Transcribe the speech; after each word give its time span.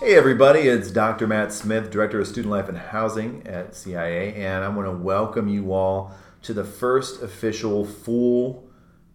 Hey, 0.00 0.16
everybody, 0.16 0.60
it's 0.60 0.90
Dr. 0.90 1.26
Matt 1.26 1.52
Smith, 1.52 1.90
Director 1.90 2.18
of 2.20 2.26
Student 2.26 2.50
Life 2.50 2.70
and 2.70 2.78
Housing 2.78 3.46
at 3.46 3.76
CIA, 3.76 4.34
and 4.34 4.64
I 4.64 4.68
want 4.70 4.88
to 4.88 4.96
welcome 4.96 5.46
you 5.46 5.74
all 5.74 6.12
to 6.40 6.54
the 6.54 6.64
first 6.64 7.22
official 7.22 7.84
full 7.84 8.66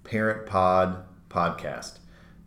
Parent 0.04 0.46
Pod 0.46 1.04
podcast. 1.28 1.98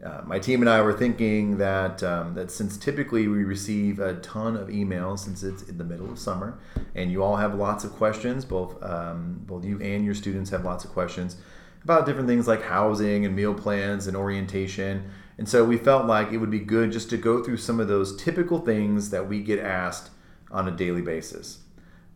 Uh, 0.05 0.21
my 0.25 0.39
team 0.39 0.61
and 0.61 0.71
I 0.71 0.81
were 0.83 0.93
thinking 0.93 1.59
that 1.59 2.01
um, 2.05 2.35
that 2.35 2.53
since 2.53 2.77
typically 2.77 3.27
we 3.27 3.43
receive 3.43 3.99
a 3.99 4.15
ton 4.21 4.57
of 4.57 4.69
emails 4.69 5.19
since 5.19 5.43
it's 5.43 5.65
in 5.65 5.77
the 5.77 5.83
middle 5.83 6.09
of 6.09 6.17
summer, 6.17 6.61
and 6.95 7.11
you 7.11 7.25
all 7.25 7.35
have 7.35 7.57
lots 7.57 7.83
of 7.83 7.91
questions, 7.95 8.45
both 8.45 8.81
um, 8.85 9.41
both 9.49 9.65
you 9.65 9.81
and 9.83 10.05
your 10.05 10.15
students 10.15 10.49
have 10.51 10.65
lots 10.65 10.85
of 10.85 10.93
questions 10.93 11.39
about 11.83 12.07
different 12.07 12.29
things 12.29 12.47
like 12.47 12.63
housing 12.63 13.25
and 13.25 13.35
meal 13.35 13.55
plans 13.55 14.07
and 14.07 14.17
orientation. 14.17 15.11
And 15.39 15.49
so 15.49 15.65
we 15.65 15.77
felt 15.79 16.07
like 16.07 16.33
it 16.33 16.39
would 16.39 16.51
be 16.51 16.59
good 16.59 16.91
just 16.91 17.09
to 17.11 17.17
go 17.17 17.43
through 17.43 17.59
some 17.59 17.79
of 17.79 17.87
those 17.87 18.17
typical 18.17 18.59
things 18.59 19.11
that 19.11 19.29
we 19.29 19.41
get 19.41 19.61
asked 19.61 20.11
on 20.51 20.67
a 20.67 20.73
daily 20.73 21.01
basis. 21.01 21.61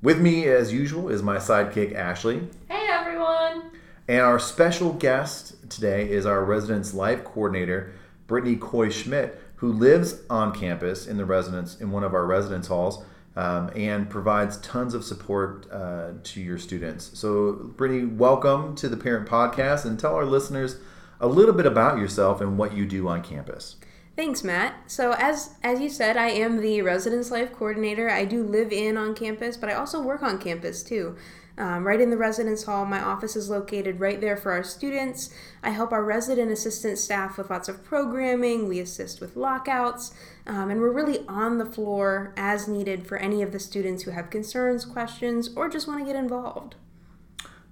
With 0.02 0.20
me, 0.20 0.46
as 0.48 0.72
usual, 0.72 1.08
is 1.08 1.22
my 1.22 1.36
sidekick, 1.36 1.94
Ashley. 1.94 2.48
Hey, 2.68 2.88
everyone. 2.90 3.70
And 4.08 4.20
our 4.20 4.40
special 4.40 4.92
guest 4.92 5.70
today 5.70 6.10
is 6.10 6.26
our 6.26 6.44
residence 6.44 6.92
life 6.92 7.22
coordinator, 7.22 7.92
Brittany 8.26 8.56
Coy 8.56 8.90
Schmidt, 8.90 9.40
who 9.56 9.72
lives 9.72 10.22
on 10.28 10.52
campus 10.52 11.06
in 11.06 11.18
the 11.18 11.24
residence 11.24 11.80
in 11.80 11.92
one 11.92 12.02
of 12.02 12.14
our 12.14 12.26
residence 12.26 12.66
halls 12.66 13.04
um, 13.36 13.70
and 13.76 14.10
provides 14.10 14.56
tons 14.56 14.94
of 14.94 15.04
support 15.04 15.70
uh, 15.70 16.10
to 16.24 16.40
your 16.40 16.58
students. 16.58 17.16
So, 17.16 17.52
Brittany, 17.76 18.04
welcome 18.04 18.74
to 18.74 18.88
the 18.88 18.96
Parent 18.96 19.28
Podcast, 19.28 19.84
and 19.84 20.00
tell 20.00 20.16
our 20.16 20.24
listeners 20.26 20.78
a 21.22 21.28
little 21.28 21.54
bit 21.54 21.66
about 21.66 21.98
yourself 21.98 22.40
and 22.40 22.58
what 22.58 22.74
you 22.74 22.84
do 22.84 23.06
on 23.08 23.22
campus. 23.22 23.76
Thanks, 24.14 24.44
Matt. 24.44 24.74
So 24.90 25.12
as 25.12 25.54
as 25.62 25.80
you 25.80 25.88
said, 25.88 26.18
I 26.18 26.28
am 26.28 26.60
the 26.60 26.82
residence 26.82 27.30
life 27.30 27.52
coordinator. 27.52 28.10
I 28.10 28.26
do 28.26 28.42
live 28.42 28.70
in 28.70 28.98
on 28.98 29.14
campus, 29.14 29.56
but 29.56 29.70
I 29.70 29.74
also 29.74 30.02
work 30.02 30.22
on 30.22 30.38
campus 30.38 30.82
too. 30.82 31.16
Um, 31.56 31.86
right 31.86 32.00
in 32.00 32.10
the 32.10 32.16
residence 32.16 32.64
hall, 32.64 32.84
my 32.84 33.00
office 33.00 33.36
is 33.36 33.48
located 33.48 34.00
right 34.00 34.20
there 34.20 34.36
for 34.36 34.52
our 34.52 34.64
students. 34.64 35.30
I 35.62 35.70
help 35.70 35.92
our 35.92 36.02
resident 36.02 36.50
assistant 36.50 36.98
staff 36.98 37.38
with 37.38 37.50
lots 37.50 37.68
of 37.68 37.84
programming. 37.84 38.68
We 38.68 38.80
assist 38.80 39.20
with 39.20 39.36
lockouts, 39.36 40.12
um, 40.46 40.70
and 40.70 40.80
we're 40.80 40.92
really 40.92 41.26
on 41.28 41.58
the 41.58 41.66
floor 41.66 42.32
as 42.36 42.68
needed 42.68 43.06
for 43.06 43.16
any 43.18 43.42
of 43.42 43.52
the 43.52 43.60
students 43.60 44.02
who 44.02 44.10
have 44.10 44.30
concerns, 44.30 44.84
questions, 44.84 45.50
or 45.54 45.68
just 45.68 45.86
want 45.86 46.00
to 46.00 46.06
get 46.06 46.16
involved. 46.16 46.74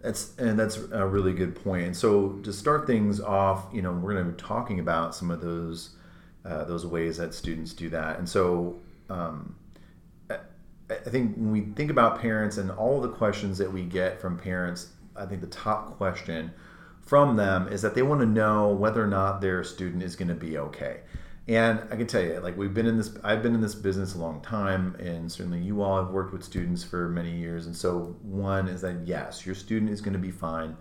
That's 0.01 0.37
and 0.39 0.59
that's 0.59 0.77
a 0.93 1.07
really 1.07 1.33
good 1.33 1.63
point. 1.63 1.87
And 1.87 1.97
so 1.97 2.31
to 2.43 2.53
start 2.53 2.87
things 2.87 3.21
off, 3.21 3.67
you 3.73 3.83
know, 3.83 3.93
we're 3.93 4.15
going 4.15 4.25
to 4.25 4.33
be 4.33 4.41
talking 4.41 4.81
about 4.81 5.15
some 5.15 5.31
of 5.31 5.41
those 5.41 5.91
uh, 6.45 6.65
those 6.65 6.87
ways 6.87 7.19
that 7.19 7.35
students 7.35 7.75
do 7.75 7.91
that. 7.91 8.19
And 8.19 8.29
so 8.29 8.81
um, 9.11 9.55
I 10.91 10.95
think 10.95 11.37
when 11.37 11.53
we 11.53 11.61
think 11.61 11.91
about 11.91 12.21
parents 12.21 12.57
and 12.57 12.71
all 12.71 13.01
the 13.01 13.09
questions 13.09 13.59
that 13.59 13.73
we 13.73 13.83
get 13.83 14.21
from 14.21 14.39
parents, 14.39 14.89
I 15.15 15.27
think 15.27 15.41
the 15.41 15.47
top 15.49 15.97
question 15.97 16.53
from 17.01 17.37
them 17.37 17.69
is 17.69 17.83
that 17.83 17.95
they 17.95 18.03
want 18.03 18.21
to 18.21 18.27
know 18.27 18.69
whether 18.69 19.03
or 19.03 19.07
not 19.07 19.41
their 19.41 19.63
student 19.63 20.03
is 20.03 20.17
going 20.17 20.29
to 20.29 20.35
be 20.35 20.59
okay. 20.59 21.01
And 21.49 21.81
I 21.91 21.97
can 21.97 22.07
tell 22.07 22.23
you, 22.23 22.39
like 22.41 22.57
we've 22.57 22.75
been 22.75 22.87
in 22.87 22.97
this, 22.97 23.13
I've 23.25 23.43
been 23.43 23.55
in 23.55 23.61
this 23.61 23.75
business 23.75 24.15
a 24.15 24.19
long 24.19 24.41
time, 24.41 24.95
and 25.01 25.31
certainly 25.31 25.61
you 25.61 25.83
all 25.83 25.97
have 25.97 26.13
worked 26.13 26.33
with 26.33 26.45
students 26.45 26.85
for 26.85 27.09
many 27.09 27.33
years. 27.33 27.67
And 27.67 27.75
so, 27.75 28.17
one 28.23 28.69
is 28.69 28.83
that 28.83 29.07
yes, 29.07 29.45
your 29.45 29.55
student 29.55 29.91
is 29.91 30.01
going 30.01 30.13
to 30.13 30.19
be 30.19 30.31
fine. 30.31 30.77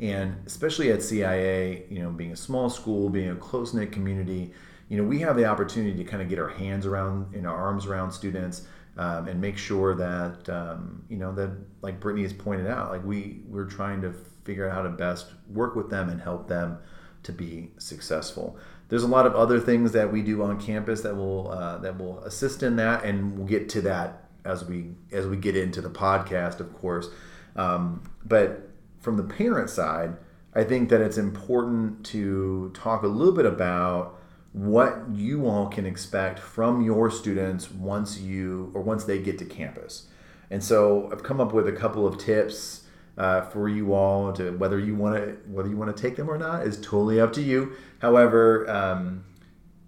And 0.00 0.36
especially 0.46 0.90
at 0.92 1.02
CIA, 1.02 1.84
you 1.90 2.00
know, 2.00 2.10
being 2.10 2.32
a 2.32 2.36
small 2.36 2.70
school, 2.70 3.08
being 3.10 3.30
a 3.30 3.36
close 3.36 3.74
knit 3.74 3.92
community, 3.92 4.52
you 4.88 4.96
know, 4.96 5.04
we 5.04 5.20
have 5.20 5.36
the 5.36 5.44
opportunity 5.44 5.96
to 5.96 6.04
kind 6.04 6.22
of 6.22 6.28
get 6.28 6.38
our 6.38 6.48
hands 6.48 6.86
around, 6.86 7.34
and 7.34 7.46
our 7.46 7.56
arms 7.56 7.86
around 7.86 8.12
students. 8.12 8.66
Um, 8.96 9.26
and 9.26 9.40
make 9.40 9.58
sure 9.58 9.96
that 9.96 10.48
um, 10.48 11.04
you 11.08 11.16
know 11.16 11.34
that 11.34 11.50
like 11.82 11.98
Brittany 11.98 12.22
has 12.22 12.32
pointed 12.32 12.68
out, 12.68 12.92
like 12.92 13.04
we 13.04 13.40
we're 13.48 13.64
trying 13.64 14.00
to 14.02 14.14
figure 14.44 14.68
out 14.68 14.74
how 14.76 14.82
to 14.82 14.88
best 14.88 15.32
work 15.48 15.74
with 15.74 15.90
them 15.90 16.10
and 16.10 16.20
help 16.20 16.46
them 16.46 16.78
to 17.24 17.32
be 17.32 17.72
successful. 17.78 18.56
There's 18.94 19.02
a 19.02 19.08
lot 19.08 19.26
of 19.26 19.34
other 19.34 19.58
things 19.58 19.90
that 19.90 20.12
we 20.12 20.22
do 20.22 20.40
on 20.44 20.60
campus 20.60 21.00
that 21.00 21.16
will 21.16 21.50
uh, 21.50 21.78
that 21.78 21.98
will 21.98 22.20
assist 22.20 22.62
in 22.62 22.76
that, 22.76 23.04
and 23.04 23.36
we'll 23.36 23.48
get 23.48 23.68
to 23.70 23.80
that 23.80 24.28
as 24.44 24.64
we 24.64 24.92
as 25.10 25.26
we 25.26 25.36
get 25.36 25.56
into 25.56 25.80
the 25.80 25.90
podcast, 25.90 26.60
of 26.60 26.72
course. 26.78 27.08
Um, 27.56 28.04
but 28.24 28.70
from 29.00 29.16
the 29.16 29.24
parent 29.24 29.68
side, 29.68 30.16
I 30.54 30.62
think 30.62 30.90
that 30.90 31.00
it's 31.00 31.18
important 31.18 32.06
to 32.06 32.70
talk 32.72 33.02
a 33.02 33.08
little 33.08 33.34
bit 33.34 33.46
about 33.46 34.16
what 34.52 35.08
you 35.12 35.48
all 35.48 35.66
can 35.66 35.86
expect 35.86 36.38
from 36.38 36.80
your 36.80 37.10
students 37.10 37.72
once 37.72 38.20
you 38.20 38.70
or 38.74 38.80
once 38.80 39.02
they 39.02 39.18
get 39.18 39.38
to 39.38 39.44
campus. 39.44 40.06
And 40.52 40.62
so 40.62 41.10
I've 41.10 41.24
come 41.24 41.40
up 41.40 41.52
with 41.52 41.66
a 41.66 41.72
couple 41.72 42.06
of 42.06 42.16
tips 42.16 42.83
uh, 43.16 43.42
for 43.42 43.68
you 43.68 43.94
all 43.94 44.32
to 44.32 44.50
whether 44.52 44.78
you 44.78 44.94
want 44.94 45.16
to 45.16 45.36
whether 45.46 45.68
you 45.68 45.76
want 45.76 45.94
to 45.94 46.02
take 46.02 46.16
them 46.16 46.28
or 46.28 46.38
not 46.38 46.66
is 46.66 46.76
totally 46.80 47.20
up 47.20 47.32
to 47.34 47.42
you. 47.42 47.72
However, 48.00 48.68
um, 48.68 49.24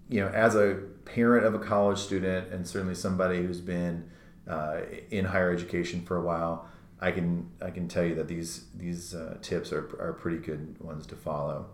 you 0.09 0.21
know, 0.21 0.29
as 0.29 0.55
a 0.55 0.79
parent 1.05 1.45
of 1.45 1.53
a 1.53 1.59
college 1.59 1.99
student 1.99 2.51
and 2.51 2.67
certainly 2.67 2.95
somebody 2.95 3.37
who's 3.37 3.61
been 3.61 4.09
uh, 4.47 4.81
in 5.11 5.25
higher 5.25 5.51
education 5.51 6.01
for 6.01 6.17
a 6.17 6.21
while, 6.21 6.67
I 7.01 7.11
can 7.11 7.49
I 7.61 7.69
can 7.69 7.87
tell 7.87 8.05
you 8.05 8.15
that 8.15 8.27
these 8.27 8.65
these 8.75 9.13
uh, 9.13 9.37
tips 9.41 9.71
are, 9.73 9.89
are 9.99 10.13
pretty 10.13 10.37
good 10.37 10.79
ones 10.79 11.05
to 11.07 11.15
follow. 11.15 11.67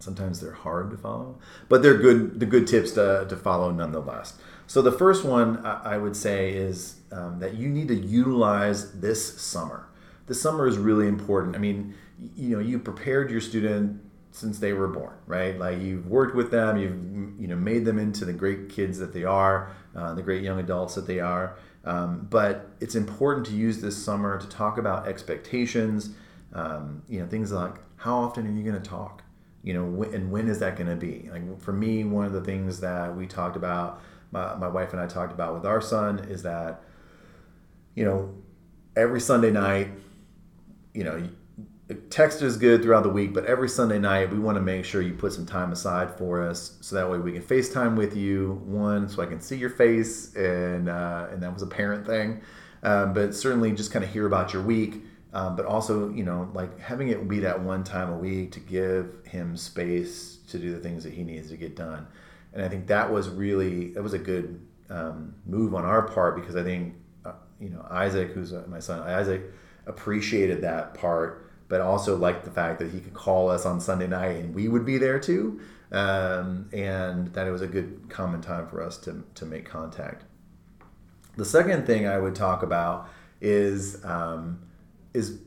Sometimes 0.00 0.40
they're 0.40 0.52
hard 0.52 0.90
to 0.90 0.96
follow, 0.96 1.38
but 1.68 1.82
they're 1.82 1.96
good 1.96 2.40
the 2.40 2.46
good 2.46 2.66
tips 2.66 2.90
to, 2.92 3.24
to 3.28 3.36
follow 3.36 3.70
nonetheless. 3.70 4.34
So 4.66 4.82
the 4.82 4.92
first 4.92 5.24
one 5.24 5.64
I 5.64 5.96
would 5.96 6.16
say 6.16 6.52
is 6.52 6.96
um, 7.10 7.38
that 7.40 7.54
you 7.54 7.68
need 7.68 7.88
to 7.88 7.94
utilize 7.94 9.00
this 9.00 9.40
summer 9.40 9.88
the 10.26 10.34
summer 10.34 10.66
is 10.66 10.78
really 10.78 11.08
important. 11.08 11.56
I 11.56 11.58
mean, 11.58 11.94
you 12.36 12.56
know, 12.56 12.60
you 12.60 12.78
prepared 12.78 13.30
your 13.30 13.40
student 13.40 14.00
since 14.30 14.58
they 14.58 14.72
were 14.72 14.88
born, 14.88 15.14
right? 15.26 15.58
Like 15.58 15.80
you've 15.80 16.06
worked 16.06 16.34
with 16.34 16.50
them, 16.50 16.76
you've 16.78 17.40
you 17.40 17.46
know 17.48 17.56
made 17.56 17.84
them 17.84 17.98
into 17.98 18.24
the 18.24 18.32
great 18.32 18.68
kids 18.68 18.98
that 18.98 19.12
they 19.12 19.24
are, 19.24 19.70
uh, 19.94 20.14
the 20.14 20.22
great 20.22 20.42
young 20.42 20.58
adults 20.58 20.94
that 20.94 21.06
they 21.06 21.20
are. 21.20 21.56
Um, 21.84 22.26
but 22.30 22.70
it's 22.80 22.94
important 22.94 23.46
to 23.46 23.52
use 23.52 23.80
this 23.80 24.02
summer 24.02 24.38
to 24.40 24.48
talk 24.48 24.78
about 24.78 25.06
expectations. 25.06 26.10
Um, 26.54 27.02
you 27.08 27.20
know, 27.20 27.26
things 27.26 27.52
like 27.52 27.74
how 27.96 28.16
often 28.18 28.46
are 28.46 28.50
you 28.50 28.62
going 28.62 28.80
to 28.80 28.88
talk? 28.88 29.22
You 29.62 29.74
know, 29.74 30.02
and 30.02 30.30
when 30.30 30.48
is 30.48 30.58
that 30.60 30.76
going 30.76 30.88
to 30.88 30.96
be? 30.96 31.28
Like 31.30 31.60
for 31.60 31.72
me, 31.72 32.04
one 32.04 32.24
of 32.24 32.32
the 32.32 32.40
things 32.40 32.80
that 32.80 33.14
we 33.14 33.26
talked 33.26 33.56
about, 33.56 34.00
my, 34.30 34.54
my 34.56 34.68
wife 34.68 34.92
and 34.92 35.00
I 35.00 35.06
talked 35.06 35.32
about 35.32 35.54
with 35.54 35.66
our 35.66 35.80
son, 35.80 36.20
is 36.20 36.42
that 36.42 36.82
you 37.94 38.04
know 38.04 38.34
every 38.96 39.20
Sunday 39.20 39.50
night 39.50 39.88
you 40.94 41.04
know, 41.04 41.28
text 42.10 42.42
is 42.42 42.56
good 42.56 42.82
throughout 42.82 43.02
the 43.02 43.08
week, 43.08 43.32
but 43.32 43.44
every 43.46 43.68
Sunday 43.68 43.98
night 43.98 44.30
we 44.30 44.38
want 44.38 44.56
to 44.56 44.62
make 44.62 44.84
sure 44.84 45.02
you 45.02 45.14
put 45.14 45.32
some 45.32 45.46
time 45.46 45.72
aside 45.72 46.16
for 46.16 46.42
us, 46.42 46.78
so 46.80 46.96
that 46.96 47.10
way 47.10 47.18
we 47.18 47.32
can 47.32 47.42
FaceTime 47.42 47.96
with 47.96 48.16
you. 48.16 48.62
One, 48.64 49.08
so 49.08 49.22
I 49.22 49.26
can 49.26 49.40
see 49.40 49.56
your 49.56 49.70
face, 49.70 50.34
and 50.34 50.88
uh, 50.88 51.28
and 51.30 51.42
that 51.42 51.52
was 51.52 51.62
a 51.62 51.66
parent 51.66 52.06
thing, 52.06 52.42
um, 52.82 53.12
but 53.12 53.34
certainly 53.34 53.72
just 53.72 53.92
kind 53.92 54.04
of 54.04 54.10
hear 54.10 54.26
about 54.26 54.52
your 54.52 54.62
week. 54.62 55.02
Um, 55.34 55.56
but 55.56 55.64
also, 55.64 56.10
you 56.10 56.24
know, 56.24 56.50
like 56.52 56.78
having 56.78 57.08
it 57.08 57.26
be 57.26 57.40
that 57.40 57.58
one 57.58 57.84
time 57.84 58.10
a 58.10 58.16
week 58.16 58.52
to 58.52 58.60
give 58.60 59.14
him 59.24 59.56
space 59.56 60.36
to 60.48 60.58
do 60.58 60.72
the 60.72 60.78
things 60.78 61.04
that 61.04 61.14
he 61.14 61.24
needs 61.24 61.48
to 61.48 61.56
get 61.56 61.74
done. 61.74 62.06
And 62.52 62.62
I 62.62 62.68
think 62.68 62.86
that 62.88 63.10
was 63.10 63.30
really 63.30 63.92
that 63.94 64.02
was 64.02 64.12
a 64.12 64.18
good 64.18 64.60
um, 64.90 65.34
move 65.46 65.74
on 65.74 65.86
our 65.86 66.02
part 66.02 66.36
because 66.36 66.54
I 66.54 66.62
think, 66.62 66.96
uh, 67.24 67.32
you 67.58 67.70
know, 67.70 67.86
Isaac, 67.90 68.32
who's 68.32 68.52
uh, 68.52 68.64
my 68.68 68.78
son, 68.78 69.00
Isaac 69.08 69.42
appreciated 69.86 70.62
that 70.62 70.94
part, 70.94 71.50
but 71.68 71.80
also 71.80 72.16
liked 72.16 72.44
the 72.44 72.50
fact 72.50 72.78
that 72.78 72.90
he 72.90 73.00
could 73.00 73.14
call 73.14 73.48
us 73.48 73.66
on 73.66 73.80
Sunday 73.80 74.06
night 74.06 74.36
and 74.36 74.54
we 74.54 74.68
would 74.68 74.84
be 74.84 74.98
there 74.98 75.18
too. 75.18 75.60
Um, 75.90 76.70
and 76.72 77.34
that 77.34 77.46
it 77.46 77.50
was 77.50 77.60
a 77.60 77.66
good 77.66 78.08
common 78.08 78.40
time 78.40 78.66
for 78.66 78.82
us 78.82 78.96
to, 78.98 79.24
to 79.34 79.44
make 79.44 79.66
contact. 79.66 80.24
The 81.36 81.44
second 81.44 81.86
thing 81.86 82.06
I 82.06 82.18
would 82.18 82.34
talk 82.34 82.62
about 82.62 83.08
is 83.40 84.02
um, 84.04 84.60
is 85.14 85.40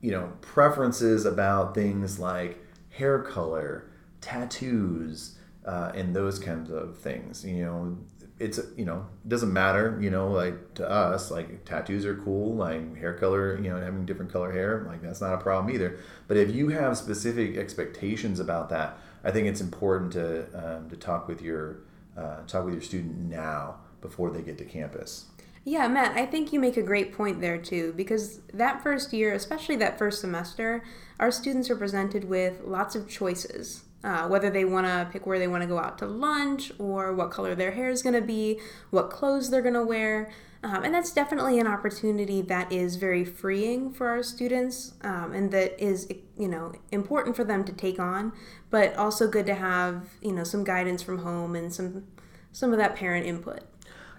you 0.00 0.10
know 0.10 0.32
preferences 0.40 1.24
about 1.24 1.74
things 1.74 2.18
like 2.18 2.58
hair 2.90 3.20
color, 3.20 3.90
tattoos, 4.20 5.38
uh, 5.64 5.92
and 5.94 6.14
those 6.14 6.38
kinds 6.38 6.70
of 6.70 6.98
things. 6.98 7.44
You 7.44 7.64
know, 7.64 7.98
it's 8.38 8.60
you 8.76 8.84
know 8.84 9.06
it 9.24 9.28
doesn't 9.28 9.52
matter 9.52 9.98
you 10.00 10.10
know 10.10 10.30
like 10.30 10.74
to 10.74 10.88
us 10.88 11.30
like 11.30 11.64
tattoos 11.64 12.04
are 12.04 12.16
cool 12.16 12.54
like 12.54 12.96
hair 12.98 13.14
color 13.14 13.56
you 13.56 13.70
know 13.70 13.80
having 13.80 14.04
different 14.04 14.30
color 14.30 14.52
hair 14.52 14.84
like 14.88 15.00
that's 15.00 15.20
not 15.20 15.34
a 15.34 15.38
problem 15.38 15.74
either. 15.74 15.98
But 16.28 16.36
if 16.36 16.54
you 16.54 16.68
have 16.68 16.98
specific 16.98 17.56
expectations 17.56 18.40
about 18.40 18.68
that 18.70 18.98
i 19.24 19.30
think 19.30 19.46
it's 19.46 19.60
important 19.60 20.12
to 20.12 20.46
um, 20.54 20.90
to 20.90 20.96
talk 20.96 21.28
with 21.28 21.40
your 21.40 21.78
uh, 22.16 22.42
talk 22.46 22.64
with 22.64 22.74
your 22.74 22.82
student 22.82 23.16
now 23.16 23.76
before 24.00 24.30
they 24.30 24.42
get 24.42 24.58
to 24.58 24.64
campus. 24.64 25.26
Yeah, 25.64 25.88
Matt, 25.88 26.16
I 26.16 26.26
think 26.26 26.52
you 26.52 26.60
make 26.60 26.76
a 26.76 26.82
great 26.82 27.12
point 27.12 27.40
there 27.40 27.58
too, 27.58 27.92
because 27.96 28.38
that 28.54 28.82
first 28.82 29.12
year, 29.12 29.34
especially 29.34 29.74
that 29.76 29.98
first 29.98 30.20
semester, 30.20 30.84
our 31.18 31.32
students 31.32 31.68
are 31.70 31.76
presented 31.76 32.24
with 32.24 32.60
lots 32.64 32.94
of 32.94 33.08
choices 33.08 33.82
uh, 34.06 34.28
whether 34.28 34.48
they 34.48 34.64
want 34.64 34.86
to 34.86 35.08
pick 35.10 35.26
where 35.26 35.38
they 35.38 35.48
want 35.48 35.62
to 35.62 35.66
go 35.66 35.78
out 35.78 35.98
to 35.98 36.06
lunch 36.06 36.70
or 36.78 37.12
what 37.12 37.32
color 37.32 37.56
their 37.56 37.72
hair 37.72 37.90
is 37.90 38.02
going 38.04 38.14
to 38.14 38.22
be, 38.22 38.60
what 38.90 39.10
clothes 39.10 39.50
they're 39.50 39.62
going 39.62 39.74
to 39.74 39.84
wear. 39.84 40.30
Um, 40.62 40.84
and 40.84 40.94
that's 40.94 41.12
definitely 41.12 41.58
an 41.58 41.66
opportunity 41.66 42.40
that 42.42 42.70
is 42.72 42.96
very 42.96 43.24
freeing 43.24 43.92
for 43.92 44.08
our 44.08 44.22
students 44.22 44.94
um, 45.02 45.32
and 45.32 45.50
that 45.50 45.82
is, 45.82 46.08
you 46.38 46.46
know, 46.46 46.72
important 46.92 47.34
for 47.34 47.42
them 47.42 47.64
to 47.64 47.72
take 47.72 47.98
on, 47.98 48.32
but 48.70 48.94
also 48.94 49.28
good 49.28 49.46
to 49.46 49.54
have, 49.54 50.08
you 50.22 50.32
know, 50.32 50.44
some 50.44 50.62
guidance 50.62 51.02
from 51.02 51.18
home 51.18 51.56
and 51.56 51.74
some 51.74 52.06
some 52.52 52.72
of 52.72 52.78
that 52.78 52.96
parent 52.96 53.26
input. 53.26 53.60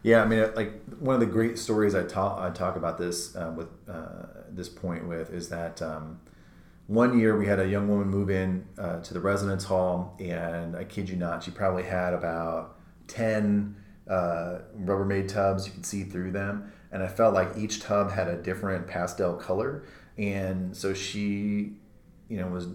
Yeah, 0.03 0.21
I 0.21 0.25
mean, 0.25 0.53
like 0.55 0.83
one 0.99 1.15
of 1.15 1.21
the 1.21 1.25
great 1.25 1.57
stories 1.57 1.95
I 1.95 2.03
talk 2.03 2.39
I 2.39 2.49
talk 2.49 2.75
about 2.75 2.97
this 2.97 3.35
uh, 3.35 3.53
with 3.55 3.69
uh, 3.89 4.27
this 4.49 4.69
point 4.69 5.07
with 5.07 5.33
is 5.33 5.49
that 5.49 5.81
um, 5.81 6.19
one 6.87 7.19
year 7.19 7.37
we 7.37 7.45
had 7.45 7.59
a 7.59 7.67
young 7.67 7.87
woman 7.87 8.07
move 8.07 8.29
in 8.29 8.65
uh, 8.77 9.01
to 9.01 9.13
the 9.13 9.19
residence 9.19 9.65
hall, 9.65 10.15
and 10.19 10.75
I 10.75 10.85
kid 10.85 11.09
you 11.09 11.17
not, 11.17 11.43
she 11.43 11.51
probably 11.51 11.83
had 11.83 12.13
about 12.13 12.77
ten 13.07 13.75
uh, 14.09 14.59
Rubbermaid 14.79 15.27
tubs. 15.27 15.67
You 15.67 15.73
could 15.73 15.85
see 15.85 16.03
through 16.03 16.31
them, 16.31 16.71
and 16.91 17.03
I 17.03 17.07
felt 17.07 17.33
like 17.33 17.57
each 17.57 17.81
tub 17.81 18.11
had 18.11 18.27
a 18.27 18.41
different 18.41 18.87
pastel 18.87 19.35
color, 19.35 19.83
and 20.17 20.75
so 20.75 20.93
she, 20.93 21.73
you 22.29 22.37
know, 22.37 22.47
was 22.47 22.67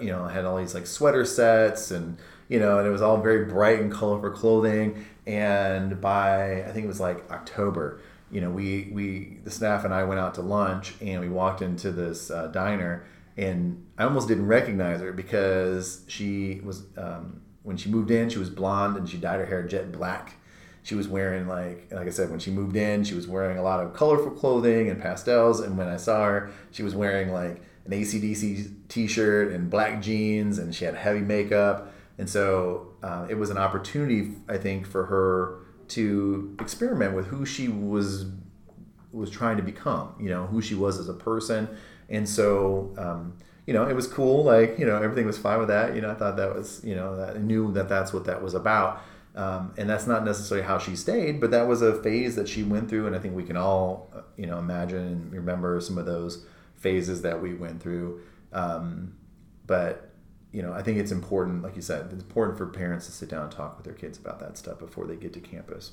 you 0.00 0.10
know 0.10 0.26
had 0.26 0.44
all 0.44 0.58
these 0.58 0.74
like 0.74 0.86
sweater 0.86 1.24
sets 1.24 1.90
and 1.90 2.18
you 2.48 2.58
know, 2.58 2.78
and 2.78 2.86
it 2.86 2.90
was 2.90 3.00
all 3.00 3.22
very 3.22 3.44
bright 3.44 3.78
and 3.80 3.92
colorful 3.92 4.30
clothing. 4.30 5.06
And 5.26 6.00
by 6.00 6.64
I 6.64 6.72
think 6.72 6.84
it 6.84 6.88
was 6.88 6.98
like 6.98 7.30
October, 7.30 8.00
you 8.30 8.40
know, 8.40 8.50
we 8.50 8.90
we 8.92 9.38
the 9.44 9.50
staff 9.50 9.84
and 9.84 9.94
I 9.94 10.02
went 10.02 10.20
out 10.20 10.34
to 10.34 10.42
lunch 10.42 10.94
and 11.00 11.20
we 11.20 11.28
walked 11.28 11.62
into 11.62 11.92
this 11.92 12.30
uh, 12.30 12.48
diner, 12.48 13.06
and 13.36 13.86
I 13.98 14.04
almost 14.04 14.28
didn't 14.28 14.46
recognize 14.46 15.00
her 15.00 15.12
because 15.12 16.04
she 16.08 16.60
was 16.64 16.84
um, 16.96 17.42
when 17.62 17.76
she 17.76 17.90
moved 17.90 18.10
in, 18.10 18.28
she 18.28 18.38
was 18.38 18.50
blonde 18.50 18.96
and 18.96 19.08
she 19.08 19.16
dyed 19.16 19.40
her 19.40 19.46
hair 19.46 19.66
jet 19.66 19.92
black. 19.92 20.34
She 20.82 20.94
was 20.94 21.08
wearing 21.08 21.46
like 21.46 21.88
like 21.90 22.06
I 22.06 22.10
said 22.10 22.30
when 22.30 22.40
she 22.40 22.50
moved 22.50 22.76
in, 22.76 23.04
she 23.04 23.14
was 23.14 23.28
wearing 23.28 23.58
a 23.58 23.62
lot 23.62 23.84
of 23.84 23.94
colorful 23.94 24.30
clothing 24.30 24.88
and 24.88 25.00
pastels. 25.00 25.60
And 25.60 25.76
when 25.76 25.88
I 25.88 25.96
saw 25.96 26.24
her, 26.24 26.50
she 26.70 26.82
was 26.82 26.94
wearing 26.94 27.32
like 27.32 27.62
an 27.84 27.92
AC/DC 27.92 28.88
t-shirt 28.88 29.52
and 29.52 29.70
black 29.70 30.02
jeans, 30.02 30.58
and 30.58 30.74
she 30.74 30.84
had 30.84 30.94
heavy 30.94 31.20
makeup 31.20 31.92
and 32.20 32.28
so 32.28 32.88
uh, 33.02 33.26
it 33.30 33.38
was 33.38 33.48
an 33.48 33.56
opportunity, 33.56 34.32
I 34.46 34.58
think, 34.58 34.86
for 34.86 35.06
her 35.06 35.60
to 35.88 36.54
experiment 36.60 37.14
with 37.14 37.26
who 37.28 37.46
she 37.46 37.66
was 37.66 38.26
was 39.10 39.30
trying 39.30 39.56
to 39.56 39.62
become. 39.62 40.14
You 40.20 40.28
know, 40.28 40.46
who 40.46 40.60
she 40.60 40.74
was 40.74 40.98
as 40.98 41.08
a 41.08 41.14
person. 41.14 41.66
And 42.10 42.28
so, 42.28 42.94
um, 42.98 43.38
you 43.66 43.72
know, 43.72 43.88
it 43.88 43.94
was 43.94 44.06
cool. 44.06 44.44
Like, 44.44 44.78
you 44.78 44.86
know, 44.86 44.96
everything 44.96 45.26
was 45.26 45.38
fine 45.38 45.58
with 45.58 45.68
that. 45.68 45.94
You 45.94 46.00
know, 46.00 46.10
I 46.10 46.14
thought 46.14 46.36
that 46.36 46.54
was, 46.54 46.80
you 46.84 46.96
know, 46.96 47.16
that 47.16 47.36
I 47.36 47.38
knew 47.38 47.72
that 47.72 47.88
that's 47.88 48.12
what 48.12 48.24
that 48.24 48.42
was 48.42 48.54
about. 48.54 49.02
Um, 49.36 49.72
and 49.78 49.88
that's 49.88 50.08
not 50.08 50.24
necessarily 50.24 50.66
how 50.66 50.78
she 50.78 50.96
stayed, 50.96 51.40
but 51.40 51.52
that 51.52 51.68
was 51.68 51.82
a 51.82 52.02
phase 52.02 52.34
that 52.34 52.48
she 52.48 52.64
went 52.64 52.88
through. 52.88 53.06
And 53.06 53.14
I 53.14 53.20
think 53.20 53.36
we 53.36 53.44
can 53.44 53.56
all, 53.56 54.10
you 54.36 54.46
know, 54.46 54.58
imagine 54.58 54.98
and 54.98 55.32
remember 55.32 55.80
some 55.80 55.98
of 55.98 56.06
those 56.06 56.44
phases 56.74 57.22
that 57.22 57.40
we 57.40 57.54
went 57.54 57.80
through. 57.80 58.22
Um, 58.52 59.14
but 59.66 60.10
you 60.52 60.62
know, 60.62 60.72
I 60.72 60.82
think 60.82 60.98
it's 60.98 61.12
important, 61.12 61.62
like 61.62 61.76
you 61.76 61.82
said, 61.82 62.06
it's 62.12 62.22
important 62.22 62.58
for 62.58 62.66
parents 62.66 63.06
to 63.06 63.12
sit 63.12 63.28
down 63.28 63.44
and 63.44 63.52
talk 63.52 63.76
with 63.76 63.84
their 63.84 63.94
kids 63.94 64.18
about 64.18 64.40
that 64.40 64.58
stuff 64.58 64.78
before 64.78 65.06
they 65.06 65.16
get 65.16 65.32
to 65.34 65.40
campus. 65.40 65.92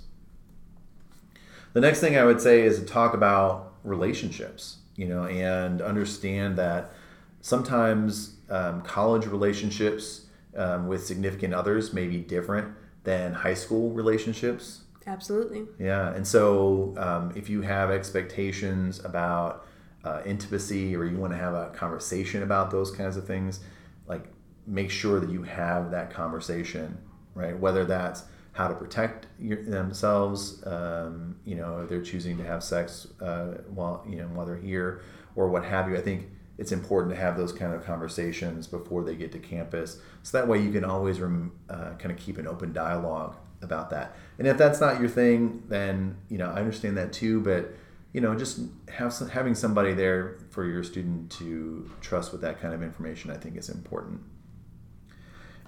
The 1.73 1.81
next 1.81 1.99
thing 1.99 2.17
I 2.17 2.23
would 2.23 2.41
say 2.41 2.61
is 2.61 2.79
to 2.79 2.85
talk 2.85 3.13
about 3.13 3.73
relationships, 3.83 4.77
you 4.97 5.07
know, 5.07 5.25
and 5.25 5.81
understand 5.81 6.57
that 6.57 6.91
sometimes 7.39 8.35
um, 8.49 8.81
college 8.81 9.25
relationships 9.25 10.25
um, 10.57 10.87
with 10.87 11.05
significant 11.05 11.53
others 11.53 11.93
may 11.93 12.07
be 12.07 12.17
different 12.17 12.75
than 13.03 13.31
high 13.31 13.53
school 13.53 13.91
relationships. 13.91 14.81
Absolutely. 15.05 15.65
Yeah. 15.79 16.13
And 16.13 16.27
so 16.27 16.93
um, 16.97 17.31
if 17.35 17.49
you 17.49 17.61
have 17.61 17.89
expectations 17.91 18.99
about 19.05 19.65
uh, 20.03 20.21
intimacy 20.25 20.95
or 20.95 21.05
you 21.05 21.17
want 21.17 21.31
to 21.31 21.37
have 21.37 21.53
a 21.53 21.69
conversation 21.69 22.43
about 22.43 22.71
those 22.71 22.91
kinds 22.91 23.15
of 23.15 23.25
things, 23.25 23.61
like 24.07 24.25
make 24.65 24.91
sure 24.91 25.19
that 25.21 25.29
you 25.29 25.43
have 25.43 25.91
that 25.91 26.11
conversation, 26.11 26.97
right? 27.35 27.57
Whether 27.57 27.85
that's 27.85 28.23
how 28.57 28.67
to 28.67 28.73
protect 28.73 29.27
your, 29.39 29.63
themselves, 29.63 30.65
um, 30.65 31.35
you 31.45 31.55
know, 31.55 31.81
if 31.81 31.89
they're 31.89 32.01
choosing 32.01 32.37
to 32.37 32.43
have 32.43 32.63
sex 32.63 33.05
uh, 33.21 33.59
while 33.67 34.03
you 34.09 34.15
know 34.15 34.25
while 34.29 34.47
they're 34.47 34.57
here 34.57 35.01
or 35.35 35.47
what 35.47 35.63
have 35.63 35.87
you. 35.87 35.95
I 35.95 36.01
think 36.01 36.25
it's 36.57 36.71
important 36.71 37.13
to 37.13 37.21
have 37.21 37.37
those 37.37 37.53
kind 37.53 37.71
of 37.71 37.85
conversations 37.85 38.65
before 38.65 39.03
they 39.03 39.15
get 39.15 39.31
to 39.33 39.37
campus, 39.37 40.01
so 40.23 40.35
that 40.39 40.47
way 40.47 40.59
you 40.59 40.71
can 40.71 40.83
always 40.83 41.19
rem, 41.19 41.51
uh, 41.69 41.91
kind 41.99 42.09
of 42.09 42.17
keep 42.17 42.39
an 42.39 42.47
open 42.47 42.73
dialogue 42.73 43.35
about 43.61 43.91
that. 43.91 44.15
And 44.39 44.47
if 44.47 44.57
that's 44.57 44.81
not 44.81 44.99
your 44.99 45.09
thing, 45.09 45.61
then 45.67 46.17
you 46.27 46.39
know 46.39 46.49
I 46.49 46.55
understand 46.55 46.97
that 46.97 47.13
too, 47.13 47.39
but 47.41 47.75
you 48.11 48.21
know 48.21 48.33
just 48.33 48.59
have 48.89 49.13
some, 49.13 49.29
having 49.29 49.53
somebody 49.53 49.93
there 49.93 50.39
for 50.49 50.65
your 50.65 50.83
student 50.83 51.29
to 51.33 51.91
trust 52.01 52.31
with 52.31 52.41
that 52.41 52.59
kind 52.59 52.73
of 52.73 52.81
information, 52.81 53.29
I 53.29 53.37
think 53.37 53.55
is 53.55 53.69
important. 53.69 54.21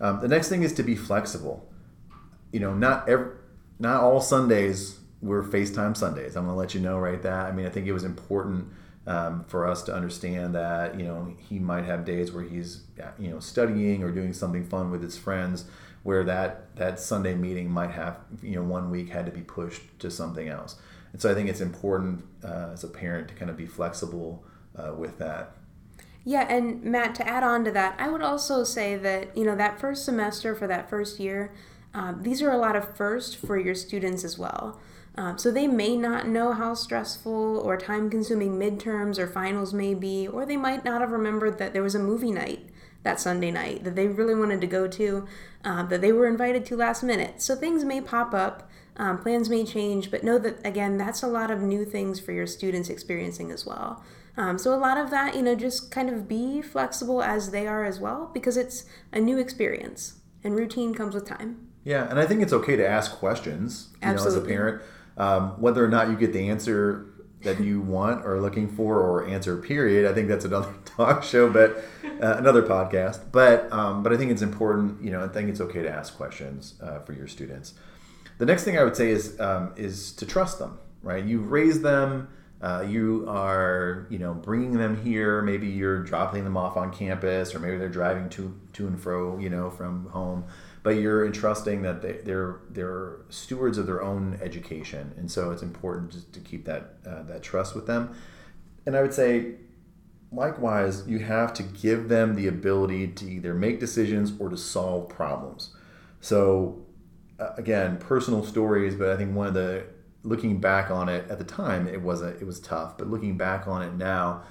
Um, 0.01 0.21
the 0.21 0.27
next 0.27 0.49
thing 0.49 0.63
is 0.63 0.73
to 0.73 0.81
be 0.81 0.95
flexible. 0.95 1.68
You 2.51 2.59
know, 2.59 2.73
not 2.73 3.07
every, 3.07 3.31
not 3.79 4.01
all 4.01 4.21
Sundays 4.21 4.99
were 5.21 5.43
FaceTime 5.43 5.95
Sundays. 5.95 6.35
I'm 6.35 6.45
going 6.45 6.55
to 6.55 6.59
let 6.59 6.73
you 6.73 6.81
know 6.81 6.97
right 6.97 7.21
that. 7.21 7.47
I 7.47 7.51
mean, 7.51 7.65
I 7.65 7.69
think 7.69 7.87
it 7.87 7.93
was 7.93 8.03
important 8.03 8.69
um, 9.07 9.43
for 9.45 9.67
us 9.67 9.81
to 9.83 9.93
understand 9.93 10.55
that 10.55 10.99
you 10.99 11.05
know 11.05 11.33
he 11.37 11.57
might 11.59 11.85
have 11.85 12.05
days 12.05 12.31
where 12.31 12.43
he's 12.43 12.83
you 13.17 13.29
know 13.29 13.39
studying 13.39 14.03
or 14.03 14.11
doing 14.11 14.33
something 14.33 14.63
fun 14.63 14.91
with 14.91 15.01
his 15.01 15.17
friends, 15.17 15.65
where 16.03 16.23
that 16.23 16.75
that 16.75 16.99
Sunday 16.99 17.35
meeting 17.35 17.69
might 17.69 17.91
have 17.91 18.17
you 18.41 18.55
know 18.55 18.63
one 18.63 18.89
week 18.89 19.09
had 19.09 19.25
to 19.25 19.31
be 19.31 19.41
pushed 19.41 19.81
to 19.99 20.11
something 20.11 20.47
else. 20.47 20.75
And 21.11 21.21
so 21.21 21.31
I 21.31 21.33
think 21.33 21.49
it's 21.49 21.61
important 21.61 22.23
uh, 22.43 22.69
as 22.73 22.83
a 22.83 22.87
parent 22.87 23.29
to 23.29 23.33
kind 23.33 23.49
of 23.49 23.57
be 23.57 23.65
flexible 23.65 24.43
uh, 24.75 24.93
with 24.93 25.17
that. 25.17 25.55
Yeah, 26.25 26.45
and 26.47 26.83
Matt, 26.83 27.15
to 27.15 27.27
add 27.27 27.43
on 27.43 27.63
to 27.65 27.71
that, 27.71 27.95
I 27.97 28.09
would 28.09 28.21
also 28.21 28.63
say 28.63 28.95
that, 28.97 29.35
you 29.35 29.45
know, 29.45 29.55
that 29.55 29.79
first 29.79 30.05
semester 30.05 30.53
for 30.53 30.67
that 30.67 30.89
first 30.89 31.19
year, 31.19 31.53
um, 31.93 32.21
these 32.23 32.41
are 32.41 32.51
a 32.51 32.57
lot 32.57 32.75
of 32.75 32.95
first 32.95 33.37
for 33.37 33.57
your 33.57 33.75
students 33.75 34.23
as 34.23 34.37
well. 34.37 34.79
Um, 35.15 35.37
so 35.37 35.51
they 35.51 35.67
may 35.67 35.97
not 35.97 36.27
know 36.27 36.53
how 36.53 36.75
stressful 36.75 37.59
or 37.59 37.77
time 37.77 38.09
consuming 38.09 38.57
midterms 38.57 39.17
or 39.17 39.27
finals 39.27 39.73
may 39.73 39.93
be, 39.93 40.27
or 40.27 40.45
they 40.45 40.55
might 40.55 40.85
not 40.85 41.01
have 41.01 41.11
remembered 41.11 41.57
that 41.57 41.73
there 41.73 41.83
was 41.83 41.95
a 41.95 41.99
movie 41.99 42.31
night 42.31 42.69
that 43.03 43.19
Sunday 43.19 43.51
night 43.51 43.83
that 43.83 43.95
they 43.95 44.07
really 44.07 44.35
wanted 44.35 44.61
to 44.61 44.67
go 44.67 44.87
to, 44.87 45.27
uh, 45.65 45.83
that 45.83 46.01
they 46.01 46.11
were 46.11 46.27
invited 46.27 46.65
to 46.65 46.75
last 46.75 47.03
minute. 47.03 47.41
So 47.41 47.55
things 47.55 47.83
may 47.83 48.01
pop 48.01 48.33
up, 48.33 48.69
um, 48.97 49.17
plans 49.17 49.49
may 49.49 49.65
change, 49.65 50.11
but 50.11 50.23
know 50.23 50.37
that, 50.37 50.65
again, 50.65 50.97
that's 50.97 51.23
a 51.23 51.27
lot 51.27 51.49
of 51.49 51.61
new 51.61 51.85
things 51.85 52.19
for 52.19 52.31
your 52.31 52.47
students 52.47 52.89
experiencing 52.89 53.51
as 53.51 53.65
well. 53.65 54.03
Um, 54.37 54.57
so 54.57 54.73
a 54.73 54.77
lot 54.77 54.97
of 54.97 55.09
that, 55.09 55.35
you 55.35 55.41
know, 55.41 55.55
just 55.55 55.91
kind 55.91 56.09
of 56.09 56.27
be 56.27 56.61
flexible 56.61 57.21
as 57.21 57.51
they 57.51 57.67
are 57.67 57.83
as 57.83 57.99
well 57.99 58.29
because 58.33 58.57
it's 58.57 58.85
a 59.11 59.19
new 59.19 59.37
experience 59.37 60.19
and 60.43 60.55
routine 60.55 60.93
comes 60.93 61.15
with 61.15 61.25
time. 61.25 61.68
Yeah, 61.83 62.09
and 62.09 62.19
I 62.19 62.25
think 62.25 62.41
it's 62.41 62.53
okay 62.53 62.75
to 62.75 62.87
ask 62.87 63.13
questions, 63.13 63.89
you 63.93 64.09
Absolutely. 64.09 64.39
know, 64.39 64.41
as 64.41 64.43
a 64.43 64.47
parent, 64.47 64.81
um, 65.17 65.61
whether 65.61 65.83
or 65.83 65.87
not 65.87 66.09
you 66.09 66.15
get 66.15 66.33
the 66.33 66.49
answer 66.49 67.05
that 67.43 67.59
you 67.59 67.81
want 67.95 68.25
or 68.25 68.39
looking 68.41 68.67
for 68.67 68.99
or 68.99 69.27
answer 69.27 69.57
period. 69.57 70.09
I 70.09 70.13
think 70.13 70.27
that's 70.27 70.45
another 70.45 70.73
talk 70.85 71.23
show, 71.23 71.49
but 71.49 71.83
uh, 72.21 72.35
another 72.37 72.63
podcast. 72.63 73.31
But 73.31 73.71
um, 73.71 74.03
but 74.03 74.13
I 74.13 74.17
think 74.17 74.31
it's 74.31 74.41
important, 74.41 75.03
you 75.03 75.11
know, 75.11 75.23
I 75.23 75.27
think 75.27 75.49
it's 75.49 75.61
okay 75.61 75.81
to 75.81 75.89
ask 75.89 76.15
questions 76.15 76.75
uh, 76.81 76.99
for 76.99 77.13
your 77.13 77.27
students. 77.27 77.73
The 78.37 78.45
next 78.45 78.63
thing 78.63 78.77
I 78.77 78.83
would 78.83 78.95
say 78.95 79.09
is 79.09 79.39
um, 79.39 79.73
is 79.75 80.11
to 80.13 80.25
trust 80.25 80.59
them. 80.59 80.79
Right, 81.01 81.23
you've 81.23 81.49
raised 81.49 81.81
them 81.81 82.27
uh, 82.61 82.85
you 82.87 83.25
are 83.27 84.05
you 84.09 84.19
know 84.19 84.33
bringing 84.33 84.73
them 84.73 85.01
here 85.01 85.41
maybe 85.41 85.67
you're 85.67 86.03
dropping 86.03 86.43
them 86.43 86.57
off 86.57 86.75
on 86.75 86.91
campus 86.91 87.55
or 87.55 87.59
maybe 87.59 87.77
they're 87.77 87.87
driving 87.87 88.27
to 88.29 88.53
to 88.73 88.85
and 88.85 88.99
fro 88.99 89.39
you 89.39 89.49
know 89.49 89.69
from 89.69 90.07
home 90.09 90.43
but 90.83 90.91
you're 90.91 91.25
entrusting 91.25 91.81
that 91.81 92.01
they, 92.01 92.13
they're 92.23 92.59
they're 92.69 93.17
stewards 93.29 93.77
of 93.77 93.85
their 93.85 94.01
own 94.01 94.39
education. 94.41 95.13
And 95.17 95.29
so 95.29 95.51
it's 95.51 95.61
important 95.61 96.11
to, 96.11 96.31
to 96.31 96.39
keep 96.39 96.65
that 96.65 96.95
uh, 97.05 97.23
that 97.23 97.43
trust 97.43 97.75
with 97.75 97.87
them. 97.87 98.15
And 98.85 98.95
i 98.95 99.01
would 99.01 99.13
say 99.13 99.55
likewise 100.31 101.07
you 101.07 101.19
have 101.19 101.53
to 101.53 101.63
give 101.63 102.07
them 102.07 102.35
the 102.35 102.47
ability 102.47 103.07
to 103.07 103.25
either 103.25 103.53
make 103.53 103.79
decisions 103.79 104.33
or 104.39 104.49
to 104.49 104.57
solve 104.57 105.09
problems. 105.09 105.75
So 106.21 106.85
uh, 107.39 107.53
again 107.57 107.97
personal 107.97 108.43
stories 108.43 108.95
but 108.95 109.07
i 109.07 109.15
think 109.15 109.33
one 109.33 109.47
of 109.47 109.53
the 109.53 109.85
looking 110.23 110.59
back 110.59 110.91
on 110.91 111.09
it 111.09 111.29
at 111.29 111.37
the 111.37 111.43
time, 111.43 111.87
it 111.87 112.01
was 112.01 112.21
a, 112.21 112.27
it 112.27 112.45
was 112.45 112.59
tough. 112.59 112.97
But 112.97 113.09
looking 113.09 113.37
back 113.37 113.67
on 113.67 113.81
it 113.81 113.93
now, 113.93 114.43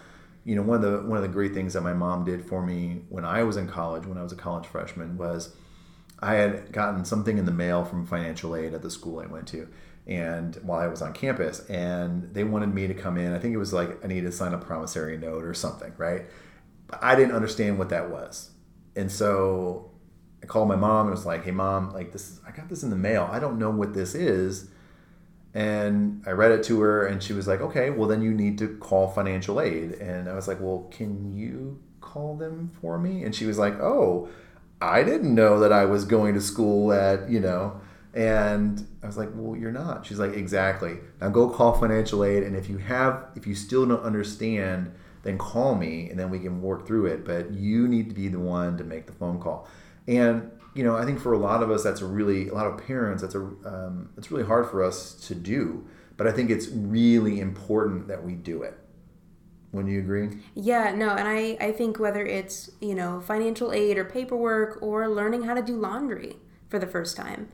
you 0.45 0.55
know, 0.55 0.63
one 0.63 0.83
of 0.83 0.91
the 0.91 1.07
one 1.07 1.17
of 1.17 1.23
the 1.23 1.29
great 1.29 1.53
things 1.53 1.75
that 1.75 1.83
my 1.83 1.93
mom 1.93 2.25
did 2.25 2.45
for 2.45 2.65
me 2.65 3.03
when 3.09 3.25
I 3.25 3.43
was 3.43 3.57
in 3.57 3.69
college, 3.69 4.07
when 4.07 4.17
I 4.17 4.23
was 4.23 4.33
a 4.33 4.37
college 4.37 4.67
freshman, 4.67 5.17
was 5.19 5.55
I 6.21 6.35
had 6.35 6.73
gotten 6.73 7.05
something 7.05 7.39
in 7.39 7.45
the 7.45 7.53
mail 7.53 7.85
from 7.85 8.07
financial 8.07 8.57
aid 8.57 8.75
at 8.75 8.83
the 8.83 8.91
school 8.91 9.21
I 9.21 9.27
went 9.27 9.47
to, 9.49 9.69
and 10.07 10.57
while 10.57 10.81
I 10.81 10.87
was 10.89 11.03
on 11.03 11.13
campus, 11.13 11.61
and 11.69 12.35
they 12.35 12.45
wanted 12.45 12.75
me 12.75 12.87
to 12.89 12.95
come 12.95 13.17
in. 13.17 13.33
I 13.33 13.39
think 13.39 13.55
it 13.55 13.59
was 13.59 13.73
like 13.73 14.05
I 14.05 14.09
needed 14.09 14.27
to 14.27 14.33
sign 14.33 14.53
a 14.53 14.59
promissory 14.59 15.17
note 15.17 15.45
or 15.45 15.55
something, 15.55 15.93
right? 15.97 16.27
But 16.87 17.03
I 17.03 17.15
didn't 17.15 17.35
understand 17.35 17.79
what 17.79 17.91
that 17.91 18.11
was, 18.11 18.51
and 18.97 19.11
so 19.13 19.91
I 20.43 20.47
called 20.47 20.69
my 20.69 20.77
mom 20.77 21.07
and 21.07 21.11
was 21.15 21.27
like, 21.27 21.45
"Hey, 21.45 21.51
mom, 21.51 21.93
like 21.93 22.13
this, 22.13 22.41
I 22.47 22.51
got 22.51 22.69
this 22.69 22.83
in 22.83 22.91
the 22.91 22.97
mail. 22.97 23.29
I 23.31 23.39
don't 23.39 23.59
know 23.59 23.71
what 23.71 23.95
this 23.95 24.15
is." 24.15 24.71
And 25.55 26.23
I 26.27 26.33
read 26.33 26.53
it 26.53 26.63
to 26.65 26.81
her, 26.81 27.07
and 27.07 27.23
she 27.23 27.33
was 27.33 27.47
like, 27.49 27.61
"Okay, 27.61 27.91
well 27.91 28.09
then 28.09 28.23
you 28.23 28.33
need 28.33 28.59
to 28.59 28.77
call 28.79 29.09
financial 29.09 29.61
aid." 29.61 29.93
And 29.93 30.29
I 30.29 30.35
was 30.35 30.49
like, 30.49 30.61
"Well, 30.61 30.89
can 30.91 31.35
you 31.35 31.81
call 32.01 32.37
them 32.37 32.71
for 32.81 32.99
me?" 32.99 33.25
And 33.25 33.35
she 33.35 33.47
was 33.47 33.59
like, 33.59 33.79
"Oh, 33.81 34.29
I 34.81 35.03
didn't 35.03 35.35
know 35.35 35.61
that 35.61 35.73
I 35.73 35.85
was 35.85 36.05
going 36.05 36.35
to 36.35 36.41
school 36.41 36.93
at 36.93 37.29
you 37.29 37.41
know." 37.41 37.81
And 38.15 38.87
I 39.03 39.07
was 39.07 39.17
like, 39.17 39.31
"Well, 39.35 39.57
you're 39.57 39.73
not." 39.73 40.07
She's 40.07 40.19
like, 40.19 40.35
"Exactly. 40.35 40.99
Now 41.21 41.29
go 41.29 41.49
call 41.49 41.79
financial 41.79 42.25
aid, 42.25 42.43
and 42.43 42.57
if 42.57 42.69
you 42.69 42.79
have, 42.79 43.27
if 43.37 43.47
you 43.47 43.55
still 43.55 43.87
don't 43.87 44.03
understand." 44.03 44.93
then 45.23 45.37
call 45.37 45.75
me 45.75 46.09
and 46.09 46.19
then 46.19 46.31
we 46.31 46.39
can 46.39 46.63
work 46.63 46.87
through 46.87 47.07
it. 47.07 47.25
But 47.25 47.53
you 47.53 47.89
need 47.89 48.09
to 48.09 48.15
be 48.15 48.29
the 48.29 48.39
one 48.39 48.79
to 48.79 48.85
make 48.85 49.07
the 49.07 49.13
phone 49.13 49.41
call. 49.41 49.69
And 50.07 50.51
you 50.75 50.85
know, 50.85 50.97
I 50.97 51.05
think 51.05 51.21
for 51.21 51.33
a 51.33 51.39
lot 51.39 51.63
of 51.63 51.71
us, 51.71 51.83
that's 51.83 52.03
really 52.03 52.49
a 52.49 52.55
lot 52.55 52.67
of 52.67 52.79
parents. 52.87 53.23
That's 53.23 53.35
a 53.35 53.41
um, 53.41 54.11
it's 54.17 54.31
really 54.31 54.45
hard 54.45 54.71
for 54.71 54.83
us 54.83 55.15
to 55.27 55.35
do. 55.35 55.87
But 56.17 56.27
I 56.27 56.33
think 56.33 56.51
it's 56.51 56.69
really 56.69 57.41
important 57.41 58.09
that 58.09 58.25
we 58.25 58.35
do 58.35 58.63
it. 58.63 58.79
Wouldn't 59.73 59.93
you 59.93 60.01
agree? 60.01 60.31
Yeah, 60.55 60.95
no, 60.95 61.11
and 61.11 61.29
I, 61.29 61.57
I 61.61 61.73
think 61.73 61.99
whether 61.99 62.25
it's, 62.25 62.71
you 62.81 62.95
know, 62.95 63.21
financial 63.21 63.73
aid 63.73 63.99
or 63.99 64.05
paperwork 64.05 64.79
or 64.81 65.09
learning 65.09 65.43
how 65.43 65.55
to 65.55 65.63
do 65.63 65.77
laundry 65.77 66.37
for 66.69 66.79
the 66.79 66.87
first 66.87 67.17
time, 67.17 67.49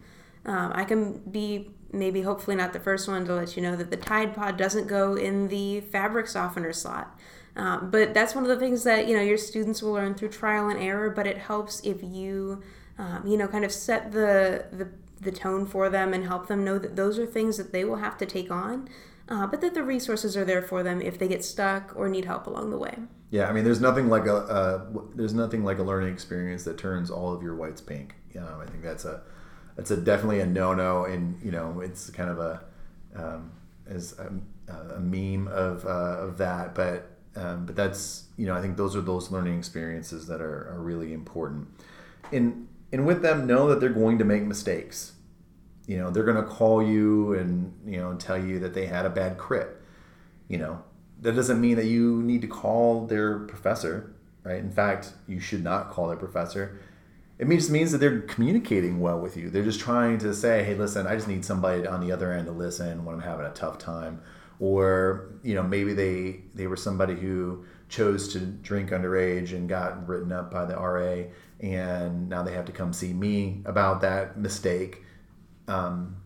um, 0.47 0.73
I 0.75 0.85
can 0.85 1.19
be 1.31 1.71
maybe 1.93 2.23
hopefully 2.23 2.57
not 2.57 2.73
the 2.73 2.81
first 2.81 3.09
one 3.09 3.25
to 3.25 3.35
let 3.35 3.57
you 3.57 3.63
know 3.63 3.77
that 3.77 3.91
the 3.91 3.97
Tide 3.97 4.35
Pod 4.35 4.57
doesn't 4.57 4.87
go 4.87 5.15
in 5.15 5.49
the 5.49 5.81
fabric 5.81 6.27
softener 6.27 6.73
slot. 6.73 7.19
Um, 7.57 7.91
but 7.91 8.15
that's 8.15 8.35
one 8.35 8.43
of 8.45 8.51
the 8.51 8.59
things 8.59 8.83
that 8.85 9.07
you 9.07 9.17
know 9.17 9.23
your 9.23 9.39
students 9.39 9.81
will 9.83 9.93
learn 9.93 10.15
through 10.15 10.31
trial 10.31 10.69
and 10.69 10.79
error. 10.79 11.09
But 11.11 11.27
it 11.27 11.39
helps 11.39 11.81
if 11.81 12.03
you, 12.03 12.63
um, 12.99 13.25
you 13.27 13.37
know, 13.37 13.47
kind 13.47 13.65
of 13.65 13.73
set 13.73 14.13
the, 14.13 14.67
the 14.73 14.89
the 15.21 15.31
tone 15.31 15.65
for 15.65 15.89
them 15.89 16.13
and 16.13 16.25
help 16.25 16.49
them 16.49 16.65
know 16.65 16.79
that 16.79 16.97
those 16.97 17.19
are 17.19 17.27
things 17.27 17.57
that 17.57 17.73
they 17.73 17.85
will 17.85 17.97
have 17.97 18.19
to 18.19 18.27
take 18.27 18.51
on, 18.51 18.89
uh, 19.29 19.47
but 19.47 19.61
that 19.61 19.75
the 19.75 19.83
resources 19.83 20.37
are 20.37 20.45
there 20.45 20.63
for 20.63 20.83
them 20.83 21.01
if 21.01 21.19
they 21.19 21.29
get 21.29 21.45
stuck 21.45 21.93
or 21.97 22.09
need 22.09 22.25
help 22.25 22.47
along 22.47 22.71
the 22.71 22.79
way. 22.79 22.99
Yeah, 23.31 23.49
I 23.49 23.53
mean, 23.53 23.65
there's 23.65 23.81
nothing 23.81 24.09
like 24.09 24.27
a 24.27 24.35
uh, 24.35 24.87
there's 25.15 25.35
nothing 25.35 25.65
like 25.65 25.79
a 25.79 25.83
learning 25.83 26.13
experience 26.13 26.65
that 26.65 26.79
turns 26.79 27.11
all 27.11 27.33
of 27.33 27.43
your 27.43 27.55
whites 27.55 27.81
pink. 27.81 28.15
I 28.65 28.67
think 28.67 28.83
that's 28.83 29.05
a 29.05 29.23
that's 29.77 29.91
a 29.91 29.97
definitely 29.97 30.41
a 30.41 30.47
no 30.47 30.75
no, 30.75 31.05
and 31.05 31.41
you 31.43 31.51
know, 31.51 31.81
it's 31.81 32.11
kind 32.11 32.31
of 32.31 32.39
a 32.39 32.63
um, 33.15 33.53
as 33.87 34.19
a, 34.19 34.33
a 34.95 35.01
meme 35.01 35.49
of 35.49 35.85
uh, 35.85 36.19
of 36.21 36.39
that, 36.39 36.75
but 36.75 37.11
um, 37.37 37.67
but 37.67 37.77
that's 37.77 38.25
you 38.37 38.47
know 38.47 38.55
I 38.55 38.61
think 38.61 38.77
those 38.77 38.95
are 38.97 39.01
those 39.01 39.31
learning 39.31 39.59
experiences 39.59 40.27
that 40.27 40.41
are, 40.41 40.69
are 40.71 40.81
really 40.81 41.13
important. 41.13 41.69
And 42.33 42.69
and 42.93 43.07
with 43.07 43.23
them, 43.23 43.47
know 43.47 43.69
that 43.69 43.81
they're 43.81 43.89
going 43.89 44.19
to 44.19 44.25
make 44.25 44.43
mistakes. 44.45 45.13
You 45.87 45.99
know 45.99 46.11
they're 46.11 46.25
going 46.25 46.43
to 46.43 46.49
call 46.49 46.83
you 46.83 47.35
and 47.35 47.73
you 47.87 47.99
know 47.99 48.15
tell 48.15 48.43
you 48.43 48.59
that 48.61 48.75
they 48.75 48.87
had 48.87 49.07
a 49.07 49.11
bad 49.11 49.39
crit. 49.39 49.81
You 50.49 50.59
know 50.59 50.83
that 51.21 51.35
doesn't 51.35 51.61
mean 51.61 51.77
that 51.77 51.87
you 51.87 52.23
need 52.23 52.43
to 52.43 52.49
call 52.49 53.07
their 53.07 53.41
professor, 53.41 54.15
right? 54.43 54.59
In 54.59 54.71
fact, 54.71 55.13
you 55.27 55.41
should 55.41 55.63
not 55.63 55.91
call 55.91 56.09
their 56.09 56.17
professor. 56.17 56.81
It 57.39 57.49
just 57.49 57.71
means 57.71 57.91
that 57.93 57.99
they're 57.99 58.21
communicating 58.21 59.01
well 59.01 59.19
with 59.19 59.37
you. 59.37 59.51
They're 59.51 59.65
just 59.65 59.81
trying 59.81 60.19
to 60.19 60.35
say, 60.35 60.65
"Hey, 60.65 60.75
listen, 60.75 61.07
I 61.07 61.17
just 61.17 61.29
need 61.29 61.45
somebody 61.45 61.87
on 61.87 62.01
the 62.01 62.13
other 62.13 62.33
end 62.33 62.47
to 62.47 62.53
listen 62.53 63.05
when 63.05 63.15
I'm 63.17 63.23
having 63.23 63.47
a 63.47 63.51
tough 63.51 63.79
time." 63.79 64.21
or 64.61 65.35
you 65.43 65.55
know 65.55 65.63
maybe 65.63 65.93
they 65.93 66.41
they 66.55 66.67
were 66.67 66.77
somebody 66.77 67.15
who 67.15 67.65
chose 67.89 68.33
to 68.33 68.39
drink 68.39 68.91
underage 68.91 69.53
and 69.53 69.69
got 69.69 70.07
written 70.09 70.33
up 70.33 70.51
by 70.51 70.65
the 70.65 70.75
RA 70.75 71.25
and 71.61 72.29
now 72.29 72.43
they 72.43 72.53
have 72.53 72.65
to 72.65 72.73
come 72.73 72.93
see 72.93 73.13
me 73.13 73.63
about 73.65 74.01
that 74.01 74.39
mistake 74.39 75.03
um, 75.69 76.17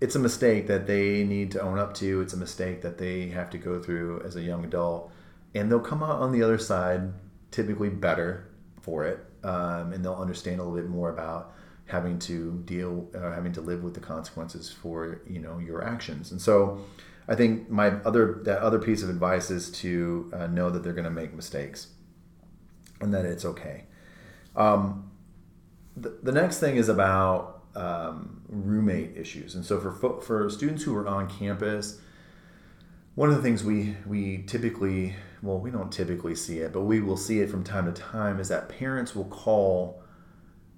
it's 0.00 0.14
a 0.14 0.18
mistake 0.18 0.66
that 0.66 0.86
they 0.86 1.24
need 1.24 1.50
to 1.52 1.60
own 1.60 1.78
up 1.78 1.94
to. 1.94 2.20
It's 2.20 2.32
a 2.32 2.38
mistake 2.38 2.82
that 2.82 2.98
they 2.98 3.28
have 3.28 3.50
to 3.50 3.58
go 3.58 3.80
through 3.82 4.22
as 4.24 4.36
a 4.36 4.40
young 4.40 4.64
adult. 4.64 5.12
And 5.54 5.70
they'll 5.70 5.80
come 5.80 6.02
out 6.02 6.20
on 6.20 6.32
the 6.32 6.42
other 6.42 6.58
side 6.58 7.12
typically 7.50 7.90
better 7.90 8.48
for 8.80 9.04
it 9.04 9.26
um, 9.44 9.92
and 9.92 10.04
they'll 10.04 10.14
understand 10.14 10.60
a 10.60 10.62
little 10.62 10.78
bit 10.78 10.88
more 10.88 11.10
about 11.10 11.54
having 11.86 12.18
to 12.20 12.62
deal 12.64 13.08
or 13.14 13.32
having 13.32 13.52
to 13.52 13.60
live 13.60 13.82
with 13.82 13.94
the 13.94 14.00
consequences 14.00 14.70
for 14.70 15.22
you 15.26 15.40
know 15.40 15.58
your 15.58 15.84
actions. 15.84 16.30
And 16.30 16.40
so 16.40 16.84
I 17.28 17.34
think 17.34 17.70
my 17.70 17.88
other 18.04 18.40
that 18.44 18.58
other 18.58 18.78
piece 18.78 19.02
of 19.02 19.10
advice 19.10 19.50
is 19.50 19.70
to 19.72 20.30
uh, 20.34 20.46
know 20.46 20.70
that 20.70 20.82
they're 20.82 20.92
going 20.92 21.04
to 21.04 21.10
make 21.10 21.34
mistakes, 21.34 21.88
and 23.00 23.12
that 23.14 23.24
it's 23.24 23.44
okay. 23.44 23.84
Um, 24.56 25.10
the, 25.96 26.18
the 26.22 26.32
next 26.32 26.60
thing 26.60 26.76
is 26.76 26.88
about 26.88 27.62
um, 27.74 28.39
roommate 28.50 29.16
issues, 29.16 29.54
and 29.54 29.64
so 29.64 29.80
for 29.80 30.20
for 30.20 30.50
students 30.50 30.82
who 30.82 30.94
are 30.96 31.06
on 31.06 31.28
campus, 31.28 32.00
one 33.14 33.30
of 33.30 33.36
the 33.36 33.42
things 33.42 33.64
we 33.64 33.96
we 34.06 34.42
typically 34.46 35.14
well 35.42 35.58
we 35.58 35.70
don't 35.70 35.92
typically 35.92 36.34
see 36.34 36.58
it, 36.58 36.72
but 36.72 36.82
we 36.82 37.00
will 37.00 37.16
see 37.16 37.40
it 37.40 37.48
from 37.48 37.64
time 37.64 37.92
to 37.92 38.00
time 38.00 38.40
is 38.40 38.48
that 38.48 38.68
parents 38.68 39.14
will 39.14 39.24
call 39.24 40.02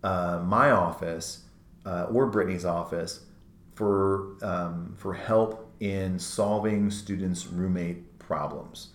uh, 0.04 0.40
my 0.44 0.70
office 0.70 1.44
uh, 1.86 2.04
or 2.04 2.26
Brittany's 2.26 2.64
office 2.64 3.20
for 3.74 4.36
um, 4.42 4.94
for 4.96 5.14
help 5.14 5.72
in 5.80 6.18
solving 6.18 6.90
students' 6.90 7.46
roommate 7.46 8.18
problems. 8.18 8.88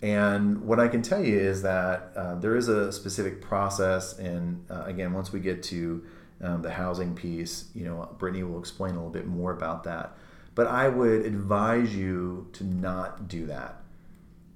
And 0.00 0.62
what 0.62 0.78
I 0.78 0.86
can 0.86 1.02
tell 1.02 1.24
you 1.24 1.36
is 1.36 1.62
that 1.62 2.12
uh, 2.14 2.36
there 2.36 2.54
is 2.56 2.68
a 2.68 2.92
specific 2.92 3.40
process, 3.40 4.16
and 4.18 4.64
uh, 4.70 4.84
again, 4.86 5.12
once 5.12 5.32
we 5.32 5.40
get 5.40 5.62
to 5.64 6.04
um, 6.40 6.62
the 6.62 6.70
housing 6.70 7.14
piece, 7.14 7.70
you 7.74 7.84
know, 7.84 8.08
Brittany 8.18 8.44
will 8.44 8.58
explain 8.58 8.92
a 8.92 8.94
little 8.94 9.10
bit 9.10 9.26
more 9.26 9.52
about 9.52 9.84
that. 9.84 10.16
But 10.54 10.66
I 10.66 10.88
would 10.88 11.24
advise 11.24 11.94
you 11.94 12.48
to 12.54 12.64
not 12.64 13.28
do 13.28 13.46
that. 13.46 13.82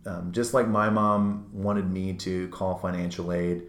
Um, 0.05 0.33
just 0.33 0.53
like 0.53 0.67
my 0.67 0.91
mom 0.91 1.49
wanted 1.53 1.91
me 1.91 2.15
to 2.15 2.49
call 2.49 2.77
financial 2.77 3.33
aid, 3.33 3.63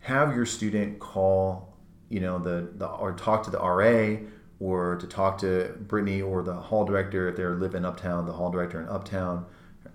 have 0.00 0.36
your 0.36 0.44
student 0.44 0.98
call, 0.98 1.74
you 2.10 2.20
know, 2.20 2.38
the, 2.38 2.68
the 2.74 2.86
or 2.86 3.12
talk 3.12 3.44
to 3.44 3.50
the 3.50 3.58
RA 3.58 4.26
or 4.60 4.96
to 4.96 5.06
talk 5.06 5.38
to 5.38 5.74
Brittany 5.80 6.20
or 6.20 6.42
the 6.42 6.54
hall 6.54 6.84
director 6.84 7.28
if 7.28 7.36
they're 7.36 7.54
living 7.54 7.84
uptown, 7.84 8.26
the 8.26 8.32
hall 8.32 8.50
director 8.50 8.80
in 8.80 8.88
uptown. 8.88 9.46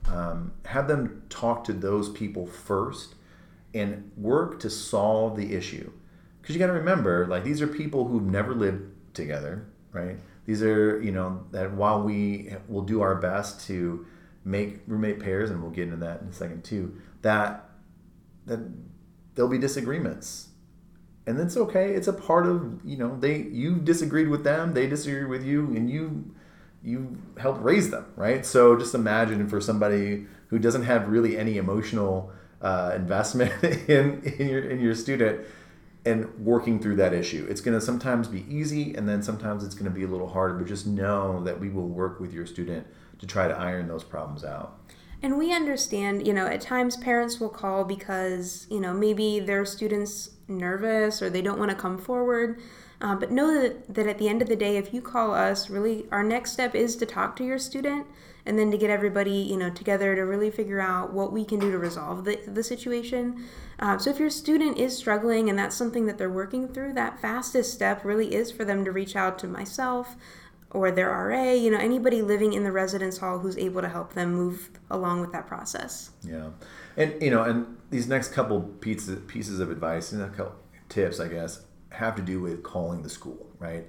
Um, 0.07 0.53
have 0.65 0.87
them 0.87 1.23
talk 1.29 1.63
to 1.65 1.73
those 1.73 2.09
people 2.09 2.47
first 2.47 3.13
and 3.73 4.11
work 4.17 4.59
to 4.61 4.69
solve 4.69 5.37
the 5.37 5.53
issue. 5.53 5.91
Because 6.41 6.55
you 6.55 6.59
got 6.59 6.67
to 6.67 6.73
remember, 6.73 7.27
like 7.27 7.43
these 7.43 7.61
are 7.61 7.67
people 7.67 8.07
who've 8.07 8.23
never 8.23 8.53
lived 8.53 8.83
together, 9.13 9.67
right? 9.91 10.17
These 10.45 10.63
are, 10.63 11.01
you 11.01 11.11
know, 11.11 11.45
that 11.51 11.73
while 11.73 12.01
we 12.01 12.53
will 12.67 12.81
do 12.81 13.01
our 13.01 13.15
best 13.15 13.65
to 13.67 14.05
make 14.45 14.81
roommate 14.87 15.19
pairs, 15.19 15.51
and 15.51 15.61
we'll 15.61 15.71
get 15.71 15.83
into 15.83 15.97
that 15.97 16.21
in 16.21 16.29
a 16.29 16.33
second 16.33 16.63
too, 16.63 16.99
that 17.21 17.69
that 18.45 18.59
there'll 19.35 19.51
be 19.51 19.59
disagreements 19.59 20.49
and 21.29 21.39
that's 21.39 21.55
okay. 21.57 21.93
It's 21.93 22.07
a 22.07 22.13
part 22.13 22.47
of 22.47 22.79
you 22.83 22.97
know 22.97 23.15
they 23.19 23.43
you 23.43 23.75
disagreed 23.75 24.29
with 24.29 24.43
them, 24.43 24.73
they 24.73 24.87
disagreed 24.87 25.27
with 25.27 25.43
you, 25.43 25.67
and 25.75 25.87
you 25.87 26.33
you 26.83 27.17
helped 27.37 27.61
raise 27.61 27.91
them, 27.91 28.05
right? 28.15 28.43
So 28.43 28.75
just 28.75 28.95
imagine 28.95 29.47
for 29.47 29.61
somebody 29.61 30.25
who 30.47 30.57
doesn't 30.57 30.83
have 30.83 31.07
really 31.09 31.37
any 31.37 31.57
emotional 31.57 32.31
uh, 32.63 32.93
investment 32.95 33.63
in 33.87 34.23
in 34.23 34.47
your 34.47 34.61
in 34.61 34.79
your 34.79 34.95
student 34.95 35.45
and 36.05 36.33
working 36.39 36.79
through 36.79 36.95
that 36.95 37.13
issue. 37.13 37.45
It's 37.49 37.61
going 37.61 37.77
to 37.77 37.85
sometimes 37.85 38.27
be 38.27 38.45
easy, 38.49 38.93
and 38.95 39.07
then 39.07 39.21
sometimes 39.21 39.63
it's 39.63 39.75
going 39.75 39.91
to 39.91 39.95
be 39.95 40.03
a 40.03 40.07
little 40.07 40.29
harder. 40.29 40.55
But 40.55 40.67
just 40.67 40.87
know 40.87 41.43
that 41.43 41.59
we 41.59 41.69
will 41.69 41.87
work 41.87 42.19
with 42.19 42.33
your 42.33 42.45
student 42.45 42.87
to 43.19 43.27
try 43.27 43.47
to 43.47 43.53
iron 43.53 43.87
those 43.87 44.03
problems 44.03 44.43
out. 44.43 44.79
And 45.21 45.37
we 45.37 45.53
understand, 45.53 46.25
you 46.25 46.33
know, 46.33 46.47
at 46.47 46.61
times 46.61 46.95
parents 46.95 47.39
will 47.39 47.49
call 47.49 47.83
because, 47.83 48.65
you 48.69 48.79
know, 48.79 48.93
maybe 48.93 49.39
their 49.39 49.65
students 49.65 50.31
nervous 50.47 51.21
or 51.21 51.29
they 51.29 51.41
don't 51.41 51.59
want 51.59 51.71
to 51.71 51.75
come 51.75 51.97
forward. 51.97 52.61
Uh, 53.01 53.15
but 53.15 53.31
know 53.31 53.61
that, 53.61 53.93
that 53.93 54.07
at 54.07 54.17
the 54.17 54.29
end 54.29 54.41
of 54.41 54.47
the 54.47 54.55
day, 54.55 54.77
if 54.77 54.93
you 54.93 55.01
call 55.01 55.33
us, 55.33 55.69
really 55.69 56.05
our 56.11 56.23
next 56.23 56.53
step 56.53 56.73
is 56.73 56.95
to 56.97 57.05
talk 57.05 57.35
to 57.35 57.43
your 57.43 57.57
student 57.57 58.07
and 58.45 58.57
then 58.57 58.71
to 58.71 58.77
get 58.77 58.89
everybody 58.89 59.31
you 59.31 59.57
know 59.57 59.69
together 59.69 60.15
to 60.15 60.21
really 60.21 60.51
figure 60.51 60.79
out 60.79 61.13
what 61.13 61.31
we 61.31 61.45
can 61.45 61.59
do 61.59 61.71
to 61.71 61.77
resolve 61.77 62.25
the, 62.25 62.39
the 62.47 62.63
situation. 62.63 63.45
Uh, 63.79 63.97
so 63.97 64.09
if 64.09 64.19
your 64.19 64.29
student 64.29 64.77
is 64.77 64.97
struggling 64.97 65.49
and 65.49 65.57
that's 65.57 65.75
something 65.75 66.05
that 66.05 66.17
they're 66.17 66.29
working 66.29 66.67
through, 66.67 66.93
that 66.93 67.19
fastest 67.21 67.73
step 67.73 68.03
really 68.03 68.33
is 68.33 68.51
for 68.51 68.65
them 68.65 68.83
to 68.83 68.91
reach 68.91 69.15
out 69.15 69.39
to 69.39 69.47
myself 69.47 70.17
or 70.71 70.91
their 70.91 71.09
RA, 71.09 71.51
you 71.51 71.71
know, 71.71 71.79
anybody 71.79 72.21
living 72.21 72.53
in 72.53 72.63
the 72.63 72.71
residence 72.71 73.17
hall 73.17 73.39
who's 73.39 73.57
able 73.57 73.81
to 73.81 73.89
help 73.89 74.13
them 74.13 74.33
move 74.33 74.69
along 74.91 75.21
with 75.21 75.31
that 75.31 75.47
process. 75.47 76.11
Yeah. 76.23 76.49
And, 76.95 77.19
you 77.21 77.31
know, 77.31 77.43
and 77.43 77.77
these 77.89 78.07
next 78.07 78.33
couple 78.33 78.61
pieces, 78.61 79.19
pieces 79.27 79.59
of 79.59 79.71
advice 79.71 80.11
and 80.11 80.21
a 80.21 80.29
couple 80.29 80.55
tips, 80.87 81.19
I 81.19 81.27
guess, 81.27 81.65
have 81.91 82.15
to 82.17 82.21
do 82.21 82.39
with 82.39 82.61
calling 82.61 83.01
the 83.01 83.09
school, 83.09 83.47
right? 83.57 83.87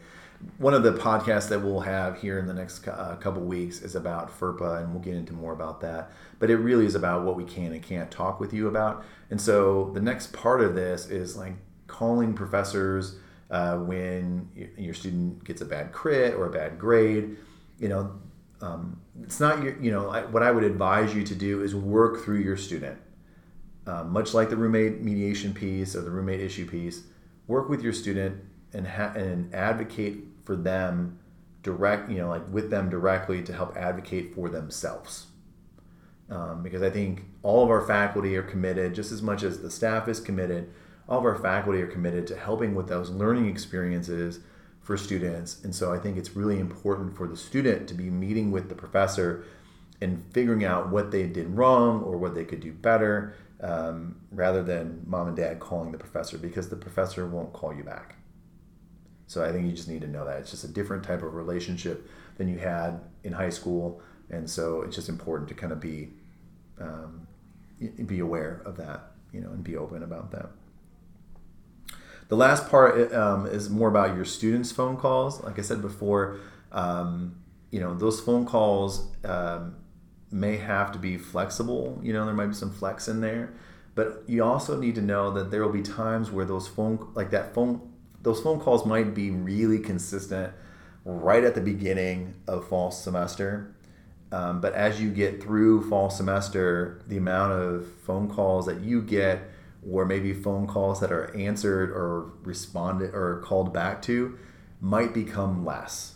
One 0.56 0.72
of 0.72 0.82
the 0.82 0.92
podcasts 0.92 1.48
that 1.50 1.60
we'll 1.60 1.80
have 1.80 2.18
here 2.18 2.38
in 2.38 2.46
the 2.46 2.54
next 2.54 2.86
uh, 2.88 3.16
couple 3.16 3.42
weeks 3.42 3.82
is 3.82 3.94
about 3.94 4.30
FERPA, 4.38 4.82
and 4.82 4.92
we'll 4.92 5.02
get 5.02 5.14
into 5.14 5.34
more 5.34 5.52
about 5.52 5.80
that. 5.82 6.12
But 6.38 6.50
it 6.50 6.56
really 6.56 6.86
is 6.86 6.94
about 6.94 7.24
what 7.24 7.36
we 7.36 7.44
can 7.44 7.72
and 7.72 7.82
can't 7.82 8.10
talk 8.10 8.40
with 8.40 8.54
you 8.54 8.68
about. 8.68 9.04
And 9.30 9.40
so 9.40 9.90
the 9.92 10.00
next 10.00 10.32
part 10.32 10.62
of 10.62 10.74
this 10.74 11.06
is 11.06 11.36
like 11.36 11.54
calling 11.86 12.32
professors 12.32 13.16
uh, 13.50 13.76
when 13.78 14.48
your 14.78 14.94
student 14.94 15.44
gets 15.44 15.60
a 15.60 15.64
bad 15.66 15.92
crit 15.92 16.34
or 16.34 16.46
a 16.46 16.50
bad 16.50 16.78
grade. 16.78 17.36
You 17.78 17.88
know, 17.88 18.12
um, 18.62 19.00
it's 19.22 19.40
not 19.40 19.62
your, 19.62 19.76
you 19.78 19.90
know, 19.90 20.08
I, 20.08 20.24
what 20.24 20.42
I 20.42 20.50
would 20.50 20.64
advise 20.64 21.14
you 21.14 21.22
to 21.24 21.34
do 21.34 21.62
is 21.62 21.74
work 21.74 22.24
through 22.24 22.38
your 22.38 22.56
student. 22.56 22.98
Uh, 23.86 24.04
much 24.04 24.34
like 24.34 24.50
the 24.50 24.56
roommate 24.56 25.00
mediation 25.00 25.52
piece 25.52 25.96
or 25.96 26.02
the 26.02 26.10
roommate 26.10 26.40
issue 26.40 26.66
piece, 26.66 27.02
work 27.46 27.68
with 27.68 27.82
your 27.82 27.92
student 27.92 28.42
and 28.72 28.86
ha- 28.86 29.12
and 29.16 29.52
advocate 29.54 30.24
for 30.44 30.56
them 30.56 31.18
direct, 31.62 32.10
you 32.10 32.18
know, 32.18 32.28
like 32.28 32.48
with 32.50 32.70
them 32.70 32.88
directly 32.88 33.42
to 33.42 33.52
help 33.52 33.76
advocate 33.76 34.34
for 34.34 34.48
themselves. 34.48 35.26
Um, 36.30 36.62
because 36.62 36.82
I 36.82 36.90
think 36.90 37.24
all 37.42 37.64
of 37.64 37.70
our 37.70 37.84
faculty 37.84 38.36
are 38.36 38.42
committed, 38.42 38.94
just 38.94 39.10
as 39.10 39.20
much 39.20 39.42
as 39.42 39.60
the 39.60 39.70
staff 39.70 40.08
is 40.08 40.20
committed, 40.20 40.70
all 41.08 41.18
of 41.18 41.24
our 41.24 41.36
faculty 41.36 41.82
are 41.82 41.88
committed 41.88 42.26
to 42.28 42.36
helping 42.36 42.74
with 42.74 42.88
those 42.88 43.10
learning 43.10 43.46
experiences 43.46 44.38
for 44.80 44.96
students. 44.96 45.62
And 45.64 45.74
so 45.74 45.92
I 45.92 45.98
think 45.98 46.16
it's 46.16 46.36
really 46.36 46.58
important 46.58 47.16
for 47.16 47.26
the 47.26 47.36
student 47.36 47.88
to 47.88 47.94
be 47.94 48.10
meeting 48.10 48.52
with 48.52 48.68
the 48.68 48.74
professor 48.76 49.44
and 50.00 50.24
figuring 50.32 50.64
out 50.64 50.88
what 50.88 51.10
they 51.10 51.26
did 51.26 51.48
wrong 51.50 52.02
or 52.02 52.16
what 52.16 52.34
they 52.34 52.44
could 52.44 52.60
do 52.60 52.72
better 52.72 53.34
um, 53.60 54.16
rather 54.30 54.62
than 54.62 55.02
mom 55.06 55.28
and 55.28 55.36
dad 55.36 55.60
calling 55.60 55.92
the 55.92 55.98
professor 55.98 56.38
because 56.38 56.68
the 56.68 56.76
professor 56.76 57.26
won't 57.26 57.52
call 57.52 57.74
you 57.74 57.84
back. 57.84 58.16
So 59.30 59.44
I 59.44 59.52
think 59.52 59.66
you 59.66 59.70
just 59.70 59.86
need 59.86 60.00
to 60.00 60.08
know 60.08 60.24
that 60.24 60.40
it's 60.40 60.50
just 60.50 60.64
a 60.64 60.68
different 60.68 61.04
type 61.04 61.22
of 61.22 61.34
relationship 61.34 62.10
than 62.36 62.48
you 62.48 62.58
had 62.58 63.00
in 63.22 63.32
high 63.32 63.50
school, 63.50 64.02
and 64.28 64.50
so 64.50 64.82
it's 64.82 64.96
just 64.96 65.08
important 65.08 65.48
to 65.50 65.54
kind 65.54 65.72
of 65.72 65.78
be 65.78 66.08
um, 66.80 67.28
be 68.06 68.18
aware 68.18 68.60
of 68.64 68.76
that, 68.78 69.12
you 69.32 69.40
know, 69.40 69.50
and 69.50 69.62
be 69.62 69.76
open 69.76 70.02
about 70.02 70.32
that. 70.32 70.50
The 72.26 72.36
last 72.36 72.68
part 72.68 73.12
um, 73.12 73.46
is 73.46 73.70
more 73.70 73.88
about 73.88 74.16
your 74.16 74.24
students' 74.24 74.72
phone 74.72 74.96
calls. 74.96 75.40
Like 75.44 75.60
I 75.60 75.62
said 75.62 75.80
before, 75.80 76.40
um, 76.72 77.36
you 77.70 77.78
know, 77.78 77.94
those 77.94 78.20
phone 78.20 78.44
calls 78.44 79.14
um, 79.24 79.76
may 80.32 80.56
have 80.56 80.90
to 80.90 80.98
be 80.98 81.16
flexible. 81.16 82.00
You 82.02 82.14
know, 82.14 82.24
there 82.24 82.34
might 82.34 82.48
be 82.48 82.54
some 82.54 82.72
flex 82.72 83.06
in 83.06 83.20
there, 83.20 83.52
but 83.94 84.24
you 84.26 84.42
also 84.42 84.76
need 84.76 84.96
to 84.96 85.02
know 85.02 85.30
that 85.30 85.52
there 85.52 85.62
will 85.62 85.72
be 85.72 85.82
times 85.82 86.32
where 86.32 86.44
those 86.44 86.66
phone, 86.66 87.12
like 87.14 87.30
that 87.30 87.54
phone 87.54 87.89
those 88.22 88.40
phone 88.40 88.60
calls 88.60 88.84
might 88.84 89.14
be 89.14 89.30
really 89.30 89.78
consistent 89.78 90.52
right 91.04 91.44
at 91.44 91.54
the 91.54 91.60
beginning 91.60 92.34
of 92.46 92.68
fall 92.68 92.90
semester. 92.90 93.74
Um, 94.32 94.60
but 94.60 94.74
as 94.74 95.00
you 95.00 95.10
get 95.10 95.42
through 95.42 95.88
fall 95.88 96.10
semester, 96.10 97.02
the 97.06 97.16
amount 97.16 97.52
of 97.52 97.86
phone 98.04 98.28
calls 98.28 98.66
that 98.66 98.80
you 98.80 99.02
get, 99.02 99.42
or 99.88 100.04
maybe 100.04 100.32
phone 100.32 100.66
calls 100.66 101.00
that 101.00 101.10
are 101.10 101.34
answered 101.36 101.90
or 101.90 102.32
responded 102.42 103.12
or 103.14 103.40
called 103.44 103.72
back 103.72 104.02
to, 104.02 104.38
might 104.80 105.12
become 105.12 105.64
less. 105.64 106.14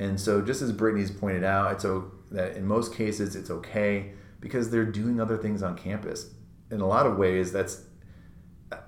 And 0.00 0.20
so, 0.20 0.40
just 0.42 0.62
as 0.62 0.72
Brittany's 0.72 1.10
pointed 1.10 1.44
out, 1.44 1.72
it's 1.72 1.84
o- 1.84 2.10
that 2.30 2.56
in 2.56 2.66
most 2.66 2.94
cases 2.94 3.36
it's 3.36 3.50
okay 3.50 4.12
because 4.40 4.70
they're 4.70 4.84
doing 4.84 5.20
other 5.20 5.36
things 5.36 5.62
on 5.62 5.76
campus. 5.76 6.30
In 6.70 6.80
a 6.80 6.86
lot 6.86 7.06
of 7.06 7.16
ways, 7.16 7.52
that's 7.52 7.84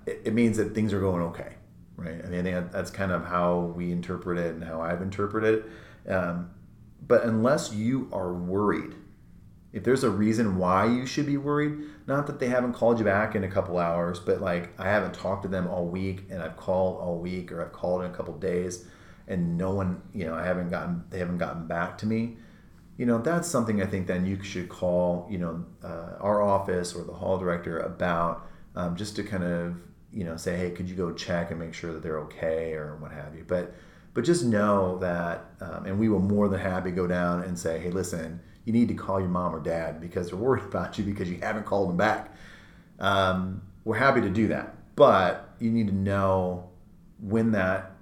it 0.06 0.34
means 0.34 0.56
that 0.56 0.74
things 0.74 0.92
are 0.92 1.00
going 1.00 1.22
okay 1.22 1.54
right? 2.00 2.24
I 2.24 2.28
mean, 2.28 2.44
that's 2.72 2.90
kind 2.90 3.12
of 3.12 3.26
how 3.26 3.72
we 3.76 3.92
interpret 3.92 4.38
it 4.38 4.54
and 4.54 4.64
how 4.64 4.80
I've 4.80 5.02
interpreted 5.02 5.64
it. 6.06 6.10
Um, 6.10 6.50
but 7.06 7.24
unless 7.24 7.72
you 7.72 8.08
are 8.12 8.32
worried, 8.32 8.94
if 9.72 9.84
there's 9.84 10.02
a 10.02 10.10
reason 10.10 10.56
why 10.56 10.86
you 10.86 11.06
should 11.06 11.26
be 11.26 11.36
worried, 11.36 11.78
not 12.06 12.26
that 12.26 12.40
they 12.40 12.48
haven't 12.48 12.72
called 12.72 12.98
you 12.98 13.04
back 13.04 13.34
in 13.34 13.44
a 13.44 13.48
couple 13.48 13.78
hours, 13.78 14.18
but 14.18 14.40
like 14.40 14.70
I 14.80 14.88
haven't 14.88 15.14
talked 15.14 15.42
to 15.42 15.48
them 15.48 15.68
all 15.68 15.86
week 15.86 16.24
and 16.30 16.42
I've 16.42 16.56
called 16.56 17.00
all 17.00 17.18
week 17.18 17.52
or 17.52 17.62
I've 17.62 17.72
called 17.72 18.02
in 18.02 18.10
a 18.10 18.14
couple 18.14 18.34
days 18.38 18.86
and 19.28 19.56
no 19.56 19.72
one, 19.72 20.02
you 20.12 20.24
know, 20.24 20.34
I 20.34 20.44
haven't 20.44 20.70
gotten, 20.70 21.04
they 21.10 21.18
haven't 21.18 21.38
gotten 21.38 21.66
back 21.66 21.98
to 21.98 22.06
me. 22.06 22.36
You 22.96 23.06
know, 23.06 23.18
that's 23.18 23.48
something 23.48 23.80
I 23.80 23.86
think 23.86 24.08
then 24.08 24.26
you 24.26 24.42
should 24.42 24.68
call, 24.68 25.26
you 25.30 25.38
know, 25.38 25.64
uh, 25.84 26.16
our 26.20 26.42
office 26.42 26.94
or 26.94 27.04
the 27.04 27.12
hall 27.12 27.38
director 27.38 27.78
about 27.78 28.46
um, 28.74 28.96
just 28.96 29.16
to 29.16 29.22
kind 29.22 29.44
of 29.44 29.76
you 30.12 30.24
know 30.24 30.36
say 30.36 30.56
hey 30.56 30.70
could 30.70 30.88
you 30.88 30.94
go 30.94 31.12
check 31.12 31.50
and 31.50 31.60
make 31.60 31.74
sure 31.74 31.92
that 31.92 32.02
they're 32.02 32.18
okay 32.20 32.72
or 32.74 32.96
what 32.96 33.12
have 33.12 33.34
you. 33.34 33.44
But 33.46 33.74
but 34.12 34.24
just 34.24 34.44
know 34.44 34.98
that 34.98 35.44
um, 35.60 35.86
and 35.86 35.98
we 35.98 36.08
will 36.08 36.20
more 36.20 36.48
than 36.48 36.60
happy 36.60 36.90
go 36.90 37.06
down 37.06 37.42
and 37.42 37.58
say 37.58 37.78
hey 37.78 37.90
listen 37.90 38.40
you 38.64 38.72
need 38.72 38.88
to 38.88 38.94
call 38.94 39.18
your 39.18 39.28
mom 39.28 39.54
or 39.54 39.60
dad 39.60 40.00
because 40.00 40.28
they're 40.28 40.38
worried 40.38 40.64
about 40.70 40.98
you 40.98 41.04
because 41.04 41.30
you 41.30 41.38
haven't 41.40 41.64
called 41.64 41.88
them 41.88 41.96
back. 41.96 42.34
Um, 42.98 43.62
we're 43.84 43.96
happy 43.96 44.20
to 44.20 44.30
do 44.30 44.48
that 44.48 44.74
but 45.00 45.54
you 45.58 45.70
need 45.70 45.86
to 45.86 45.94
know 45.94 46.68
when 47.20 47.52
that 47.52 47.92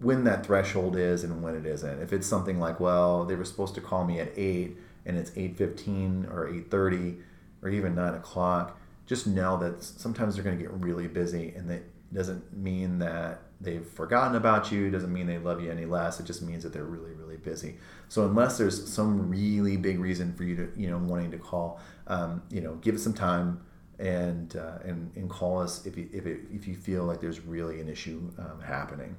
when 0.00 0.24
that 0.24 0.44
threshold 0.44 0.96
is 0.96 1.24
and 1.24 1.42
when 1.42 1.54
it 1.54 1.64
isn't. 1.64 2.02
If 2.02 2.12
it's 2.12 2.26
something 2.26 2.60
like 2.60 2.78
well 2.78 3.24
they 3.24 3.36
were 3.36 3.44
supposed 3.46 3.74
to 3.76 3.80
call 3.80 4.04
me 4.04 4.20
at 4.20 4.36
8 4.36 4.76
and 5.06 5.16
it's 5.16 5.30
8.15 5.30 6.30
or 6.30 6.48
8.30 6.48 7.20
or 7.62 7.70
even 7.70 7.94
9 7.94 8.14
o'clock 8.14 8.78
just 9.12 9.26
know 9.26 9.58
that 9.58 9.82
sometimes 9.82 10.34
they're 10.34 10.44
going 10.44 10.56
to 10.56 10.62
get 10.62 10.72
really 10.72 11.06
busy 11.06 11.52
and 11.54 11.68
that 11.68 11.82
doesn't 12.14 12.56
mean 12.56 12.98
that 12.98 13.42
they've 13.60 13.86
forgotten 13.86 14.36
about 14.36 14.72
you 14.72 14.90
doesn't 14.90 15.12
mean 15.12 15.26
they 15.26 15.36
love 15.36 15.62
you 15.62 15.70
any 15.70 15.84
less 15.84 16.18
it 16.18 16.24
just 16.24 16.40
means 16.40 16.62
that 16.62 16.72
they're 16.72 16.84
really 16.84 17.12
really 17.12 17.36
busy. 17.36 17.76
So 18.08 18.24
unless 18.24 18.56
there's 18.56 18.90
some 18.90 19.28
really 19.28 19.76
big 19.76 19.98
reason 19.98 20.32
for 20.32 20.44
you 20.44 20.56
to 20.56 20.72
you 20.76 20.88
know 20.88 20.96
wanting 20.96 21.30
to 21.32 21.38
call 21.38 21.80
um, 22.06 22.42
you 22.50 22.62
know 22.62 22.76
give 22.76 22.94
us 22.94 23.02
some 23.02 23.12
time 23.12 23.60
and 23.98 24.56
uh, 24.56 24.78
and, 24.82 25.12
and 25.14 25.28
call 25.28 25.60
us 25.60 25.84
if 25.84 25.98
you, 25.98 26.08
if, 26.10 26.26
it, 26.26 26.40
if 26.50 26.66
you 26.66 26.74
feel 26.74 27.04
like 27.04 27.20
there's 27.20 27.40
really 27.40 27.80
an 27.80 27.88
issue 27.88 28.30
um, 28.38 28.60
happening 28.60 29.16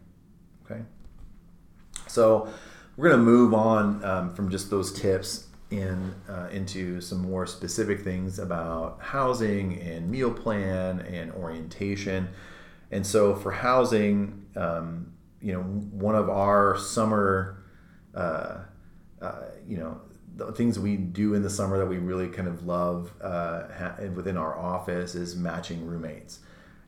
okay? 0.66 0.82
So 2.08 2.50
we're 2.98 3.10
going 3.10 3.20
to 3.20 3.26
move 3.26 3.54
on 3.54 4.04
um, 4.04 4.34
from 4.34 4.50
just 4.50 4.70
those 4.70 4.92
tips 4.92 5.48
in 5.80 6.14
uh, 6.30 6.50
into 6.52 7.02
some 7.02 7.20
more 7.20 7.46
specific 7.46 8.02
things 8.02 8.40
about 8.40 9.00
housing 9.02 9.80
and 9.82 10.10
meal 10.10 10.32
plan 10.32 11.02
and 11.02 11.32
orientation. 11.32 12.30
And 12.92 13.06
so 13.06 13.36
for 13.36 13.52
housing, 13.52 14.46
um, 14.56 15.14
you 15.42 15.54
know, 15.54 15.62
one 15.62 16.16
of 16.16 16.30
our 16.30 16.78
summer, 16.78 17.64
uh, 18.14 18.60
uh, 19.22 19.42
you 19.68 19.78
know, 19.78 20.00
the 20.36 20.52
things 20.52 20.80
we 20.80 20.96
do 20.98 21.34
in 21.34 21.44
the 21.44 21.50
summer 21.50 21.78
that 21.78 21.86
we 21.86 21.98
really 21.98 22.28
kind 22.28 22.48
of 22.48 22.66
love 22.66 23.14
uh, 23.22 23.64
ha- 23.78 23.96
within 24.16 24.38
our 24.38 24.58
office 24.58 25.16
is 25.16 25.36
matching 25.36 25.86
roommates. 25.86 26.40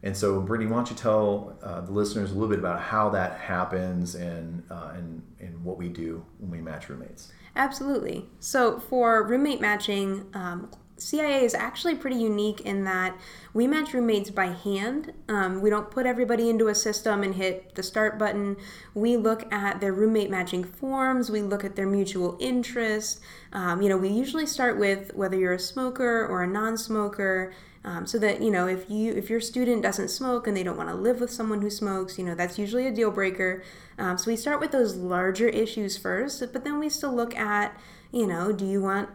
And 0.03 0.15
so, 0.15 0.39
Brittany, 0.39 0.69
why 0.69 0.77
don't 0.77 0.89
you 0.89 0.95
tell 0.95 1.57
uh, 1.63 1.81
the 1.81 1.91
listeners 1.91 2.31
a 2.31 2.33
little 2.35 2.49
bit 2.49 2.59
about 2.59 2.79
how 2.79 3.09
that 3.09 3.39
happens 3.39 4.13
and, 4.13 4.63
uh, 4.69 4.91
and, 4.95 5.23
and 5.39 5.63
what 5.63 5.77
we 5.77 5.89
do 5.89 6.23
when 6.37 6.51
we 6.51 6.61
match 6.61 6.89
roommates? 6.89 7.31
Absolutely. 7.55 8.25
So, 8.39 8.79
for 8.79 9.23
roommate 9.23 9.61
matching, 9.61 10.25
um, 10.33 10.69
CIA 10.97 11.43
is 11.43 11.53
actually 11.53 11.95
pretty 11.95 12.15
unique 12.15 12.61
in 12.61 12.85
that 12.85 13.17
we 13.53 13.67
match 13.67 13.93
roommates 13.93 14.29
by 14.29 14.47
hand. 14.47 15.13
Um, 15.27 15.61
we 15.61 15.69
don't 15.69 15.91
put 15.91 16.05
everybody 16.05 16.49
into 16.49 16.69
a 16.69 16.75
system 16.75 17.21
and 17.21 17.35
hit 17.35 17.75
the 17.75 17.83
start 17.83 18.17
button. 18.17 18.55
We 18.93 19.17
look 19.17 19.51
at 19.51 19.81
their 19.81 19.93
roommate 19.93 20.29
matching 20.29 20.63
forms, 20.63 21.29
we 21.29 21.41
look 21.41 21.65
at 21.65 21.75
their 21.75 21.87
mutual 21.87 22.37
interest. 22.39 23.19
Um, 23.51 23.81
you 23.81 23.89
know, 23.89 23.97
we 23.97 24.09
usually 24.09 24.45
start 24.45 24.77
with 24.79 25.13
whether 25.15 25.37
you're 25.37 25.53
a 25.53 25.59
smoker 25.59 26.25
or 26.25 26.43
a 26.43 26.47
non 26.47 26.77
smoker. 26.77 27.53
Um, 27.85 28.07
so 28.07 28.17
that 28.17 28.41
you 28.41 28.49
know 28.49 28.67
if 28.67 28.89
you 28.89 29.13
if 29.13 29.29
your 29.29 29.39
student 29.39 29.83
doesn't 29.83 30.09
smoke 30.09 30.47
and 30.47 30.57
they 30.57 30.63
don't 30.63 30.75
want 30.75 30.89
to 30.89 30.95
live 30.95 31.19
with 31.19 31.29
someone 31.29 31.61
who 31.61 31.69
smokes 31.69 32.17
you 32.17 32.25
know 32.25 32.33
that's 32.33 32.57
usually 32.57 32.87
a 32.87 32.91
deal 32.91 33.11
breaker. 33.11 33.63
Um, 33.99 34.17
so 34.17 34.31
we 34.31 34.35
start 34.35 34.59
with 34.59 34.71
those 34.71 34.95
larger 34.95 35.47
issues 35.47 35.95
first 35.95 36.41
but 36.51 36.63
then 36.63 36.79
we 36.79 36.89
still 36.89 37.13
look 37.13 37.35
at 37.35 37.79
you 38.11 38.25
know 38.25 38.51
do 38.51 38.65
you 38.65 38.81
want 38.81 39.09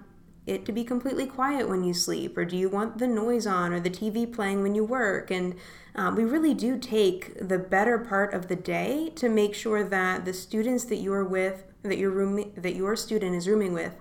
it 0.47 0.65
to 0.67 0.73
be 0.73 0.85
completely 0.85 1.27
quiet 1.27 1.69
when 1.69 1.85
you 1.85 1.95
sleep? 1.95 2.37
Or 2.37 2.45
do 2.45 2.57
you 2.57 2.69
want 2.69 2.99
the 2.99 3.07
noise 3.07 3.47
on 3.47 3.73
or 3.73 3.81
the 3.81 3.91
tv 3.91 4.31
playing 4.31 4.63
when 4.63 4.75
you 4.75 4.85
work? 4.85 5.31
And 5.31 5.55
um, 5.95 6.17
we 6.17 6.25
really 6.25 6.55
do 6.55 6.79
take 6.79 7.49
the 7.49 7.59
better 7.59 7.99
part 7.99 8.33
of 8.33 8.49
the 8.49 8.57
day 8.57 9.11
to 9.17 9.29
make 9.29 9.55
sure 9.55 9.85
that 9.85 10.25
the 10.25 10.33
students 10.33 10.85
that 10.85 10.97
you're 10.97 11.25
with 11.25 11.65
that 11.83 11.99
your 11.99 12.11
room 12.11 12.53
that 12.57 12.75
your 12.75 12.95
student 12.95 13.35
is 13.35 13.49
rooming 13.49 13.73
with 13.73 13.97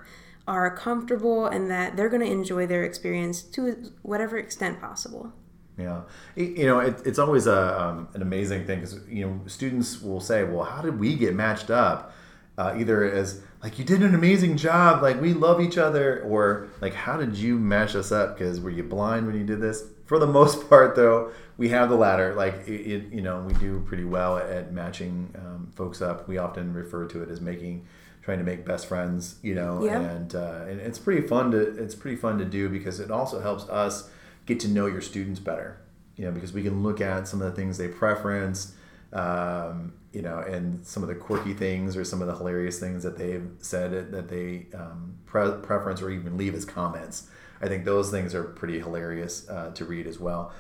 are 0.49 0.75
comfortable 0.75 1.45
and 1.45 1.69
that 1.69 1.95
they're 1.95 2.09
going 2.09 2.25
to 2.25 2.31
enjoy 2.31 2.65
their 2.65 2.83
experience 2.83 3.43
to 3.43 3.93
whatever 4.01 4.35
extent 4.35 4.81
possible. 4.81 5.31
Yeah, 5.77 6.01
you 6.35 6.65
know, 6.65 6.79
it, 6.79 7.01
it's 7.05 7.19
always 7.19 7.45
a, 7.45 7.79
um, 7.79 8.09
an 8.15 8.21
amazing 8.21 8.65
thing 8.65 8.79
because 8.79 8.99
you 9.07 9.25
know 9.25 9.39
students 9.45 10.01
will 10.01 10.19
say, 10.19 10.43
"Well, 10.43 10.65
how 10.65 10.81
did 10.81 10.99
we 10.99 11.15
get 11.15 11.35
matched 11.35 11.69
up?" 11.69 12.13
Uh, 12.57 12.75
either 12.77 13.09
as 13.09 13.41
like 13.63 13.79
you 13.79 13.85
did 13.85 14.01
an 14.01 14.13
amazing 14.13 14.57
job, 14.57 15.01
like 15.01 15.21
we 15.21 15.33
love 15.33 15.62
each 15.62 15.77
other, 15.77 16.21
or 16.23 16.67
like 16.81 16.93
how 16.93 17.15
did 17.15 17.38
you 17.38 17.57
match 17.57 17.95
us 17.95 18.12
up? 18.12 18.38
Because 18.38 18.59
were 18.59 18.71
you 18.71 18.83
blind 18.83 19.27
when 19.27 19.38
you 19.38 19.45
did 19.45 19.62
this? 19.62 19.83
For 20.05 20.19
the 20.19 20.27
most 20.27 20.67
part, 20.69 20.95
though, 20.95 21.31
we 21.57 21.69
have 21.69 21.88
the 21.89 21.95
latter. 21.95 22.33
Like 22.33 22.67
it, 22.67 22.81
it 22.81 23.13
you 23.13 23.21
know, 23.21 23.39
we 23.47 23.53
do 23.53 23.81
pretty 23.88 24.03
well 24.03 24.38
at 24.38 24.73
matching 24.73 25.33
um, 25.38 25.71
folks 25.75 26.01
up. 26.01 26.27
We 26.27 26.39
often 26.39 26.73
refer 26.73 27.05
to 27.05 27.21
it 27.23 27.29
as 27.29 27.39
making 27.39 27.85
trying 28.21 28.38
to 28.38 28.43
make 28.43 28.65
best 28.65 28.88
friends, 28.88 29.36
you 29.41 29.55
know, 29.55 29.84
yeah. 29.84 29.99
and 29.99 30.36
uh, 30.36 30.65
and 30.67 30.79
it's 30.79 30.99
pretty 30.99 31.25
fun 31.27 31.51
to 31.51 31.60
it's 31.60 31.95
pretty 31.95 32.17
fun 32.17 32.38
to 32.38 32.45
do 32.45 32.69
because 32.69 32.99
it 32.99 33.12
also 33.12 33.39
helps 33.41 33.67
us 33.69 34.10
get 34.45 34.60
to 34.62 34.67
know 34.67 34.86
your 34.88 35.01
students 35.01 35.39
better. 35.39 35.79
you 36.19 36.25
know, 36.25 36.32
because 36.32 36.51
we 36.51 36.62
can 36.62 36.84
look 36.84 36.99
at 36.99 37.29
some 37.29 37.41
of 37.41 37.49
the 37.49 37.55
things 37.55 37.77
they 37.77 37.88
preference, 37.88 38.75
um, 39.13 39.93
you 40.12 40.21
know, 40.21 40.39
and 40.39 40.86
some 40.86 41.01
of 41.01 41.08
the 41.08 41.15
quirky 41.15 41.53
things 41.53 41.95
or 41.95 42.03
some 42.03 42.21
of 42.21 42.27
the 42.27 42.36
hilarious 42.36 42.77
things 42.77 43.03
that 43.03 43.17
they've 43.17 43.49
said 43.60 44.12
that 44.12 44.27
they 44.27 44.65
um, 44.77 45.17
pre- 45.25 45.53
preference 45.63 46.01
or 46.01 46.10
even 46.10 46.36
leave 46.36 46.53
as 46.53 46.65
comments. 46.65 47.29
I 47.62 47.69
think 47.69 47.86
those 47.86 48.12
things 48.12 48.36
are 48.36 48.43
pretty 48.43 48.79
hilarious 48.79 49.47
uh, 49.49 49.71
to 49.75 49.86
read 49.86 50.08
as 50.08 50.19
well. 50.19 50.51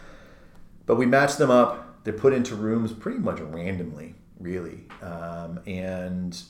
But 0.85 0.95
we 0.95 1.05
match 1.05 1.35
them 1.35 1.51
up. 1.51 2.03
They're 2.05 2.13
put 2.13 2.31
into 2.31 2.55
rooms 2.55 2.93
pretty 2.93 3.19
much 3.19 3.41
randomly, 3.41 4.15
really. 4.39 4.85
Um, 5.01 5.59
and 5.67 6.41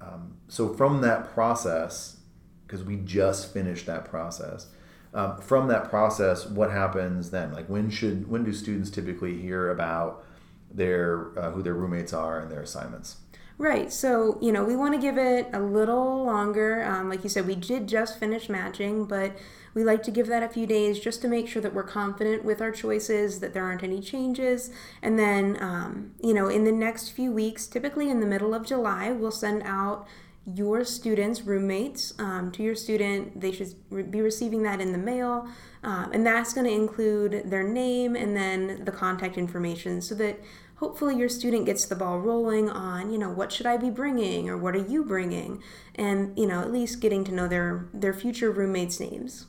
um, 0.00 0.36
so 0.48 0.72
from 0.74 1.00
that 1.02 1.32
process, 1.32 2.18
because 2.66 2.82
we 2.82 2.96
just 2.96 3.52
finished 3.52 3.86
that 3.86 4.04
process, 4.04 4.66
um, 5.12 5.40
from 5.40 5.68
that 5.68 5.90
process, 5.90 6.46
what 6.46 6.70
happens 6.70 7.30
then? 7.30 7.52
Like 7.52 7.68
when 7.68 7.90
should 7.90 8.30
when 8.30 8.44
do 8.44 8.52
students 8.52 8.90
typically 8.90 9.40
hear 9.40 9.70
about 9.70 10.24
their 10.72 11.36
uh, 11.38 11.50
who 11.50 11.62
their 11.62 11.74
roommates 11.74 12.12
are 12.12 12.40
and 12.40 12.50
their 12.50 12.62
assignments? 12.62 13.16
Right. 13.60 13.92
So, 13.92 14.38
you 14.40 14.52
know, 14.52 14.64
we 14.64 14.74
want 14.74 14.94
to 14.94 14.98
give 14.98 15.18
it 15.18 15.50
a 15.52 15.60
little 15.60 16.24
longer. 16.24 16.82
Um, 16.82 17.10
like 17.10 17.22
you 17.22 17.28
said, 17.28 17.46
we 17.46 17.54
did 17.54 17.88
just 17.88 18.18
finish 18.18 18.48
matching, 18.48 19.04
but 19.04 19.36
we 19.74 19.84
like 19.84 20.02
to 20.04 20.10
give 20.10 20.28
that 20.28 20.42
a 20.42 20.48
few 20.48 20.66
days 20.66 20.98
just 20.98 21.20
to 21.20 21.28
make 21.28 21.46
sure 21.46 21.60
that 21.60 21.74
we're 21.74 21.82
confident 21.82 22.42
with 22.42 22.62
our 22.62 22.70
choices, 22.70 23.40
that 23.40 23.52
there 23.52 23.62
aren't 23.62 23.82
any 23.82 24.00
changes. 24.00 24.70
And 25.02 25.18
then, 25.18 25.58
um, 25.60 26.12
you 26.22 26.32
know, 26.32 26.48
in 26.48 26.64
the 26.64 26.72
next 26.72 27.10
few 27.10 27.32
weeks, 27.32 27.66
typically 27.66 28.08
in 28.08 28.20
the 28.20 28.26
middle 28.26 28.54
of 28.54 28.64
July, 28.64 29.12
we'll 29.12 29.30
send 29.30 29.62
out 29.64 30.08
your 30.46 30.82
students' 30.82 31.42
roommates 31.42 32.14
um, 32.18 32.50
to 32.52 32.62
your 32.62 32.74
student. 32.74 33.42
They 33.42 33.52
should 33.52 33.74
be 34.10 34.22
receiving 34.22 34.62
that 34.62 34.80
in 34.80 34.92
the 34.92 34.98
mail. 34.98 35.46
Um, 35.82 36.12
and 36.12 36.26
that's 36.26 36.54
going 36.54 36.66
to 36.66 36.72
include 36.72 37.50
their 37.50 37.62
name 37.62 38.16
and 38.16 38.34
then 38.34 38.86
the 38.86 38.92
contact 38.92 39.36
information 39.36 40.00
so 40.00 40.14
that 40.14 40.40
hopefully 40.80 41.14
your 41.14 41.28
student 41.28 41.66
gets 41.66 41.84
the 41.84 41.94
ball 41.94 42.18
rolling 42.18 42.68
on 42.68 43.12
you 43.12 43.18
know 43.18 43.30
what 43.30 43.52
should 43.52 43.66
i 43.66 43.76
be 43.76 43.90
bringing 43.90 44.48
or 44.48 44.56
what 44.56 44.74
are 44.74 44.86
you 44.86 45.04
bringing? 45.04 45.62
And 45.94 46.36
you 46.36 46.46
know 46.46 46.60
at 46.60 46.72
least 46.72 47.00
getting 47.00 47.22
to 47.24 47.32
know 47.32 47.46
their 47.46 47.86
their 47.92 48.14
future 48.14 48.50
roommates 48.50 48.98
names. 48.98 49.46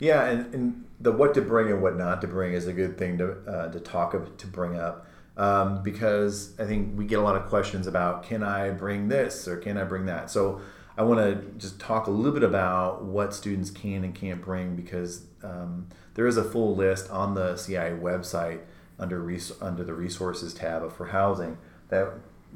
Yeah 0.00 0.24
and, 0.24 0.54
and 0.54 0.84
the 0.98 1.12
what 1.12 1.34
to 1.34 1.42
bring 1.42 1.68
and 1.68 1.82
what 1.82 1.96
not 1.96 2.20
to 2.22 2.26
bring 2.26 2.54
is 2.54 2.66
a 2.66 2.72
good 2.72 2.98
thing 2.98 3.18
to, 3.18 3.32
uh, 3.46 3.70
to 3.70 3.80
talk 3.80 4.14
of, 4.14 4.36
to 4.38 4.46
bring 4.46 4.76
up. 4.76 5.06
Um, 5.34 5.82
because 5.82 6.58
i 6.60 6.66
think 6.66 6.98
we 6.98 7.06
get 7.06 7.18
a 7.18 7.22
lot 7.22 7.36
of 7.36 7.46
questions 7.46 7.86
about 7.86 8.22
can 8.22 8.42
i 8.42 8.68
bring 8.68 9.08
this 9.08 9.48
or 9.48 9.56
can 9.56 9.78
i 9.78 9.84
bring 9.84 10.06
that? 10.06 10.30
So 10.30 10.60
i 10.96 11.02
want 11.02 11.20
to 11.20 11.58
just 11.58 11.78
talk 11.80 12.06
a 12.06 12.10
little 12.10 12.32
bit 12.32 12.42
about 12.42 13.04
what 13.04 13.34
students 13.34 13.70
can 13.70 14.04
and 14.04 14.14
can't 14.14 14.40
bring 14.40 14.74
because 14.76 15.26
um, 15.42 15.88
there 16.14 16.26
is 16.26 16.36
a 16.36 16.44
full 16.44 16.74
list 16.74 17.10
on 17.10 17.34
the 17.34 17.56
cia 17.56 17.90
website 17.90 18.60
under 18.98 19.20
res- 19.20 19.60
under 19.60 19.84
the 19.84 19.94
resources 19.94 20.54
tab 20.54 20.90
for 20.92 21.06
housing 21.06 21.58
that 21.88 22.08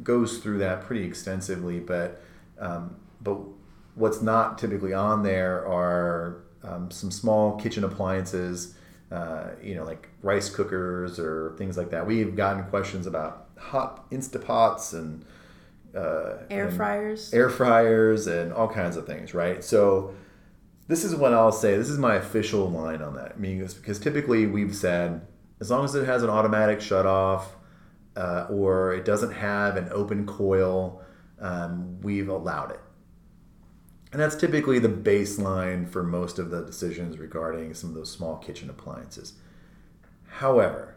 goes 0.03 0.38
through 0.38 0.59
that 0.59 0.83
pretty 0.83 1.05
extensively. 1.05 1.81
But 1.81 2.20
um, 2.59 2.96
but 3.20 3.38
what's 3.94 4.22
not 4.22 4.59
typically 4.59 4.92
on 4.92 5.22
there 5.22 5.66
are 5.66 6.42
um, 6.62 6.90
some 6.90 7.11
small 7.11 7.57
kitchen 7.57 7.85
appliances, 7.85 8.75
uh, 9.11 9.49
you 9.62 9.75
know, 9.75 9.85
like 9.85 10.09
rice 10.22 10.51
cookers 10.51 11.18
or 11.18 11.55
things 11.59 11.77
like 11.77 11.90
that. 11.90 12.07
We've 12.07 12.37
gotten 12.37 12.64
questions 12.64 13.07
about 13.07 13.49
hot 13.59 14.11
Instapots 14.11 14.92
and 14.92 15.25
uh, 15.94 16.44
air 16.51 16.68
and 16.68 16.77
fryers, 16.77 17.33
air 17.33 17.49
fryers, 17.49 18.27
and 18.27 18.53
all 18.53 18.68
kinds 18.68 18.96
of 18.96 19.07
things, 19.07 19.33
right? 19.33 19.64
So 19.64 20.14
this 20.88 21.05
is 21.05 21.14
what 21.14 21.33
I'll 21.33 21.53
say. 21.53 21.77
This 21.77 21.88
is 21.88 21.99
my 21.99 22.16
official 22.16 22.70
line 22.70 23.03
on 23.03 23.14
that. 23.14 23.33
I 23.37 23.38
mean, 23.38 23.59
because 23.61 23.99
typically 23.99 24.46
we've 24.46 24.75
said 24.75 25.27
as 25.60 25.70
long 25.70 25.84
as 25.84 25.94
it 25.94 26.06
has 26.06 26.22
an 26.22 26.30
automatic 26.30 26.80
shut 26.80 27.06
off 27.06 27.56
uh, 28.16 28.46
or 28.50 28.94
it 28.94 29.04
doesn't 29.04 29.32
have 29.32 29.76
an 29.76 29.88
open 29.90 30.26
coil, 30.26 31.02
um, 31.40 32.00
we've 32.00 32.28
allowed 32.28 32.72
it. 32.72 32.80
And 34.12 34.20
that's 34.20 34.36
typically 34.36 34.78
the 34.78 34.88
baseline 34.88 35.88
for 35.88 36.02
most 36.02 36.38
of 36.38 36.50
the 36.50 36.62
decisions 36.62 37.18
regarding 37.18 37.74
some 37.74 37.90
of 37.90 37.96
those 37.96 38.10
small 38.10 38.36
kitchen 38.36 38.70
appliances. 38.70 39.34
However, 40.26 40.94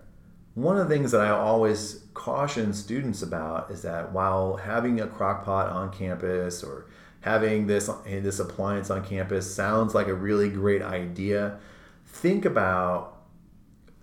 one 0.54 0.78
of 0.78 0.88
the 0.88 0.94
things 0.94 1.12
that 1.12 1.22
I 1.22 1.30
always 1.30 2.06
caution 2.14 2.74
students 2.74 3.22
about 3.22 3.72
is 3.72 3.82
that 3.84 4.12
while 4.12 4.58
having 4.58 5.00
a 5.00 5.08
crock 5.08 5.46
pot 5.46 5.70
on 5.70 5.92
campus 5.92 6.64
or 6.64 6.88
having 7.22 7.68
this 7.68 7.90
this 8.06 8.40
appliance 8.40 8.90
on 8.90 9.04
campus 9.06 9.54
sounds 9.54 9.94
like 9.94 10.08
a 10.08 10.14
really 10.14 10.50
great 10.50 10.82
idea, 10.82 11.60
think 12.06 12.46
about 12.46 13.19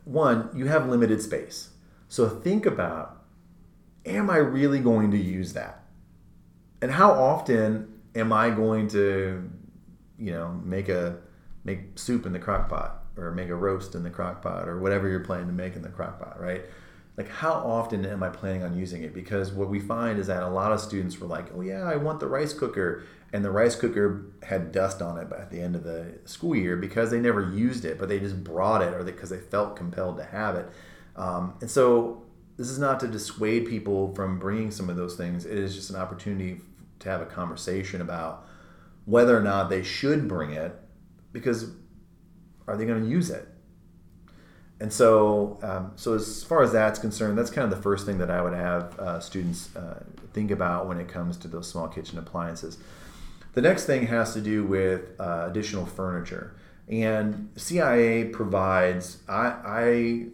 one, 0.06 0.48
you 0.54 0.66
have 0.66 0.88
limited 0.88 1.20
space. 1.20 1.70
So 2.08 2.28
think 2.28 2.64
about 2.64 3.24
am 4.06 4.30
I 4.30 4.36
really 4.36 4.78
going 4.78 5.10
to 5.10 5.18
use 5.18 5.52
that? 5.54 5.82
And 6.80 6.92
how 6.92 7.10
often 7.10 8.00
am 8.14 8.32
I 8.32 8.50
going 8.50 8.86
to, 8.88 9.50
you 10.16 10.30
know, 10.30 10.60
make 10.64 10.88
a 10.88 11.18
make 11.64 11.98
soup 11.98 12.24
in 12.24 12.32
the 12.32 12.38
crock 12.38 12.68
pot 12.68 13.02
or 13.16 13.32
make 13.32 13.48
a 13.48 13.54
roast 13.54 13.96
in 13.96 14.04
the 14.04 14.10
crock 14.10 14.42
pot 14.42 14.68
or 14.68 14.78
whatever 14.78 15.08
you're 15.08 15.20
planning 15.20 15.48
to 15.48 15.52
make 15.52 15.74
in 15.74 15.82
the 15.82 15.88
crock 15.88 16.20
pot, 16.20 16.40
right? 16.40 16.62
Like 17.16 17.28
how 17.28 17.54
often 17.54 18.06
am 18.06 18.22
I 18.22 18.28
planning 18.28 18.62
on 18.62 18.76
using 18.76 19.02
it? 19.02 19.12
Because 19.12 19.50
what 19.50 19.68
we 19.68 19.80
find 19.80 20.20
is 20.20 20.28
that 20.28 20.44
a 20.44 20.48
lot 20.48 20.70
of 20.70 20.80
students 20.80 21.18
were 21.18 21.26
like, 21.26 21.46
"Oh 21.56 21.62
yeah, 21.62 21.82
I 21.82 21.96
want 21.96 22.20
the 22.20 22.28
rice 22.28 22.52
cooker." 22.52 23.02
And 23.32 23.44
the 23.44 23.50
rice 23.50 23.76
cooker 23.76 24.26
had 24.42 24.72
dust 24.72 25.02
on 25.02 25.18
it 25.18 25.28
at 25.32 25.50
the 25.50 25.60
end 25.60 25.74
of 25.74 25.82
the 25.82 26.18
school 26.24 26.54
year 26.54 26.76
because 26.76 27.10
they 27.10 27.20
never 27.20 27.50
used 27.52 27.84
it, 27.84 27.98
but 27.98 28.08
they 28.08 28.20
just 28.20 28.42
brought 28.42 28.82
it 28.82 28.94
or 28.94 29.02
because 29.02 29.30
they, 29.30 29.36
they, 29.36 29.42
felt 29.42 29.76
compelled 29.76 30.16
to 30.18 30.24
have 30.24 30.54
it. 30.54 30.68
Um, 31.16 31.54
and 31.60 31.70
so 31.70 32.22
this 32.56 32.68
is 32.68 32.78
not 32.78 33.00
to 33.00 33.08
dissuade 33.08 33.66
people 33.66 34.14
from 34.14 34.38
bringing 34.38 34.70
some 34.70 34.88
of 34.88 34.96
those 34.96 35.16
things. 35.16 35.44
It 35.44 35.58
is 35.58 35.74
just 35.74 35.90
an 35.90 35.96
opportunity 35.96 36.60
to 37.00 37.08
have 37.08 37.20
a 37.20 37.26
conversation 37.26 38.00
about 38.00 38.46
whether 39.04 39.36
or 39.36 39.42
not 39.42 39.70
they 39.70 39.82
should 39.82 40.28
bring 40.28 40.52
it 40.52 40.74
because 41.32 41.70
are 42.66 42.76
they 42.76 42.86
going 42.86 43.02
to 43.02 43.08
use 43.08 43.30
it? 43.30 43.48
And 44.78 44.92
so, 44.92 45.58
um, 45.62 45.92
so 45.96 46.14
as 46.14 46.44
far 46.44 46.62
as 46.62 46.72
that's 46.72 46.98
concerned, 46.98 47.38
that's 47.38 47.50
kind 47.50 47.64
of 47.64 47.76
the 47.76 47.82
first 47.82 48.04
thing 48.04 48.18
that 48.18 48.30
I 48.30 48.42
would 48.42 48.52
have 48.52 48.98
uh, 48.98 49.20
students 49.20 49.74
uh, 49.74 50.02
think 50.32 50.50
about 50.50 50.86
when 50.86 50.98
it 50.98 51.08
comes 51.08 51.36
to 51.38 51.48
those 51.48 51.68
small 51.68 51.88
kitchen 51.88 52.18
appliances. 52.18 52.76
The 53.56 53.62
next 53.62 53.86
thing 53.86 54.08
has 54.08 54.34
to 54.34 54.42
do 54.42 54.66
with 54.66 55.18
uh, 55.18 55.46
additional 55.48 55.86
furniture. 55.86 56.54
And 56.90 57.48
CIA 57.56 58.26
provides, 58.26 59.22
I, 59.26 59.46
I, 59.46 60.26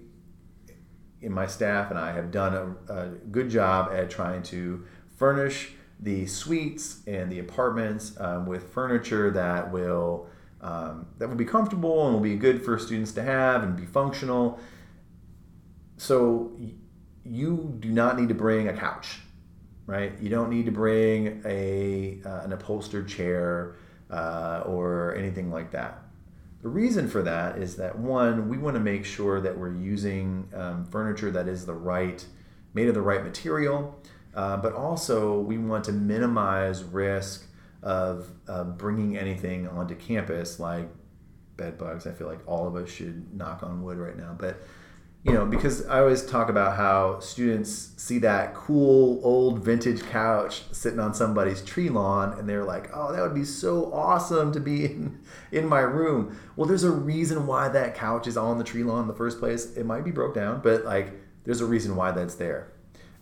in 1.21 1.33
my 1.33 1.47
staff 1.47 1.91
and 1.91 2.01
I 2.01 2.11
have 2.11 2.33
done 2.33 2.77
a, 2.89 2.93
a 2.93 3.09
good 3.31 3.49
job 3.49 3.93
at 3.93 4.11
trying 4.11 4.43
to 4.45 4.85
furnish 5.17 5.71
the 6.01 6.27
suites 6.27 7.01
and 7.07 7.31
the 7.31 7.39
apartments 7.39 8.19
um, 8.19 8.45
with 8.45 8.73
furniture 8.73 9.31
that 9.31 9.71
will 9.71 10.27
um, 10.61 11.07
that 11.19 11.29
will 11.29 11.37
be 11.37 11.45
comfortable 11.45 12.05
and 12.07 12.15
will 12.15 12.21
be 12.21 12.35
good 12.35 12.65
for 12.65 12.77
students 12.77 13.13
to 13.13 13.23
have 13.23 13.63
and 13.63 13.77
be 13.77 13.87
functional. 13.87 14.59
So 15.97 16.51
you 17.25 17.77
do 17.79 17.91
not 17.91 18.19
need 18.19 18.31
to 18.31 18.35
bring 18.35 18.67
a 18.67 18.73
couch 18.73 19.21
right? 19.93 20.13
You 20.23 20.31
don't 20.31 20.49
need 20.49 20.65
to 20.65 20.73
bring 20.73 21.43
a 21.45 22.19
uh, 22.25 22.41
an 22.41 22.53
upholstered 22.55 23.09
chair 23.09 23.77
uh, 24.11 24.63
or 24.65 25.15
anything 25.17 25.51
like 25.51 25.71
that. 25.73 26.03
The 26.63 26.69
reason 26.69 27.09
for 27.09 27.23
that 27.23 27.59
is 27.59 27.77
that 27.77 27.99
one, 27.99 28.49
we 28.49 28.57
want 28.57 28.75
to 28.77 28.81
make 28.81 29.05
sure 29.05 29.41
that 29.43 29.59
we're 29.59 29.75
using 29.75 30.49
um, 30.55 30.87
furniture 30.87 31.31
that 31.33 31.47
is 31.47 31.67
the 31.67 31.75
right, 31.75 32.25
made 32.73 32.89
of 32.89 32.95
the 32.95 33.03
right 33.03 33.23
material, 33.23 34.01
uh, 34.35 34.57
but 34.57 34.73
also 34.73 35.39
we 35.41 35.59
want 35.59 35.85
to 35.85 35.93
minimize 35.93 36.83
risk 36.85 37.45
of 37.83 38.31
bringing 38.79 39.19
anything 39.19 39.69
onto 39.69 39.95
campus 39.97 40.59
like 40.59 40.89
bed 41.57 41.77
bugs. 41.77 42.07
I 42.07 42.13
feel 42.13 42.29
like 42.29 42.41
all 42.47 42.67
of 42.67 42.77
us 42.77 42.89
should 42.89 43.35
knock 43.35 43.63
on 43.63 43.83
wood 43.83 43.99
right 43.99 44.17
now, 44.17 44.35
but 44.39 44.63
you 45.25 45.33
know, 45.33 45.47
because 45.47 45.87
I 45.87 46.01
always 46.01 46.27
talk 46.27 46.49
about 46.49 46.77
how 46.77 47.21
students 47.21 47.93
see 47.97 48.19
that 48.21 48.55
cool 48.55 49.21
old 49.23 49.61
vintage 49.65 50.03
couch 50.03 50.65
sitting 50.73 50.99
on 50.99 51.15
somebody's 51.15 51.63
tree 51.63 51.89
lawn 51.89 52.37
and 52.39 52.49
they're 52.49 52.65
like, 52.65 52.91
oh, 52.93 53.13
that 53.13 53.23
would 53.23 53.35
be 53.35 53.45
so 53.45 53.93
awesome 53.93 54.53
to 54.53 54.59
be 54.59 54.85
in, 54.87 55.21
in 55.53 55.69
my 55.69 55.79
room. 55.79 56.37
Well, 56.57 56.67
there's 56.67 56.83
a 56.83 56.91
reason 56.91 57.47
why 57.47 57.69
that 57.69 57.95
couch 57.95 58.27
is 58.27 58.37
on 58.37 58.59
the 58.59 58.65
tree 58.65 58.83
lawn 58.83 59.03
in 59.03 59.09
the 59.09 59.15
first 59.15 59.39
place. 59.39 59.77
It 59.77 59.87
might 59.87 60.05
be 60.05 60.11
broke 60.11 60.35
down, 60.35 60.61
but 60.61 60.85
like 60.85 61.13
there's 61.45 61.61
a 61.61 61.67
reason 61.67 61.95
why 61.95 62.11
that's 62.11 62.35
there. 62.35 62.73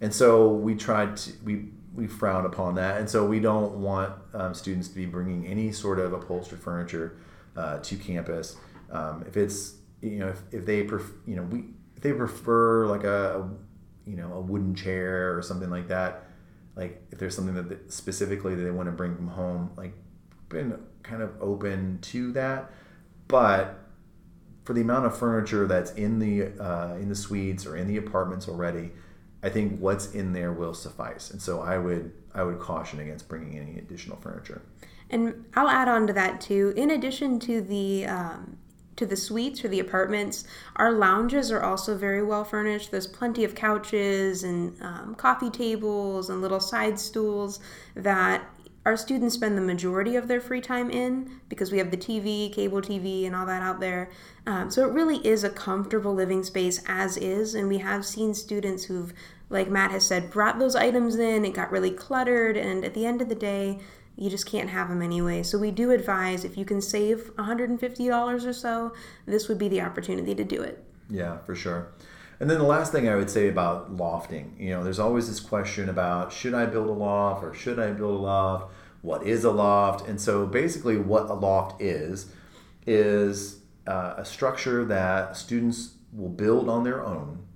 And 0.01 0.15
so 0.15 0.55
we 0.55 0.77
tried 0.77 1.19
to, 1.19 1.33
we, 1.45 1.67
we 1.95 2.07
frown 2.07 2.47
upon 2.47 2.77
that. 2.77 2.99
And 2.99 3.11
so 3.11 3.27
we 3.27 3.41
don't 3.41 3.75
want 3.75 4.15
um, 4.33 4.55
students 4.55 4.89
to 4.89 4.95
be 4.95 5.05
bringing 5.05 5.47
any 5.47 5.71
sort 5.71 5.99
of 5.99 6.15
upholstered 6.15 6.61
furniture 6.61 7.19
uh, 7.59 7.79
to 7.81 7.97
campus. 7.97 8.57
Um, 8.91 9.23
if 9.29 9.37
it's, 9.37 9.75
you 10.01 10.21
know, 10.21 10.29
if, 10.29 10.43
if 10.51 10.65
they, 10.65 10.83
pref- 10.85 11.13
you 11.27 11.37
know, 11.37 11.43
we, 11.43 11.65
if 12.01 12.03
they 12.03 12.13
prefer 12.13 12.87
like 12.87 13.05
a, 13.05 13.49
you 14.07 14.17
know 14.17 14.33
a 14.33 14.41
wooden 14.41 14.75
chair 14.75 15.37
or 15.37 15.43
something 15.43 15.71
like 15.71 15.89
that 15.89 16.25
like 16.75 17.03
if 17.11 17.19
there's 17.19 17.37
something 17.37 17.55
that 17.55 17.69
they, 17.69 17.77
specifically 17.89 18.55
that 18.55 18.63
they 18.63 18.71
want 18.71 18.87
to 18.87 18.93
bring 18.93 19.15
from 19.15 19.29
home 19.29 19.71
like 19.77 19.93
been 20.49 20.77
kind 21.03 21.23
of 21.23 21.31
open 21.41 21.99
to 22.01 22.33
that 22.33 22.71
but 23.29 23.81
for 24.65 24.75
the 24.75 24.81
amount 24.81 25.07
of 25.07 25.19
furniture 25.19 25.67
that's 25.67 25.91
in 25.93 26.19
the 26.19 26.49
uh, 26.63 26.95
in 26.95 27.09
the 27.09 27.15
suites 27.15 27.67
or 27.67 27.77
in 27.77 27.89
the 27.89 27.97
apartments 27.97 28.49
already, 28.49 28.93
I 29.43 29.49
think 29.49 29.81
what's 29.81 30.15
in 30.15 30.33
there 30.33 30.53
will 30.53 30.75
suffice. 30.75 31.31
And 31.31 31.41
so 31.41 31.61
I 31.61 31.79
would 31.79 32.13
I 32.35 32.43
would 32.43 32.61
caution 32.61 33.01
against 33.01 33.29
bringing 33.29 33.59
any 33.59 33.79
additional 33.79 34.17
furniture. 34.19 34.63
And 35.11 35.45
I'll 35.55 35.69
add 35.69 35.89
on 35.89 36.07
to 36.07 36.13
that 36.13 36.41
too. 36.41 36.73
In 36.77 36.91
addition 36.91 37.41
to 37.41 37.61
the 37.61 38.07
um, 38.07 38.59
to 39.01 39.07
the 39.07 39.17
suites 39.17 39.65
or 39.65 39.69
the 39.69 39.81
apartments, 39.81 40.45
our 40.77 40.93
lounges 40.93 41.51
are 41.51 41.63
also 41.63 41.97
very 41.97 42.23
well 42.23 42.45
furnished. 42.45 42.91
There's 42.91 43.07
plenty 43.07 43.45
of 43.45 43.55
couches 43.55 44.45
and 44.45 44.81
um, 44.83 45.15
coffee 45.15 45.49
tables 45.49 46.29
and 46.29 46.43
little 46.43 46.61
side 46.61 47.01
stools 47.01 47.61
that 47.95 48.45
our 48.85 48.99
students 48.99 49.35
spend 49.35 49.57
the 49.57 49.63
majority 49.63 50.17
of 50.17 50.29
their 50.29 50.41
free 50.41 50.61
time 50.61 50.91
in 50.91 51.41
because 51.49 51.73
we 51.73 51.79
have 51.79 51.91
the 51.91 51.97
TV, 51.97 52.53
cable 52.53 52.83
TV, 52.83 53.27
and 53.27 53.35
all 53.35 53.47
that 53.47 53.63
out 53.63 53.81
there. 53.81 54.11
Um, 54.47 54.71
so 54.71 54.87
it 54.87 54.93
really 54.93 55.27
is 55.27 55.45
a 55.45 55.51
comfortable 55.51 56.15
living 56.15 56.45
space 56.45 56.83
as 56.87 57.17
is. 57.17 57.55
And 57.55 57.69
we 57.69 57.79
have 57.79 58.05
seen 58.05 58.35
students 58.35 58.85
who've, 58.85 59.15
like 59.49 59.71
Matt 59.71 59.93
has 59.93 60.07
said, 60.07 60.31
brought 60.31 60.59
those 60.59 60.77
items 60.77 61.17
in. 61.17 61.47
It 61.47 61.55
got 61.55 61.73
really 61.73 61.91
cluttered. 61.91 62.59
And 62.59 62.85
at 62.85 62.93
the 62.93 63.07
end 63.07 63.23
of 63.23 63.31
the 63.31 63.35
day, 63.35 63.81
you 64.17 64.29
just 64.29 64.47
can't 64.47 64.69
have 64.69 64.89
them 64.89 65.03
anyway. 65.03 65.43
So 65.43 65.59
we 65.59 65.71
do 65.71 65.91
advise 65.91 66.45
if 66.45 66.57
you 66.57 66.65
can 66.65 66.81
save 66.81 67.35
$150 67.37 68.47
or 68.47 68.53
so, 68.53 68.93
this 69.27 69.49
would 69.49 69.59
be 69.59 69.69
the 69.69 69.81
opportunity 69.81 70.35
to 70.35 70.45
do 70.45 70.61
it. 70.63 70.85
Yeah, 71.09 71.39
for 71.39 71.55
sure. 71.55 71.93
And 72.39 72.49
then 72.49 72.59
the 72.59 72.65
last 72.65 72.93
thing 72.93 73.09
I 73.09 73.17
would 73.17 73.29
say 73.29 73.49
about 73.49 73.93
lofting, 73.97 74.57
you 74.59 74.71
know, 74.71 74.83
there's 74.83 74.99
always 74.99 75.29
this 75.29 75.41
question 75.41 75.89
about 75.89 76.33
should 76.33 76.55
I 76.55 76.67
build 76.67 76.89
a 76.89 76.93
loft 76.93 77.45
or 77.45 77.53
should 77.53 77.79
I 77.79 77.93
build 77.93 78.15
a 78.15 78.23
loft? 78.23 78.73
What 79.03 79.27
is 79.27 79.45
a 79.45 79.51
loft? 79.51 80.07
And 80.09 80.21
so 80.21 80.47
basically, 80.47 80.97
what 80.97 81.29
a 81.29 81.35
loft 81.35 81.81
is, 81.83 82.33
is 82.87 83.61
uh, 83.87 84.15
a 84.19 84.25
structure 84.25 84.85
that 84.87 85.37
students 85.37 85.95
will 86.13 86.29
build 86.29 86.69
on 86.69 86.85
their 86.85 87.05
own, 87.05 87.47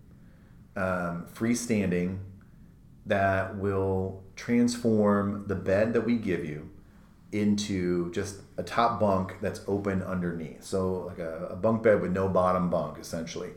um, 0.77 1.27
freestanding, 1.33 2.19
that 3.07 3.57
will 3.57 4.24
transform 4.37 5.44
the 5.47 5.55
bed 5.55 5.92
that 5.92 6.03
we 6.03 6.16
give 6.16 6.44
you 6.44 6.70
into 7.33 8.12
just 8.12 8.37
a 8.57 8.62
top 8.62 9.01
bunk 9.01 9.37
that's 9.40 9.61
open 9.66 10.03
underneath. 10.03 10.62
So, 10.62 11.07
like 11.07 11.18
a, 11.18 11.49
a 11.51 11.57
bunk 11.57 11.83
bed 11.83 12.01
with 12.01 12.12
no 12.12 12.29
bottom 12.29 12.70
bunk, 12.70 12.99
essentially. 12.99 13.51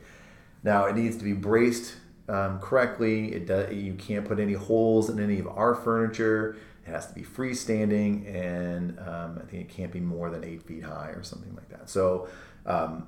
Now 0.64 0.86
it 0.86 0.96
needs 0.96 1.18
to 1.18 1.24
be 1.24 1.34
braced 1.34 1.96
um, 2.28 2.60
correctly. 2.60 3.34
It 3.34 3.46
does, 3.46 3.74
you 3.74 3.94
can't 3.94 4.26
put 4.26 4.40
any 4.40 4.54
holes 4.54 5.10
in 5.10 5.20
any 5.20 5.40
of 5.40 5.48
our 5.48 5.76
furniture. 5.76 6.58
It 6.86 6.90
has 6.90 7.08
to 7.08 7.14
be 7.14 7.22
freestanding, 7.22 8.34
and 8.34 8.98
um, 9.00 9.40
I 9.42 9.46
think 9.46 9.64
it 9.64 9.70
can't 9.70 9.92
be 9.92 10.00
more 10.00 10.30
than 10.30 10.44
eight 10.44 10.64
feet 10.64 10.84
high 10.84 11.10
or 11.10 11.22
something 11.22 11.54
like 11.56 11.70
that. 11.70 11.90
So, 11.90 12.28
um, 12.66 13.08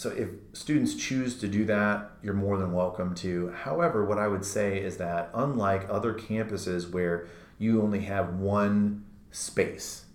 so 0.00 0.08
if 0.08 0.30
students 0.54 0.94
choose 0.94 1.38
to 1.40 1.46
do 1.46 1.66
that, 1.66 2.12
you're 2.22 2.32
more 2.32 2.56
than 2.56 2.72
welcome 2.72 3.14
to. 3.16 3.50
However, 3.50 4.02
what 4.02 4.16
I 4.16 4.28
would 4.28 4.46
say 4.46 4.80
is 4.80 4.96
that 4.96 5.28
unlike 5.34 5.86
other 5.90 6.14
campuses 6.14 6.90
where 6.90 7.26
you 7.58 7.82
only 7.82 8.00
have 8.00 8.36
one 8.36 9.04
space, 9.30 10.06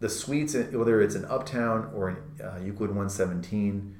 the 0.00 0.10
suites, 0.10 0.54
whether 0.72 1.00
it's 1.00 1.14
in 1.14 1.24
Uptown 1.24 1.90
or 1.94 2.22
uh, 2.44 2.58
Euclid 2.58 2.90
117 2.90 3.96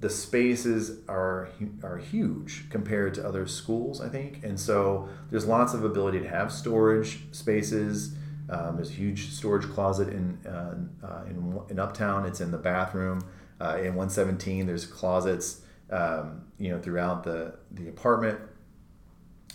the 0.00 0.10
spaces 0.10 0.98
are 1.08 1.48
are 1.82 1.96
huge 1.96 2.68
compared 2.68 3.14
to 3.14 3.26
other 3.26 3.46
schools, 3.46 4.00
I 4.00 4.10
think, 4.10 4.44
and 4.44 4.60
so 4.60 5.08
there's 5.30 5.46
lots 5.46 5.72
of 5.72 5.84
ability 5.84 6.20
to 6.20 6.28
have 6.28 6.52
storage 6.52 7.20
spaces. 7.32 8.14
Um, 8.50 8.76
there's 8.76 8.90
a 8.90 8.94
huge 8.94 9.30
storage 9.30 9.66
closet 9.70 10.08
in 10.08 10.38
uh, 10.44 11.06
uh, 11.06 11.24
in, 11.30 11.60
in 11.70 11.78
Uptown. 11.78 12.26
It's 12.26 12.42
in 12.42 12.50
the 12.50 12.58
bathroom. 12.58 13.24
Uh, 13.62 13.76
in 13.76 13.94
117, 13.94 14.66
there's 14.66 14.86
closets, 14.86 15.60
um, 15.90 16.42
you 16.58 16.70
know, 16.70 16.80
throughout 16.80 17.22
the 17.22 17.54
the 17.70 17.88
apartment. 17.88 18.40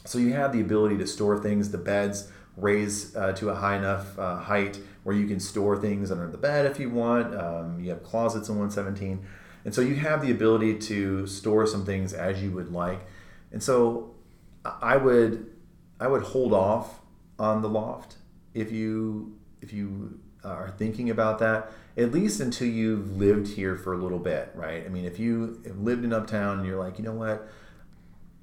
So 0.06 0.18
you 0.18 0.32
have 0.34 0.54
the 0.54 0.62
ability 0.62 0.98
to 1.00 1.08
store 1.08 1.38
things. 1.38 1.72
The 1.72 1.78
beds 1.78 2.32
raise 2.56 3.16
uh, 3.16 3.34
to 3.34 3.50
a 3.50 3.56
high 3.56 3.76
enough 3.76 4.18
uh, 4.18 4.38
height 4.38 4.80
where 5.04 5.16
you 5.16 5.28
can 5.28 5.40
store 5.40 5.78
things 5.78 6.10
under 6.10 6.28
the 6.28 6.38
bed 6.38 6.66
if 6.66 6.80
you 6.80 6.90
want. 6.90 7.36
Um, 7.36 7.80
you 7.82 7.90
have 7.90 8.04
closets 8.04 8.48
in 8.48 8.56
117. 8.56 9.26
And 9.66 9.76
so 9.76 9.82
you 9.82 9.96
have 9.96 10.22
the 10.22 10.32
ability 10.32 10.78
to 10.80 11.28
store 11.28 11.68
some 11.68 11.86
things 11.86 12.14
as 12.14 12.42
you 12.42 12.52
would 12.52 12.72
like. 12.72 13.02
And 13.52 13.62
so 13.62 14.16
I 14.64 14.96
would 14.96 15.52
I 16.00 16.08
would 16.08 16.24
hold 16.24 16.54
off 16.54 17.02
on 17.38 17.62
the 17.62 17.70
loft 17.70 18.16
if 18.54 18.72
you 18.72 19.38
if 19.62 19.74
you 19.74 20.20
Uh, 20.46 20.50
are 20.50 20.74
thinking 20.78 21.10
about 21.10 21.40
that 21.40 21.72
at 21.98 22.12
least 22.12 22.40
until 22.40 22.68
you've 22.68 23.18
lived 23.18 23.48
here 23.48 23.76
for 23.76 23.94
a 23.94 23.98
little 23.98 24.20
bit, 24.20 24.52
right? 24.54 24.86
I 24.86 24.90
mean, 24.90 25.04
if 25.04 25.18
you 25.18 25.62
have 25.66 25.80
lived 25.80 26.06
in 26.06 26.14
Uptown 26.14 26.60
and 26.60 26.68
you're 26.68 26.78
like, 26.80 27.00
you 27.00 27.04
know 27.04 27.14
what, 27.14 27.50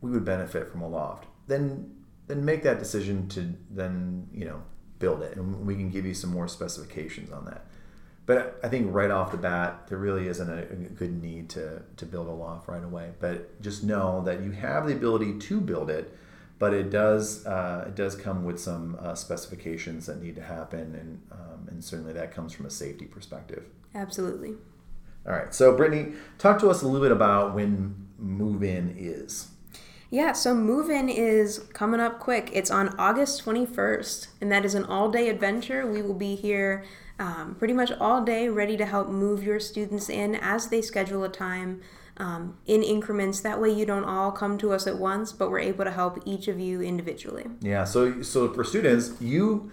we 0.00 0.10
would 0.10 0.24
benefit 0.24 0.68
from 0.68 0.82
a 0.82 0.88
loft, 0.88 1.26
then 1.46 1.90
then 2.26 2.44
make 2.44 2.62
that 2.62 2.78
decision 2.78 3.28
to 3.28 3.54
then 3.70 4.26
you 4.32 4.44
know 4.44 4.62
build 4.98 5.22
it, 5.22 5.36
and 5.36 5.66
we 5.66 5.76
can 5.76 5.90
give 5.90 6.04
you 6.04 6.14
some 6.14 6.30
more 6.30 6.48
specifications 6.48 7.30
on 7.30 7.44
that. 7.44 7.66
But 8.26 8.58
I 8.64 8.68
think 8.68 8.92
right 8.92 9.10
off 9.10 9.30
the 9.30 9.36
bat, 9.36 9.86
there 9.88 9.98
really 9.98 10.28
isn't 10.28 10.48
a, 10.48 10.62
a, 10.62 10.76
good 10.76 11.22
need 11.22 11.50
to, 11.50 11.82
to 11.98 12.06
build 12.06 12.26
a 12.26 12.32
loft 12.32 12.68
right 12.68 12.82
away. 12.82 13.10
But 13.20 13.60
just 13.60 13.84
know 13.84 14.22
that 14.24 14.40
you 14.40 14.50
have 14.52 14.86
the 14.86 14.94
ability 14.94 15.38
to 15.40 15.60
build 15.60 15.90
it, 15.90 16.16
but 16.64 16.72
it 16.72 16.88
does 16.88 17.44
uh, 17.44 17.84
it 17.88 17.94
does 17.94 18.16
come 18.16 18.42
with 18.42 18.58
some 18.58 18.96
uh, 18.98 19.14
specifications 19.14 20.06
that 20.06 20.22
need 20.22 20.34
to 20.34 20.40
happen, 20.40 20.94
and 20.94 21.20
um, 21.30 21.68
and 21.68 21.84
certainly 21.84 22.14
that 22.14 22.32
comes 22.32 22.54
from 22.54 22.64
a 22.64 22.70
safety 22.70 23.04
perspective. 23.04 23.66
Absolutely. 23.94 24.54
All 25.26 25.34
right. 25.34 25.54
So 25.54 25.76
Brittany, 25.76 26.14
talk 26.38 26.58
to 26.60 26.70
us 26.70 26.80
a 26.80 26.86
little 26.86 27.02
bit 27.02 27.12
about 27.12 27.54
when 27.54 28.08
move 28.18 28.62
in 28.62 28.94
is. 28.96 29.48
Yeah, 30.08 30.32
so 30.32 30.54
move 30.54 30.88
in 30.88 31.10
is 31.10 31.58
coming 31.74 32.00
up 32.00 32.18
quick. 32.18 32.48
It's 32.54 32.70
on 32.70 32.98
August 32.98 33.44
21st, 33.44 34.28
and 34.40 34.50
that 34.50 34.64
is 34.64 34.74
an 34.74 34.86
all 34.86 35.10
day 35.10 35.28
adventure. 35.28 35.86
We 35.86 36.00
will 36.00 36.14
be 36.14 36.34
here 36.34 36.82
um, 37.18 37.56
pretty 37.58 37.74
much 37.74 37.92
all 38.00 38.24
day 38.24 38.48
ready 38.48 38.78
to 38.78 38.86
help 38.86 39.10
move 39.10 39.44
your 39.44 39.60
students 39.60 40.08
in 40.08 40.34
as 40.34 40.68
they 40.68 40.80
schedule 40.80 41.24
a 41.24 41.28
time 41.28 41.82
um, 42.16 42.58
in 42.66 42.82
increments. 42.82 43.40
That 43.40 43.60
way, 43.60 43.70
you 43.70 43.86
don't 43.86 44.04
all 44.04 44.32
come 44.32 44.58
to 44.58 44.72
us 44.72 44.86
at 44.86 44.98
once, 44.98 45.32
but 45.32 45.50
we're 45.50 45.60
able 45.60 45.84
to 45.84 45.90
help 45.90 46.20
each 46.24 46.48
of 46.48 46.58
you 46.58 46.80
individually. 46.82 47.46
Yeah. 47.60 47.84
So, 47.84 48.22
so 48.22 48.52
for 48.52 48.64
students, 48.64 49.12
you 49.20 49.70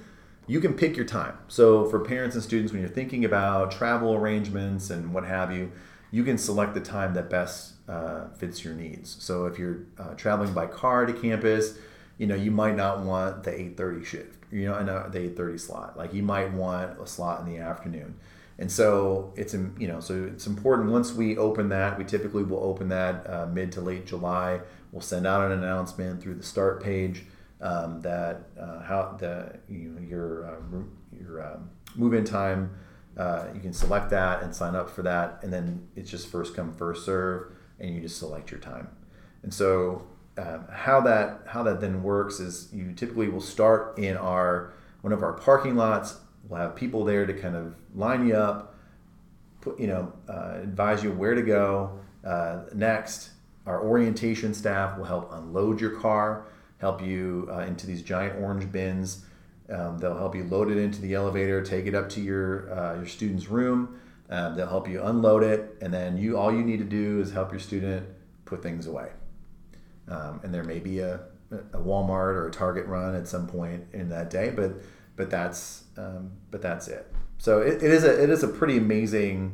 you 0.48 0.60
can 0.60 0.74
pick 0.74 0.98
your 0.98 1.06
time. 1.06 1.38
So 1.48 1.86
for 1.90 2.00
parents 2.00 2.36
and 2.36 2.44
students, 2.44 2.74
when 2.74 2.82
you're 2.82 2.90
thinking 2.90 3.24
about 3.24 3.72
travel 3.72 4.16
arrangements 4.16 4.90
and 4.90 5.14
what 5.14 5.24
have 5.24 5.54
you, 5.54 5.72
you 6.10 6.24
can 6.24 6.38
select 6.38 6.74
the 6.74 6.82
time 6.82 7.14
that 7.14 7.30
best 7.30 7.74
uh, 7.88 8.28
fits 8.30 8.64
your 8.66 8.74
needs. 8.74 9.16
So 9.24 9.46
if 9.46 9.58
you're 9.58 9.86
uh, 9.98 10.16
traveling 10.16 10.52
by 10.54 10.66
car 10.66 11.06
to 11.06 11.14
campus, 11.14 11.78
you 12.18 12.28
know 12.28 12.36
you 12.36 12.52
might 12.52 12.76
not 12.76 13.02
want 13.02 13.44
the 13.44 13.52
8:30 13.52 14.06
shift 14.06 14.42
you 14.52 14.66
know, 14.66 14.78
in 14.78 14.90
a, 14.90 15.10
the 15.10 15.20
8:30 15.20 15.60
slot. 15.60 15.98
Like 15.98 16.14
you 16.14 16.24
might 16.24 16.52
want 16.52 17.00
a 17.00 17.08
slot 17.08 17.46
in 17.46 17.52
the 17.52 17.60
afternoon. 17.60 18.16
And 18.62 18.72
so 18.72 19.34
it's 19.36 19.56
you 19.56 19.88
know 19.88 20.00
so 20.00 20.30
it's 20.32 20.46
important 20.46 20.92
once 20.92 21.14
we 21.14 21.36
open 21.36 21.70
that 21.70 21.98
we 21.98 22.04
typically 22.06 22.44
will 22.44 22.64
open 22.64 22.90
that 22.90 23.28
uh, 23.28 23.48
mid 23.48 23.72
to 23.72 23.82
late 23.82 24.06
July. 24.06 24.62
We'll 24.92 25.02
send 25.02 25.26
out 25.26 25.52
an 25.52 25.64
announcement 25.64 26.22
through 26.22 26.36
the 26.36 26.44
start 26.44 26.84
page 26.84 27.24
um, 27.60 28.02
that 28.02 28.44
uh, 28.60 28.82
how 28.84 29.18
the 29.20 29.58
you 29.68 29.90
know, 29.90 30.02
your 30.08 30.46
uh, 30.46 30.84
your 31.20 31.44
um, 31.44 31.72
move 31.96 32.14
in 32.14 32.24
time. 32.24 32.78
You 33.18 33.60
can 33.60 33.74
select 33.74 34.12
that 34.12 34.44
and 34.44 34.56
sign 34.56 34.76
up 34.76 34.92
for 34.92 35.02
that, 35.02 35.40
and 35.42 35.52
then 35.52 35.88
it's 35.96 36.12
just 36.12 36.28
first 36.28 36.56
come 36.56 36.72
first 36.72 37.04
serve, 37.04 37.52
and 37.80 37.96
you 37.96 38.00
just 38.00 38.20
select 38.20 38.52
your 38.52 38.60
time. 38.60 38.90
And 39.42 39.52
so 39.52 40.04
um, 40.38 40.66
how 40.72 41.02
that 41.02 41.42
how 41.48 41.64
that 41.64 41.82
then 41.82 42.04
works 42.04 42.40
is 42.40 42.70
you 42.72 42.94
typically 42.94 43.28
will 43.28 43.42
start 43.42 43.98
in 43.98 44.18
our 44.18 44.74
one 45.02 45.14
of 45.14 45.24
our 45.24 45.34
parking 45.34 45.76
lots. 45.76 46.18
We'll 46.52 46.60
have 46.60 46.76
people 46.76 47.06
there 47.06 47.26
to 47.26 47.34
kind 47.34 47.56
of 47.56 47.74
line 47.96 48.28
you 48.28 48.36
up, 48.36 48.76
put 49.62 49.80
you 49.80 49.88
know, 49.88 50.12
uh, 50.28 50.60
advise 50.62 51.04
you 51.04 51.12
where 51.12 51.34
to 51.34 51.42
go. 51.42 52.00
Uh, 52.24 52.64
next, 52.76 53.30
our 53.66 53.82
orientation 53.82 54.54
staff 54.54 54.98
will 54.98 55.06
help 55.06 55.32
unload 55.34 55.82
your 55.82 56.00
car, 56.00 56.48
help 56.78 57.02
you 57.02 57.48
uh, 57.52 57.60
into 57.60 57.88
these 57.88 58.02
giant 58.04 58.40
orange 58.40 58.72
bins. 58.72 59.26
Um, 59.70 59.98
they'll 59.98 60.18
help 60.18 60.36
you 60.36 60.44
load 60.44 60.70
it 60.70 60.78
into 60.78 61.02
the 61.02 61.14
elevator, 61.14 61.64
take 61.64 61.86
it 61.86 61.96
up 61.96 62.10
to 62.10 62.22
your 62.22 62.78
uh, 62.78 62.96
your 62.96 63.08
student's 63.08 63.48
room. 63.48 64.00
Um, 64.30 64.56
they'll 64.56 64.68
help 64.68 64.90
you 64.90 65.02
unload 65.02 65.44
it, 65.44 65.78
and 65.82 65.94
then 65.94 66.18
you 66.18 66.38
all 66.38 66.52
you 66.54 66.64
need 66.64 66.80
to 66.80 66.86
do 66.86 67.22
is 67.22 67.32
help 67.32 67.52
your 67.52 67.60
student 67.60 68.06
put 68.46 68.62
things 68.62 68.86
away 68.86 69.10
um, 70.12 70.42
and 70.44 70.54
there 70.54 70.64
may 70.64 70.80
be 70.80 71.00
a, 71.00 71.22
a 71.52 71.78
Walmart 71.78 72.36
or 72.36 72.48
a 72.48 72.52
Target 72.52 72.86
run 72.86 73.16
at 73.16 73.28
some 73.28 73.48
point 73.48 73.86
in 73.94 74.10
that 74.10 74.30
day, 74.30 74.52
but 74.52 74.74
but 75.16 75.30
that's 75.30 75.84
um, 75.98 76.32
but 76.50 76.62
that's 76.62 76.88
it. 76.88 77.12
So 77.38 77.62
it, 77.62 77.82
it 77.84 77.92
is 77.92 78.04
a 78.04 78.24
it 78.24 78.30
is 78.30 78.44
a 78.44 78.48
pretty 78.48 78.78
amazing 78.78 79.54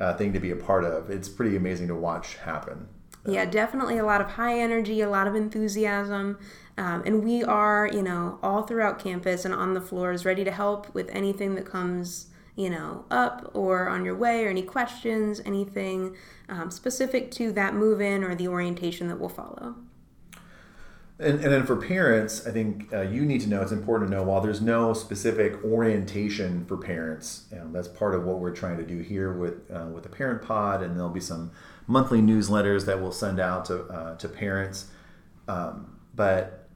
uh, 0.00 0.14
thing 0.14 0.32
to 0.32 0.40
be 0.40 0.50
a 0.50 0.56
part 0.56 0.84
of. 0.84 1.10
It's 1.10 1.28
pretty 1.28 1.56
amazing 1.56 1.88
to 1.88 1.94
watch 1.94 2.36
happen. 2.36 2.88
Yeah, 3.24 3.44
definitely 3.44 3.98
a 3.98 4.04
lot 4.04 4.20
of 4.20 4.32
high 4.32 4.58
energy, 4.58 5.00
a 5.00 5.08
lot 5.08 5.28
of 5.28 5.36
enthusiasm. 5.36 6.38
Um, 6.76 7.02
and 7.06 7.22
we 7.22 7.44
are, 7.44 7.86
you 7.86 8.02
know, 8.02 8.40
all 8.42 8.62
throughout 8.62 8.98
campus 8.98 9.44
and 9.44 9.54
on 9.54 9.74
the 9.74 9.80
floors 9.80 10.24
ready 10.24 10.42
to 10.42 10.50
help 10.50 10.92
with 10.94 11.08
anything 11.10 11.54
that 11.54 11.66
comes 11.66 12.32
you 12.56 12.68
know, 12.68 13.04
up 13.10 13.50
or 13.54 13.88
on 13.88 14.04
your 14.04 14.14
way, 14.14 14.44
or 14.44 14.48
any 14.48 14.62
questions, 14.62 15.40
anything 15.44 16.16
um, 16.48 16.70
specific 16.70 17.30
to 17.30 17.52
that 17.52 17.74
move 17.74 18.00
in 18.00 18.22
or 18.22 18.34
the 18.34 18.48
orientation 18.48 19.08
that 19.08 19.18
will 19.18 19.28
follow. 19.28 19.74
And, 21.22 21.40
and 21.40 21.52
then 21.52 21.64
for 21.64 21.76
parents, 21.76 22.46
I 22.46 22.50
think 22.50 22.92
uh, 22.92 23.02
you 23.02 23.24
need 23.24 23.40
to 23.42 23.48
know 23.48 23.62
it's 23.62 23.70
important 23.72 24.10
to 24.10 24.16
know 24.16 24.24
while 24.24 24.40
there's 24.40 24.60
no 24.60 24.92
specific 24.92 25.62
orientation 25.64 26.64
for 26.66 26.76
parents, 26.76 27.44
you 27.52 27.58
know, 27.58 27.70
that's 27.70 27.86
part 27.86 28.14
of 28.14 28.24
what 28.24 28.40
we're 28.40 28.54
trying 28.54 28.76
to 28.78 28.82
do 28.82 28.98
here 28.98 29.32
with 29.32 29.70
uh, 29.70 29.86
with 29.86 30.02
the 30.02 30.08
Parent 30.08 30.42
Pod, 30.42 30.82
and 30.82 30.96
there'll 30.96 31.10
be 31.10 31.20
some 31.20 31.52
monthly 31.86 32.20
newsletters 32.20 32.86
that 32.86 33.00
we'll 33.00 33.12
send 33.12 33.38
out 33.38 33.64
to 33.66 33.84
uh, 33.84 34.16
to 34.16 34.28
parents. 34.28 34.86
Um, 35.46 35.98
but 36.14 36.68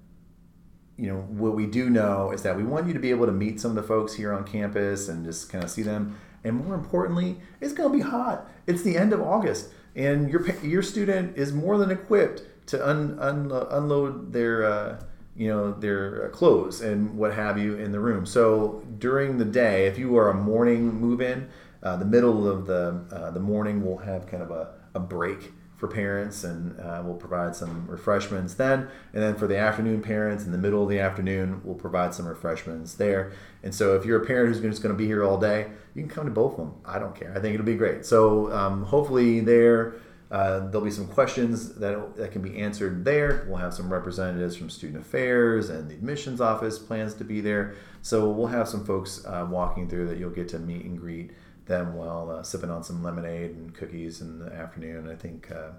you 0.96 1.08
know 1.08 1.22
what 1.22 1.54
we 1.54 1.66
do 1.66 1.90
know 1.90 2.30
is 2.30 2.42
that 2.42 2.56
we 2.56 2.62
want 2.62 2.86
you 2.86 2.92
to 2.92 3.00
be 3.00 3.10
able 3.10 3.26
to 3.26 3.32
meet 3.32 3.60
some 3.60 3.72
of 3.72 3.76
the 3.76 3.82
folks 3.82 4.14
here 4.14 4.32
on 4.32 4.44
campus 4.44 5.08
and 5.08 5.24
just 5.24 5.50
kind 5.50 5.64
of 5.64 5.70
see 5.70 5.82
them. 5.82 6.18
And 6.44 6.64
more 6.64 6.76
importantly, 6.76 7.40
it's 7.60 7.72
going 7.72 7.90
to 7.90 8.04
be 8.04 8.08
hot. 8.08 8.48
It's 8.68 8.82
the 8.82 8.96
end 8.96 9.12
of 9.12 9.20
August, 9.20 9.70
and 9.96 10.30
your 10.30 10.48
your 10.62 10.82
student 10.82 11.36
is 11.36 11.52
more 11.52 11.78
than 11.78 11.90
equipped 11.90 12.42
to 12.66 12.88
un, 12.88 13.18
un, 13.20 13.52
unload 13.70 14.32
their 14.32 14.64
uh, 14.64 15.02
you 15.36 15.48
know 15.48 15.72
their 15.72 16.28
clothes 16.30 16.80
and 16.80 17.16
what 17.16 17.34
have 17.34 17.58
you 17.58 17.74
in 17.74 17.92
the 17.92 18.00
room. 18.00 18.26
So 18.26 18.82
during 18.98 19.38
the 19.38 19.44
day, 19.44 19.86
if 19.86 19.98
you 19.98 20.16
are 20.16 20.30
a 20.30 20.34
morning 20.34 20.94
move-in, 20.94 21.48
uh, 21.82 21.96
the 21.96 22.04
middle 22.04 22.48
of 22.48 22.66
the 22.66 23.04
uh, 23.12 23.30
the 23.30 23.40
morning 23.40 23.84
will 23.84 23.98
have 23.98 24.26
kind 24.26 24.42
of 24.42 24.50
a, 24.50 24.74
a 24.94 25.00
break 25.00 25.52
for 25.76 25.88
parents 25.88 26.42
and 26.42 26.80
uh, 26.80 27.02
we'll 27.04 27.16
provide 27.16 27.54
some 27.54 27.86
refreshments 27.86 28.54
then. 28.54 28.88
And 29.12 29.22
then 29.22 29.36
for 29.36 29.46
the 29.46 29.58
afternoon 29.58 30.00
parents 30.00 30.44
in 30.44 30.52
the 30.52 30.58
middle 30.58 30.82
of 30.82 30.88
the 30.88 30.98
afternoon 30.98 31.60
we'll 31.64 31.74
provide 31.74 32.14
some 32.14 32.26
refreshments 32.26 32.94
there. 32.94 33.32
And 33.62 33.74
so 33.74 33.94
if 33.94 34.06
you're 34.06 34.22
a 34.22 34.26
parent 34.26 34.48
who's 34.54 34.62
just 34.62 34.82
going 34.82 34.94
to 34.94 34.98
be 34.98 35.06
here 35.06 35.22
all 35.22 35.38
day 35.38 35.66
you 35.94 36.02
can 36.02 36.10
come 36.10 36.24
to 36.24 36.30
both 36.30 36.52
of 36.52 36.58
them. 36.58 36.74
I 36.84 36.98
don't 36.98 37.14
care. 37.14 37.32
I 37.36 37.40
think 37.40 37.54
it'll 37.54 37.66
be 37.66 37.74
great. 37.74 38.06
So 38.06 38.50
um, 38.52 38.84
hopefully 38.84 39.40
there 39.40 39.96
uh, 40.30 40.58
there'll 40.66 40.84
be 40.84 40.90
some 40.90 41.06
questions 41.06 41.74
that, 41.74 42.16
that 42.16 42.32
can 42.32 42.42
be 42.42 42.58
answered 42.58 43.04
there 43.04 43.46
we'll 43.48 43.58
have 43.58 43.74
some 43.74 43.92
representatives 43.92 44.56
from 44.56 44.68
student 44.68 45.00
affairs 45.00 45.70
and 45.70 45.88
the 45.88 45.94
admissions 45.94 46.40
office 46.40 46.78
plans 46.78 47.14
to 47.14 47.24
be 47.24 47.40
there 47.40 47.74
so 48.02 48.28
we'll 48.30 48.46
have 48.46 48.68
some 48.68 48.84
folks 48.84 49.24
uh, 49.26 49.46
walking 49.48 49.88
through 49.88 50.06
that 50.08 50.18
you'll 50.18 50.30
get 50.30 50.48
to 50.48 50.58
meet 50.58 50.84
and 50.84 50.98
greet 50.98 51.30
them 51.66 51.94
while 51.94 52.30
uh, 52.30 52.42
sipping 52.42 52.70
on 52.70 52.82
some 52.82 53.02
lemonade 53.02 53.50
and 53.50 53.74
cookies 53.74 54.20
in 54.20 54.38
the 54.38 54.52
afternoon. 54.52 55.10
I 55.10 55.14
think 55.14 55.50
uh, 55.50 55.70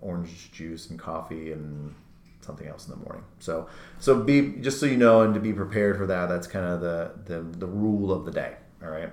orange 0.00 0.50
juice 0.52 0.90
and 0.90 0.98
coffee 0.98 1.52
and 1.52 1.94
something 2.40 2.66
else 2.66 2.86
in 2.86 2.92
the 2.92 3.04
morning. 3.04 3.24
So, 3.40 3.68
so 3.98 4.22
be 4.22 4.54
just 4.60 4.80
so 4.80 4.86
you 4.86 4.96
know, 4.96 5.22
and 5.22 5.34
to 5.34 5.40
be 5.40 5.52
prepared 5.52 5.96
for 5.96 6.06
that. 6.06 6.28
That's 6.28 6.46
kind 6.46 6.64
of 6.64 6.80
the 6.80 7.12
the, 7.26 7.40
the 7.40 7.66
rule 7.66 8.12
of 8.12 8.24
the 8.24 8.30
day. 8.30 8.54
All 8.82 8.90
right. 8.90 9.10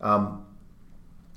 Um, 0.00 0.46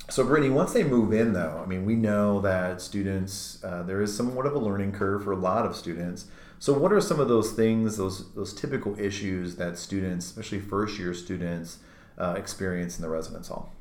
so, 0.10 0.26
Brittany, 0.26 0.52
once 0.52 0.74
they 0.74 0.84
move 0.84 1.14
in, 1.14 1.34
though, 1.34 1.62
I 1.64 1.68
mean, 1.68 1.86
we 1.86 1.96
know 1.96 2.42
that 2.42 2.82
students 2.82 3.64
uh, 3.64 3.84
there 3.84 4.02
is 4.02 4.16
somewhat 4.16 4.46
of 4.46 4.54
a 4.54 4.60
learning 4.60 4.92
curve 4.92 5.24
for 5.24 5.32
a 5.32 5.38
lot 5.38 5.66
of 5.66 5.76
students. 5.76 6.26
So, 6.60 6.74
what 6.74 6.92
are 6.92 7.02
some 7.02 7.20
of 7.20 7.28
those 7.28 7.52
things, 7.54 7.98
those 7.98 8.32
those 8.34 8.54
typical 8.54 9.00
issues 9.00 9.56
that 9.56 9.78
students, 9.78 10.26
especially 10.26 10.60
first 10.60 11.00
year 11.00 11.14
students, 11.14 11.80
uh, 12.18 12.36
experience 12.38 12.98
in 12.98 13.02
the 13.02 13.10
residence 13.10 13.48
hall? 13.48 13.72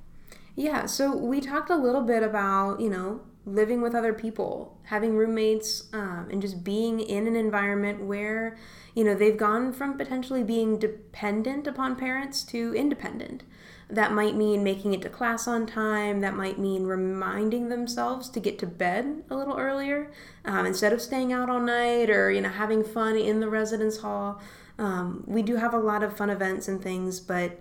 Yeah, 0.55 0.87
so 0.87 1.17
we 1.17 1.41
talked 1.41 1.71
a 1.71 1.77
little 1.77 2.03
bit 2.03 2.23
about, 2.23 2.81
you 2.81 2.91
know, 2.91 3.21
living 3.47 3.81
with 3.81 3.95
other 3.95 4.12
people, 4.12 4.77
having 4.85 5.17
roommates, 5.17 5.85
um, 5.93 6.29
and 6.31 6.43
just 6.43 6.64
being 6.64 7.01
in 7.01 7.27
an 7.27 7.37
environment 7.37 8.03
where, 8.03 8.57
you 8.95 9.05
know, 9.05 9.14
they've 9.14 9.37
gone 9.37 9.73
from 9.73 9.97
potentially 9.97 10.43
being 10.43 10.79
dependent 10.79 11.67
upon 11.67 11.97
parents 11.97 12.43
to 12.43 12.75
independent. 12.75 13.45
That 13.90 14.12
might 14.12 14.37
mean 14.37 14.62
making 14.62 14.92
it 14.92 15.01
to 15.03 15.09
class 15.09 15.48
on 15.48 15.66
time. 15.66 16.20
That 16.20 16.35
might 16.35 16.59
mean 16.59 16.85
reminding 16.85 17.68
themselves 17.68 18.29
to 18.31 18.40
get 18.40 18.59
to 18.59 18.66
bed 18.66 19.24
a 19.31 19.37
little 19.37 19.57
earlier 19.57 20.11
um, 20.44 20.66
instead 20.66 20.92
of 20.92 21.01
staying 21.01 21.33
out 21.33 21.48
all 21.48 21.61
night 21.61 22.11
or, 22.11 22.31
you 22.31 22.42
know, 22.42 22.51
having 22.51 22.85
fun 22.85 23.16
in 23.16 23.40
the 23.40 23.48
residence 23.48 23.98
hall. 23.98 24.40
Um, 24.79 25.24
we 25.27 25.42
do 25.42 25.57
have 25.57 25.72
a 25.72 25.79
lot 25.79 26.03
of 26.03 26.16
fun 26.16 26.29
events 26.29 26.68
and 26.68 26.83
things, 26.83 27.18
but 27.18 27.61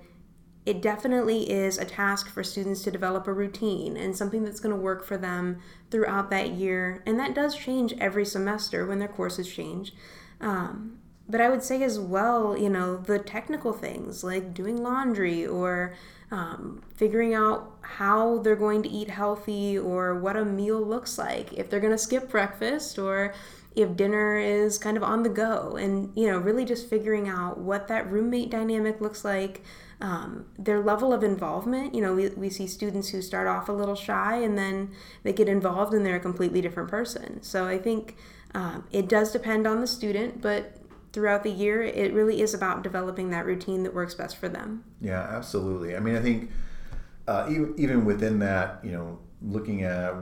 it 0.66 0.82
definitely 0.82 1.50
is 1.50 1.78
a 1.78 1.86
task 1.86 2.30
for 2.30 2.44
students 2.44 2.84
to 2.84 2.92
develop 2.92 3.26
a 3.26 3.32
routine 3.32 3.96
and 3.96 4.16
something 4.16 4.44
that's 4.44 4.60
going 4.60 4.76
to 4.76 4.82
work 4.82 5.06
for 5.06 5.16
them 5.16 5.62
throughout 5.90 6.30
that 6.30 6.52
year. 6.52 7.02
And 7.06 7.18
that 7.20 7.34
does 7.34 7.56
change 7.56 7.94
every 8.02 8.26
semester 8.26 8.86
when 8.86 9.00
their 9.00 9.08
courses 9.08 9.48
change. 9.48 9.94
Um, 10.42 11.00
but 11.30 11.40
I 11.40 11.50
would 11.50 11.64
say 11.64 11.82
as 11.84 11.98
well, 12.00 12.58
you 12.58 12.70
know, 12.70 12.98
the 12.98 13.18
technical 13.18 13.72
things 13.72 14.26
like 14.26 14.54
doing 14.54 14.84
laundry 14.84 15.48
or 15.48 15.96
um, 16.32 16.82
figuring 16.96 17.34
out 17.34 17.72
how 17.82 18.40
they're 18.40 18.56
going 18.56 18.84
to 18.84 18.90
eat 18.90 19.10
healthy 19.10 19.78
or 19.78 20.20
what 20.20 20.36
a 20.36 20.44
meal 20.44 20.82
looks 20.82 21.18
like, 21.18 21.54
if 21.54 21.70
they're 21.70 21.80
going 21.80 21.94
to 21.94 21.98
skip 21.98 22.30
breakfast 22.30 23.00
or 23.00 23.34
if 23.76 23.96
dinner 23.96 24.38
is 24.38 24.78
kind 24.78 24.98
of 24.98 25.04
on 25.04 25.24
the 25.24 25.30
go, 25.30 25.78
and, 25.78 26.12
you 26.16 26.28
know, 26.28 26.38
really 26.38 26.66
just 26.66 26.90
figuring 26.90 27.30
out 27.30 27.60
what 27.60 27.88
that 27.88 28.10
roommate 28.12 28.50
dynamic 28.50 29.00
looks 29.00 29.24
like 29.24 29.64
um, 30.02 30.46
their 30.58 30.80
level 30.80 31.14
of 31.14 31.24
involvement. 31.24 31.94
You 31.94 32.02
know, 32.02 32.14
we, 32.14 32.30
we 32.30 32.50
see 32.50 32.68
students 32.68 33.10
who 33.10 33.22
start 33.22 33.48
off 33.48 33.70
a 33.70 33.72
little 33.72 33.96
shy 33.96 34.38
and 34.38 34.58
then 34.58 34.92
they 35.24 35.32
get 35.32 35.48
involved 35.48 35.94
and 35.94 36.06
they're 36.06 36.16
a 36.16 36.20
completely 36.20 36.62
different 36.62 36.90
person. 36.90 37.42
So 37.44 37.68
I 37.68 37.78
think 37.78 38.16
um, 38.54 38.86
it 38.92 39.08
does 39.08 39.32
depend 39.32 39.68
on 39.68 39.80
the 39.80 39.88
student, 39.88 40.42
but 40.42 40.78
throughout 41.18 41.42
the 41.42 41.50
year, 41.50 41.82
it 41.82 42.14
really 42.14 42.42
is 42.44 42.54
about 42.54 42.84
developing 42.84 43.32
that 43.32 43.44
routine 43.44 43.82
that 43.82 43.92
works 43.92 44.14
best 44.14 44.38
for 44.38 44.48
them. 44.48 44.84
Yeah, 45.02 45.20
absolutely. 45.20 45.96
I 45.96 46.00
mean, 46.00 46.16
I 46.16 46.22
think 46.22 46.52
uh, 47.28 47.48
even, 47.50 47.74
even 47.76 48.06
within 48.06 48.38
that, 48.38 48.86
you 48.86 48.92
know, 48.92 49.18
looking 49.42 49.82
at 49.82 50.14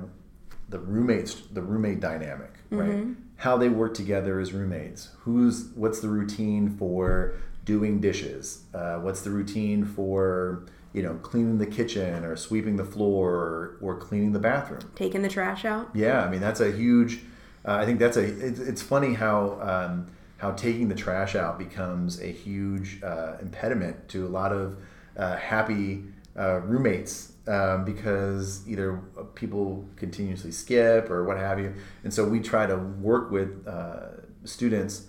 the 0.69 0.79
roommates, 0.79 1.41
the 1.51 1.61
roommate 1.61 1.99
dynamic, 1.99 2.53
right? 2.69 2.91
Mm-hmm. 2.91 3.13
How 3.35 3.57
they 3.57 3.67
work 3.67 3.93
together 3.93 4.39
as 4.39 4.53
roommates. 4.53 5.09
Who's 5.23 5.65
what's 5.75 5.99
the 5.99 6.07
routine 6.07 6.69
for 6.69 7.35
doing 7.65 7.99
dishes? 7.99 8.63
Uh, 8.73 8.99
what's 8.99 9.19
the 9.19 9.31
routine 9.31 9.83
for 9.83 10.65
you 10.93 11.03
know 11.03 11.15
cleaning 11.15 11.57
the 11.57 11.67
kitchen 11.67 12.23
or 12.23 12.37
sweeping 12.37 12.77
the 12.77 12.85
floor 12.85 13.33
or, 13.33 13.77
or 13.81 13.97
cleaning 13.97 14.31
the 14.31 14.39
bathroom? 14.39 14.89
Taking 14.95 15.23
the 15.23 15.29
trash 15.29 15.65
out. 15.65 15.89
Yeah, 15.93 16.23
I 16.23 16.29
mean 16.29 16.39
that's 16.39 16.61
a 16.61 16.71
huge. 16.71 17.19
Uh, 17.65 17.73
I 17.73 17.85
think 17.85 17.99
that's 17.99 18.15
a. 18.15 18.23
It's, 18.23 18.61
it's 18.61 18.81
funny 18.81 19.15
how 19.15 19.59
um, 19.59 20.07
how 20.37 20.51
taking 20.51 20.89
the 20.89 20.95
trash 20.95 21.35
out 21.35 21.57
becomes 21.57 22.21
a 22.21 22.27
huge 22.27 23.01
uh, 23.03 23.37
impediment 23.41 24.07
to 24.09 24.25
a 24.25 24.29
lot 24.29 24.51
of 24.51 24.77
uh, 25.17 25.37
happy 25.37 26.03
uh, 26.37 26.59
roommates 26.59 27.31
um, 27.47 27.85
because 27.85 28.67
either 28.67 28.97
people 29.35 29.87
continuously 29.95 30.51
skip 30.51 31.09
or 31.09 31.23
what 31.23 31.37
have 31.37 31.59
you, 31.59 31.73
and 32.03 32.13
so 32.13 32.27
we 32.27 32.39
try 32.39 32.65
to 32.65 32.75
work 32.77 33.31
with 33.31 33.65
uh, 33.67 34.07
students 34.43 35.07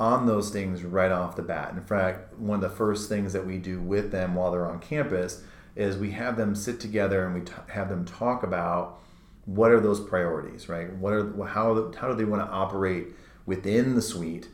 on 0.00 0.26
those 0.26 0.50
things 0.50 0.84
right 0.84 1.10
off 1.10 1.36
the 1.36 1.42
bat. 1.42 1.72
In 1.74 1.82
fact, 1.82 2.38
one 2.38 2.62
of 2.62 2.70
the 2.70 2.76
first 2.76 3.08
things 3.08 3.32
that 3.32 3.46
we 3.46 3.58
do 3.58 3.80
with 3.80 4.12
them 4.12 4.34
while 4.34 4.50
they're 4.50 4.66
on 4.66 4.78
campus 4.78 5.42
is 5.74 5.96
we 5.96 6.12
have 6.12 6.36
them 6.36 6.54
sit 6.54 6.80
together 6.80 7.24
and 7.24 7.34
we 7.34 7.40
t- 7.40 7.52
have 7.68 7.88
them 7.88 8.04
talk 8.04 8.42
about 8.42 9.00
what 9.44 9.70
are 9.70 9.80
those 9.80 10.00
priorities, 10.00 10.68
right? 10.68 10.92
What 10.94 11.12
are 11.12 11.46
how 11.46 11.92
how 11.92 12.08
do 12.08 12.14
they 12.14 12.24
want 12.24 12.44
to 12.44 12.52
operate 12.52 13.08
within 13.48 13.94
the 13.94 14.02
suite 14.02 14.46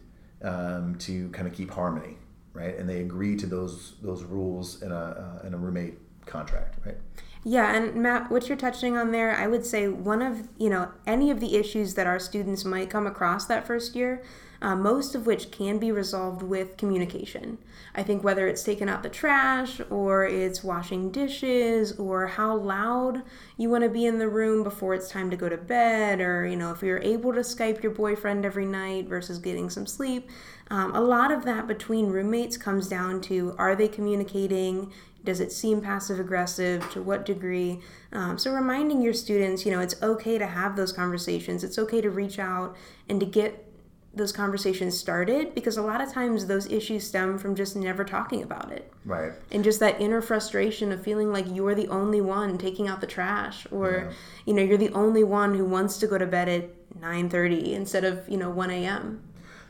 um, 0.42 0.94
to 0.94 1.28
kind 1.30 1.48
of 1.48 1.52
keep 1.52 1.72
harmony, 1.72 2.16
right? 2.52 2.78
And 2.78 2.88
they 2.88 3.00
agree 3.00 3.34
to 3.36 3.46
those 3.46 3.96
those 4.00 4.22
rules 4.22 4.80
in 4.82 4.92
a 4.92 5.40
uh, 5.42 5.46
in 5.46 5.52
a 5.52 5.58
roommate 5.58 5.98
contract, 6.26 6.78
right? 6.86 6.96
Yeah, 7.42 7.74
and 7.74 7.96
Matt, 7.96 8.30
what 8.30 8.48
you're 8.48 8.56
touching 8.56 8.96
on 8.96 9.10
there, 9.10 9.34
I 9.34 9.48
would 9.48 9.66
say 9.66 9.88
one 9.88 10.22
of 10.22 10.48
you 10.56 10.70
know 10.70 10.92
any 11.06 11.32
of 11.32 11.40
the 11.40 11.56
issues 11.56 11.94
that 11.94 12.06
our 12.06 12.20
students 12.20 12.64
might 12.64 12.88
come 12.88 13.06
across 13.06 13.46
that 13.46 13.66
first 13.66 13.96
year 13.96 14.22
uh, 14.64 14.74
most 14.74 15.14
of 15.14 15.26
which 15.26 15.50
can 15.50 15.78
be 15.78 15.92
resolved 15.92 16.42
with 16.42 16.78
communication. 16.78 17.58
I 17.94 18.02
think 18.02 18.24
whether 18.24 18.48
it's 18.48 18.62
taking 18.62 18.88
out 18.88 19.02
the 19.02 19.10
trash 19.10 19.78
or 19.90 20.24
it's 20.24 20.64
washing 20.64 21.10
dishes 21.12 21.92
or 21.98 22.28
how 22.28 22.56
loud 22.56 23.22
you 23.58 23.68
want 23.68 23.84
to 23.84 23.90
be 23.90 24.06
in 24.06 24.18
the 24.18 24.28
room 24.28 24.64
before 24.64 24.94
it's 24.94 25.10
time 25.10 25.30
to 25.30 25.36
go 25.36 25.50
to 25.50 25.58
bed, 25.58 26.18
or 26.22 26.46
you 26.46 26.56
know, 26.56 26.70
if 26.70 26.80
you're 26.80 26.98
able 27.00 27.34
to 27.34 27.40
Skype 27.40 27.82
your 27.82 27.92
boyfriend 27.92 28.46
every 28.46 28.64
night 28.64 29.06
versus 29.06 29.38
getting 29.38 29.68
some 29.68 29.86
sleep. 29.86 30.30
Um, 30.70 30.94
a 30.94 31.00
lot 31.00 31.30
of 31.30 31.44
that 31.44 31.66
between 31.66 32.06
roommates 32.06 32.56
comes 32.56 32.88
down 32.88 33.20
to 33.22 33.54
are 33.58 33.76
they 33.76 33.86
communicating? 33.86 34.90
Does 35.24 35.40
it 35.40 35.52
seem 35.52 35.82
passive 35.82 36.18
aggressive? 36.18 36.90
To 36.92 37.02
what 37.02 37.26
degree? 37.26 37.82
Um, 38.12 38.38
so, 38.38 38.50
reminding 38.50 39.02
your 39.02 39.12
students, 39.12 39.66
you 39.66 39.72
know, 39.72 39.80
it's 39.80 40.00
okay 40.02 40.38
to 40.38 40.46
have 40.46 40.74
those 40.74 40.92
conversations. 40.92 41.64
It's 41.64 41.78
okay 41.78 42.00
to 42.00 42.08
reach 42.08 42.38
out 42.38 42.74
and 43.10 43.20
to 43.20 43.26
get 43.26 43.73
those 44.14 44.32
conversations 44.32 44.98
started 44.98 45.54
because 45.54 45.76
a 45.76 45.82
lot 45.82 46.00
of 46.00 46.12
times 46.12 46.46
those 46.46 46.70
issues 46.70 47.06
stem 47.06 47.38
from 47.38 47.54
just 47.54 47.74
never 47.76 48.04
talking 48.04 48.42
about 48.42 48.70
it. 48.70 48.92
Right. 49.04 49.32
And 49.50 49.64
just 49.64 49.80
that 49.80 50.00
inner 50.00 50.22
frustration 50.22 50.92
of 50.92 51.02
feeling 51.02 51.32
like 51.32 51.46
you're 51.48 51.74
the 51.74 51.88
only 51.88 52.20
one 52.20 52.56
taking 52.58 52.88
out 52.88 53.00
the 53.00 53.06
trash 53.06 53.66
or 53.70 54.08
yeah. 54.08 54.12
you 54.46 54.54
know, 54.54 54.62
you're 54.62 54.78
the 54.78 54.92
only 54.92 55.24
one 55.24 55.54
who 55.54 55.64
wants 55.64 55.98
to 55.98 56.06
go 56.06 56.18
to 56.18 56.26
bed 56.26 56.48
at 56.48 57.00
9:30 57.00 57.72
instead 57.72 58.04
of, 58.04 58.28
you 58.28 58.36
know, 58.36 58.50
1 58.50 58.70
a.m. 58.70 59.22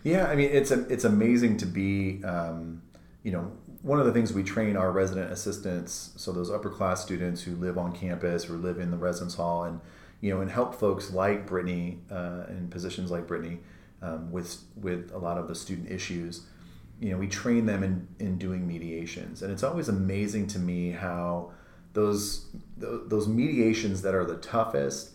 Yeah, 0.02 0.26
I 0.26 0.34
mean 0.34 0.50
it's 0.50 0.70
a, 0.70 0.86
it's 0.88 1.04
amazing 1.04 1.56
to 1.58 1.66
be 1.66 2.22
um, 2.24 2.82
you 3.22 3.32
know, 3.32 3.50
one 3.80 3.98
of 3.98 4.06
the 4.06 4.12
things 4.12 4.32
we 4.32 4.42
train 4.42 4.76
our 4.76 4.90
resident 4.92 5.30
assistants, 5.30 6.12
so 6.16 6.32
those 6.32 6.50
upper 6.50 6.70
class 6.70 7.02
students 7.02 7.42
who 7.42 7.54
live 7.56 7.76
on 7.76 7.92
campus 7.92 8.48
or 8.48 8.54
live 8.54 8.78
in 8.78 8.90
the 8.90 8.96
residence 8.96 9.34
hall, 9.34 9.64
and 9.64 9.80
you 10.20 10.32
know, 10.32 10.40
and 10.40 10.50
help 10.50 10.74
folks 10.74 11.10
like 11.10 11.46
Brittany 11.46 11.98
uh, 12.10 12.44
in 12.48 12.68
positions 12.68 13.10
like 13.10 13.26
Brittany 13.26 13.60
um, 14.04 14.30
with 14.30 14.62
with 14.76 15.10
a 15.12 15.18
lot 15.18 15.38
of 15.38 15.48
the 15.48 15.54
student 15.54 15.90
issues. 15.90 16.46
You 17.00 17.10
know, 17.10 17.18
we 17.18 17.28
train 17.28 17.66
them 17.66 17.82
in 17.82 18.06
in 18.18 18.38
doing 18.38 18.66
mediations, 18.66 19.42
and 19.42 19.50
it's 19.52 19.62
always 19.62 19.88
amazing 19.88 20.46
to 20.48 20.58
me 20.58 20.90
how 20.90 21.52
those 21.94 22.46
those 22.76 23.26
mediations 23.28 24.02
that 24.02 24.14
are 24.14 24.24
the 24.24 24.36
toughest 24.36 25.10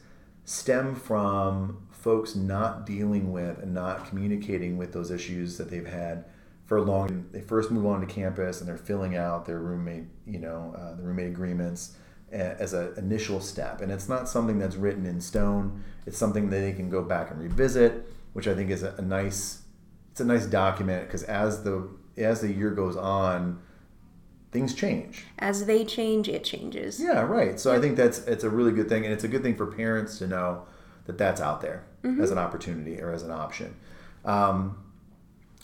stem 0.46 0.96
from 0.96 1.88
folks 1.92 2.36
not 2.36 2.86
dealing 2.86 3.32
with 3.32 3.60
and 3.60 3.74
not 3.74 4.08
communicating 4.08 4.78
with 4.78 4.94
those 4.94 5.12
issues 5.12 5.58
that 5.58 5.70
they've 5.70 5.86
had 5.86 6.26
for 6.66 6.78
a 6.78 6.82
long. 6.82 7.26
They 7.32 7.42
first 7.42 7.72
move 7.72 7.86
on 7.86 8.00
to 8.02 8.08
campus 8.08 8.60
and 8.60 8.68
they're 8.68 8.78
filling 8.78 9.16
out 9.16 9.46
their 9.46 9.60
roommate, 9.60 10.06
you 10.26 10.40
know, 10.40 10.74
uh, 10.78 10.96
the 10.96 11.04
roommate 11.04 11.28
agreements 11.28 11.96
as 12.32 12.74
an 12.74 12.94
initial 12.98 13.40
step. 13.42 13.82
And 13.82 13.92
it's 13.92 14.08
not 14.08 14.30
something 14.30 14.60
that's 14.60 14.76
written 14.76 15.06
in 15.06 15.20
stone. 15.20 15.84
It's 16.06 16.18
something 16.18 16.50
that 16.50 16.60
they 16.60 16.74
can 16.74 16.90
go 16.90 17.02
back 17.02 17.32
and 17.32 17.40
revisit, 17.40 18.08
which 18.34 18.48
I 18.48 18.56
think 18.56 18.70
is 18.70 18.84
a, 18.84 18.96
a 18.98 19.02
nice. 19.02 19.64
It's 20.12 20.22
a 20.22 20.26
nice 20.26 20.46
document 20.46 21.08
because 21.08 21.24
as 21.24 21.64
the 21.64 21.90
as 22.18 22.42
the 22.42 22.52
year 22.52 22.72
goes 22.72 22.98
on, 22.98 23.62
things 24.52 24.74
change. 24.74 25.26
As 25.38 25.66
they 25.66 25.86
change, 25.86 26.28
it 26.28 26.44
changes. 26.44 27.00
Yeah, 27.00 27.22
right. 27.22 27.60
So 27.60 27.74
I 27.74 27.80
think 27.80 27.96
that's 27.96 28.20
it's 28.20 28.44
a 28.44 28.50
really 28.50 28.72
good 28.72 28.90
thing, 28.90 29.06
and 29.06 29.14
it's 29.14 29.24
a 29.24 29.28
good 29.28 29.44
thing 29.44 29.56
for 29.56 29.68
parents 29.68 30.18
to 30.20 30.28
know 30.28 30.66
that 31.06 31.18
that's 31.18 31.42
out 31.42 31.62
there 31.62 31.86
mm-hmm. 32.04 32.22
as 32.22 32.32
an 32.32 32.38
opportunity 32.38 33.02
or 33.02 33.12
as 33.12 33.24
an 33.24 33.32
option. 33.32 33.76
Um, 34.26 34.78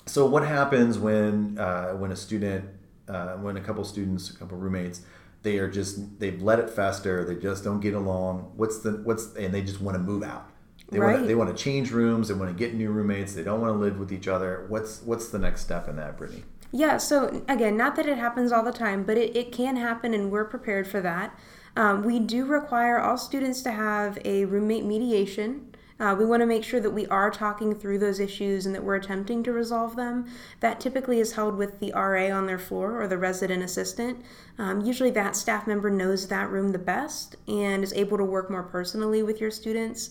so 0.05 0.25
what 0.25 0.45
happens 0.45 0.97
when 0.97 1.57
uh, 1.57 1.93
when 1.93 2.11
a 2.11 2.15
student, 2.15 2.65
uh, 3.07 3.33
when 3.33 3.57
a 3.57 3.61
couple 3.61 3.83
students, 3.83 4.29
a 4.29 4.37
couple 4.37 4.57
roommates, 4.57 5.01
they 5.43 5.57
are 5.57 5.69
just 5.69 6.19
they've 6.19 6.41
let 6.41 6.59
it 6.59 6.69
fester. 6.69 7.23
They 7.23 7.35
just 7.35 7.63
don't 7.63 7.79
get 7.79 7.93
along. 7.93 8.51
What's 8.55 8.79
the 8.79 8.91
what's 9.03 9.35
and 9.35 9.53
they 9.53 9.61
just 9.61 9.81
want 9.81 9.95
to 9.95 10.03
move 10.03 10.23
out. 10.23 10.49
They 10.89 10.99
right. 10.99 11.13
want 11.13 11.23
to, 11.23 11.27
they 11.27 11.35
want 11.35 11.55
to 11.55 11.63
change 11.63 11.91
rooms. 11.91 12.27
They 12.27 12.33
want 12.35 12.51
to 12.51 12.57
get 12.57 12.75
new 12.75 12.91
roommates. 12.91 13.33
They 13.33 13.43
don't 13.43 13.61
want 13.61 13.73
to 13.73 13.79
live 13.79 13.97
with 13.97 14.11
each 14.11 14.27
other. 14.27 14.65
What's 14.69 15.01
what's 15.01 15.29
the 15.29 15.39
next 15.39 15.61
step 15.61 15.87
in 15.87 15.95
that, 15.95 16.17
Brittany? 16.17 16.43
Yeah. 16.71 16.97
So 16.97 17.43
again, 17.47 17.75
not 17.77 17.95
that 17.95 18.05
it 18.05 18.17
happens 18.17 18.51
all 18.51 18.63
the 18.63 18.71
time, 18.71 19.03
but 19.03 19.17
it, 19.17 19.35
it 19.35 19.51
can 19.51 19.77
happen, 19.77 20.13
and 20.13 20.31
we're 20.31 20.45
prepared 20.45 20.87
for 20.87 21.01
that. 21.01 21.37
Um, 21.75 22.03
we 22.03 22.19
do 22.19 22.45
require 22.45 22.99
all 22.99 23.17
students 23.17 23.61
to 23.63 23.71
have 23.71 24.17
a 24.23 24.45
roommate 24.45 24.85
mediation. 24.85 25.75
Uh, 25.97 26.13
we 26.17 26.25
want 26.25 26.41
to 26.41 26.45
make 26.45 26.63
sure 26.63 26.81
that 26.81 26.89
we 26.89 27.07
are 27.07 27.31
talking 27.31 27.73
through 27.73 27.97
those 27.97 28.19
issues 28.19 28.65
and 28.65 28.75
that 28.75 28.83
we're 28.83 28.95
attempting 28.95 29.41
to 29.43 29.53
resolve 29.53 29.95
them. 29.95 30.25
That 30.59 30.81
typically 30.81 31.19
is 31.19 31.33
held 31.33 31.55
with 31.55 31.79
the 31.79 31.93
RA 31.93 32.35
on 32.35 32.47
their 32.47 32.59
floor 32.59 33.01
or 33.01 33.07
the 33.07 33.17
resident 33.17 33.63
assistant. 33.63 34.23
Um, 34.57 34.81
usually, 34.81 35.11
that 35.11 35.37
staff 35.37 35.67
member 35.67 35.89
knows 35.89 36.27
that 36.27 36.49
room 36.49 36.73
the 36.73 36.79
best 36.79 37.37
and 37.47 37.81
is 37.83 37.93
able 37.93 38.17
to 38.17 38.25
work 38.25 38.51
more 38.51 38.63
personally 38.63 39.23
with 39.23 39.39
your 39.39 39.51
students. 39.51 40.09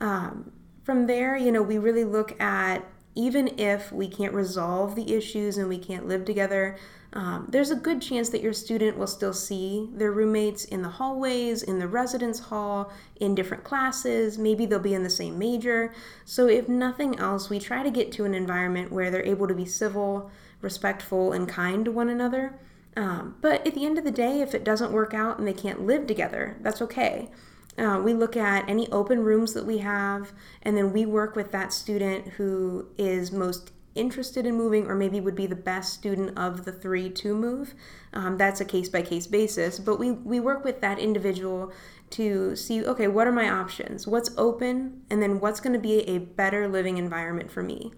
Um, 0.00 0.52
from 0.84 1.06
there, 1.06 1.36
you 1.36 1.50
know, 1.50 1.62
we 1.62 1.78
really 1.78 2.04
look 2.04 2.40
at 2.40 2.84
even 3.14 3.58
if 3.58 3.90
we 3.90 4.06
can't 4.08 4.34
resolve 4.34 4.94
the 4.94 5.14
issues 5.14 5.56
and 5.56 5.68
we 5.68 5.78
can't 5.78 6.06
live 6.06 6.24
together, 6.24 6.76
um, 7.14 7.46
there's 7.48 7.70
a 7.70 7.76
good 7.76 8.02
chance 8.02 8.28
that 8.28 8.42
your 8.42 8.52
student 8.52 8.98
will 8.98 9.06
still 9.06 9.32
see 9.32 9.88
their 9.94 10.12
roommates 10.12 10.66
in 10.66 10.82
the 10.82 10.88
hallways, 10.88 11.62
in 11.62 11.78
the 11.78 11.88
residence 11.88 12.38
hall, 12.38 12.92
in 13.18 13.34
different 13.34 13.64
classes. 13.64 14.36
Maybe 14.36 14.66
they'll 14.66 14.78
be 14.78 14.92
in 14.92 15.02
the 15.02 15.08
same 15.08 15.38
major. 15.38 15.94
So, 16.26 16.46
if 16.46 16.68
nothing 16.68 17.18
else, 17.18 17.48
we 17.48 17.58
try 17.58 17.82
to 17.82 17.90
get 17.90 18.12
to 18.12 18.26
an 18.26 18.34
environment 18.34 18.92
where 18.92 19.10
they're 19.10 19.24
able 19.24 19.48
to 19.48 19.54
be 19.54 19.64
civil, 19.64 20.30
respectful, 20.60 21.32
and 21.32 21.48
kind 21.48 21.86
to 21.86 21.90
one 21.90 22.10
another. 22.10 22.58
Um, 22.98 23.36
but 23.40 23.66
at 23.66 23.74
the 23.74 23.86
end 23.86 23.96
of 23.96 24.04
the 24.04 24.10
day, 24.10 24.42
if 24.42 24.54
it 24.54 24.64
doesn't 24.64 24.92
work 24.92 25.14
out 25.14 25.38
and 25.38 25.48
they 25.48 25.54
can't 25.54 25.86
live 25.86 26.06
together, 26.06 26.58
that's 26.60 26.82
okay. 26.82 27.30
Uh, 27.78 28.00
we 28.02 28.14
look 28.14 28.36
at 28.36 28.68
any 28.68 28.90
open 28.90 29.20
rooms 29.20 29.52
that 29.52 29.66
we 29.66 29.78
have, 29.78 30.32
and 30.62 30.76
then 30.76 30.92
we 30.92 31.04
work 31.04 31.36
with 31.36 31.52
that 31.52 31.72
student 31.72 32.26
who 32.34 32.86
is 32.96 33.30
most 33.30 33.72
interested 33.96 34.46
in 34.46 34.54
moving 34.54 34.86
or 34.86 34.94
maybe 34.94 35.20
would 35.20 35.34
be 35.34 35.46
the 35.46 35.56
best 35.56 35.94
student 35.94 36.36
of 36.38 36.64
the 36.64 36.72
three 36.72 37.10
to 37.10 37.34
move. 37.34 37.74
Um, 38.12 38.36
that's 38.36 38.60
a 38.60 38.64
case 38.64 38.88
by 38.88 39.02
case 39.02 39.26
basis, 39.26 39.78
but 39.78 39.98
we, 39.98 40.12
we 40.12 40.38
work 40.38 40.64
with 40.64 40.80
that 40.82 40.98
individual 40.98 41.72
to 42.10 42.54
see 42.54 42.84
okay, 42.84 43.08
what 43.08 43.26
are 43.26 43.32
my 43.32 43.48
options? 43.48 44.06
What's 44.06 44.30
open? 44.36 45.02
And 45.10 45.22
then 45.22 45.40
what's 45.40 45.60
going 45.60 45.72
to 45.72 45.78
be 45.78 46.00
a 46.08 46.18
better 46.18 46.68
living 46.68 46.98
environment 46.98 47.50
for 47.50 47.62
me? 47.62 47.92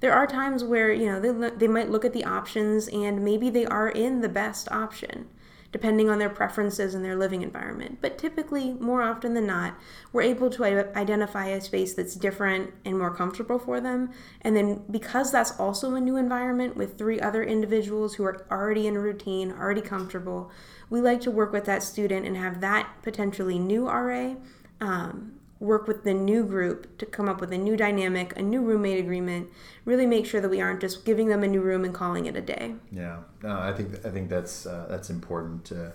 There 0.00 0.12
are 0.12 0.26
times 0.26 0.62
where, 0.62 0.92
you 0.92 1.06
know, 1.06 1.20
they, 1.20 1.50
they 1.56 1.68
might 1.68 1.88
look 1.88 2.04
at 2.04 2.12
the 2.12 2.24
options 2.24 2.88
and 2.88 3.24
maybe 3.24 3.48
they 3.48 3.64
are 3.64 3.88
in 3.88 4.20
the 4.20 4.28
best 4.28 4.70
option 4.70 5.28
depending 5.74 6.08
on 6.08 6.20
their 6.20 6.30
preferences 6.30 6.94
and 6.94 7.04
their 7.04 7.16
living 7.16 7.42
environment. 7.42 7.98
But 8.00 8.16
typically, 8.16 8.74
more 8.74 9.02
often 9.02 9.34
than 9.34 9.48
not, 9.48 9.76
we're 10.12 10.22
able 10.22 10.48
to 10.50 10.62
identify 10.64 11.46
a 11.46 11.60
space 11.60 11.94
that's 11.94 12.14
different 12.14 12.72
and 12.84 12.96
more 12.96 13.12
comfortable 13.12 13.58
for 13.58 13.80
them. 13.80 14.12
And 14.42 14.56
then, 14.56 14.84
because 14.88 15.32
that's 15.32 15.58
also 15.58 15.96
a 15.96 16.00
new 16.00 16.16
environment 16.16 16.76
with 16.76 16.96
three 16.96 17.20
other 17.20 17.42
individuals 17.42 18.14
who 18.14 18.22
are 18.22 18.46
already 18.52 18.86
in 18.86 18.94
a 18.94 19.00
routine, 19.00 19.50
already 19.50 19.80
comfortable, 19.80 20.52
we 20.90 21.00
like 21.00 21.20
to 21.22 21.32
work 21.32 21.52
with 21.52 21.64
that 21.64 21.82
student 21.82 22.24
and 22.24 22.36
have 22.36 22.60
that 22.60 22.88
potentially 23.02 23.58
new 23.58 23.88
RA 23.88 24.36
um, 24.80 25.40
work 25.64 25.88
with 25.88 26.04
the 26.04 26.14
new 26.14 26.44
group 26.44 26.98
to 26.98 27.06
come 27.06 27.28
up 27.28 27.40
with 27.40 27.52
a 27.52 27.58
new 27.58 27.76
dynamic, 27.76 28.36
a 28.36 28.42
new 28.42 28.60
roommate 28.60 28.98
agreement. 28.98 29.48
Really 29.84 30.06
make 30.06 30.26
sure 30.26 30.40
that 30.40 30.48
we 30.48 30.60
aren't 30.60 30.80
just 30.80 31.04
giving 31.04 31.28
them 31.28 31.42
a 31.42 31.48
new 31.48 31.60
room 31.60 31.84
and 31.84 31.94
calling 31.94 32.26
it 32.26 32.36
a 32.36 32.40
day. 32.40 32.74
Yeah, 32.92 33.20
no, 33.42 33.58
I 33.58 33.72
think 33.72 34.04
I 34.04 34.10
think 34.10 34.28
that's 34.28 34.66
uh, 34.66 34.86
that's 34.88 35.10
important. 35.10 35.64
To, 35.66 35.92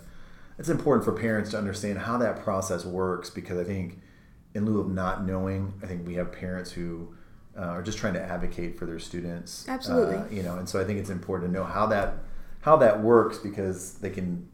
it's 0.57 0.69
important 0.69 1.05
for 1.05 1.13
parents 1.13 1.51
to 1.51 1.57
understand 1.57 1.99
how 1.99 2.17
that 2.17 2.43
process 2.43 2.83
works 2.83 3.29
because 3.29 3.57
I 3.57 3.63
think, 3.63 4.01
in 4.53 4.65
lieu 4.65 4.81
of 4.81 4.89
not 4.89 5.25
knowing, 5.25 5.73
I 5.83 5.85
think 5.85 6.05
we 6.05 6.15
have 6.15 6.31
parents 6.31 6.71
who 6.71 7.13
uh, 7.57 7.61
are 7.61 7.81
just 7.81 7.97
trying 7.97 8.13
to 8.13 8.21
advocate 8.21 8.77
for 8.77 8.85
their 8.85 8.99
students. 8.99 9.67
Absolutely. 9.67 10.17
Uh, 10.17 10.25
you 10.29 10.43
know, 10.43 10.57
and 10.57 10.67
so 10.67 10.81
I 10.81 10.83
think 10.83 10.99
it's 10.99 11.09
important 11.09 11.51
to 11.51 11.57
know 11.57 11.63
how 11.63 11.85
that 11.87 12.15
how 12.61 12.75
that 12.77 13.01
works 13.01 13.37
because 13.37 13.93
they 13.93 14.09
can. 14.09 14.49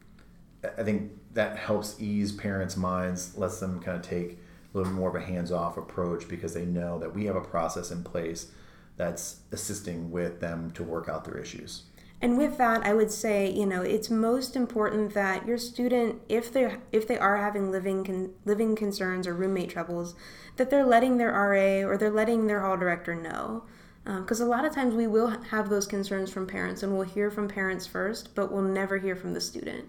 I 0.78 0.84
think 0.84 1.12
that 1.34 1.58
helps 1.58 2.02
ease 2.02 2.32
parents' 2.32 2.76
minds, 2.76 3.38
lets 3.38 3.60
them 3.60 3.80
kind 3.80 3.98
of 3.98 4.04
take 4.04 4.40
a 4.76 4.78
little 4.78 4.94
more 4.94 5.10
of 5.10 5.16
a 5.16 5.26
hands-off 5.26 5.78
approach 5.78 6.28
because 6.28 6.54
they 6.54 6.66
know 6.66 7.00
that 7.00 7.16
we 7.16 7.26
have 7.26 7.36
a 7.36 7.42
process 7.42 7.92
in 7.92 8.04
place 8.04 8.52
that's 8.98 9.38
assisting 9.52 10.12
with 10.12 10.40
them 10.42 10.72
to 10.72 10.84
work 10.84 11.10
out 11.10 11.26
their 11.26 11.38
issues. 11.38 11.84
And 12.22 12.38
with 12.38 12.58
that, 12.58 12.86
I 12.86 12.94
would 12.94 13.12
say, 13.12 13.52
you 13.52 13.66
know, 13.66 13.82
it's 13.82 14.10
most 14.10 14.56
important 14.56 15.14
that 15.14 15.46
your 15.46 15.58
student, 15.58 16.22
if 16.30 16.52
they 16.52 16.78
if 16.92 17.08
they 17.08 17.18
are 17.18 17.38
having 17.38 17.72
living 17.72 18.04
con, 18.04 18.32
living 18.46 18.76
concerns 18.76 19.28
or 19.28 19.34
roommate 19.34 19.70
troubles, 19.70 20.16
that 20.56 20.70
they're 20.70 20.86
letting 20.86 21.18
their 21.18 21.32
RA 21.32 21.88
or 21.88 21.98
they're 21.98 22.10
letting 22.10 22.48
their 22.48 22.62
hall 22.62 22.78
director 22.78 23.16
know. 23.16 23.66
Because 24.06 24.40
um, 24.40 24.48
a 24.48 24.50
lot 24.50 24.66
of 24.66 24.74
times 24.74 24.94
we 24.94 25.08
will 25.08 25.28
have 25.50 25.70
those 25.70 25.88
concerns 25.88 26.32
from 26.32 26.48
parents, 26.48 26.84
and 26.84 26.94
we'll 26.94 27.08
hear 27.08 27.30
from 27.32 27.48
parents 27.48 27.88
first, 27.88 28.34
but 28.34 28.52
we'll 28.52 28.62
never 28.62 28.98
hear 28.98 29.16
from 29.16 29.34
the 29.34 29.42
student. 29.42 29.86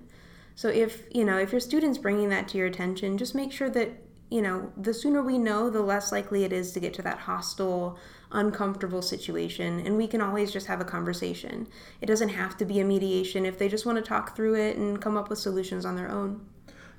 So 0.57 0.68
if 0.68 1.05
you 1.12 1.24
know 1.24 1.39
if 1.39 1.53
your 1.53 1.61
student's 1.61 1.99
bringing 1.99 2.28
that 2.30 2.49
to 2.49 2.59
your 2.59 2.66
attention, 2.66 3.18
just 3.18 3.34
make 3.34 3.53
sure 3.53 3.70
that 3.70 3.91
you 4.30 4.42
know, 4.42 4.72
the 4.76 4.92
sooner 4.92 5.22
we 5.22 5.38
know, 5.38 5.70
the 5.70 5.82
less 5.82 6.10
likely 6.10 6.44
it 6.44 6.52
is 6.52 6.72
to 6.72 6.80
get 6.80 6.92
to 6.94 7.02
that 7.02 7.18
hostile, 7.18 7.98
uncomfortable 8.32 9.02
situation. 9.02 9.80
And 9.86 9.96
we 9.96 10.08
can 10.08 10.20
always 10.20 10.52
just 10.52 10.66
have 10.66 10.80
a 10.80 10.84
conversation. 10.84 11.68
It 12.00 12.06
doesn't 12.06 12.30
have 12.30 12.56
to 12.58 12.64
be 12.64 12.80
a 12.80 12.84
mediation 12.84 13.46
if 13.46 13.58
they 13.58 13.68
just 13.68 13.86
want 13.86 13.96
to 13.98 14.02
talk 14.02 14.34
through 14.34 14.54
it 14.54 14.76
and 14.76 15.00
come 15.00 15.16
up 15.16 15.30
with 15.30 15.38
solutions 15.38 15.84
on 15.84 15.94
their 15.94 16.10
own. 16.10 16.44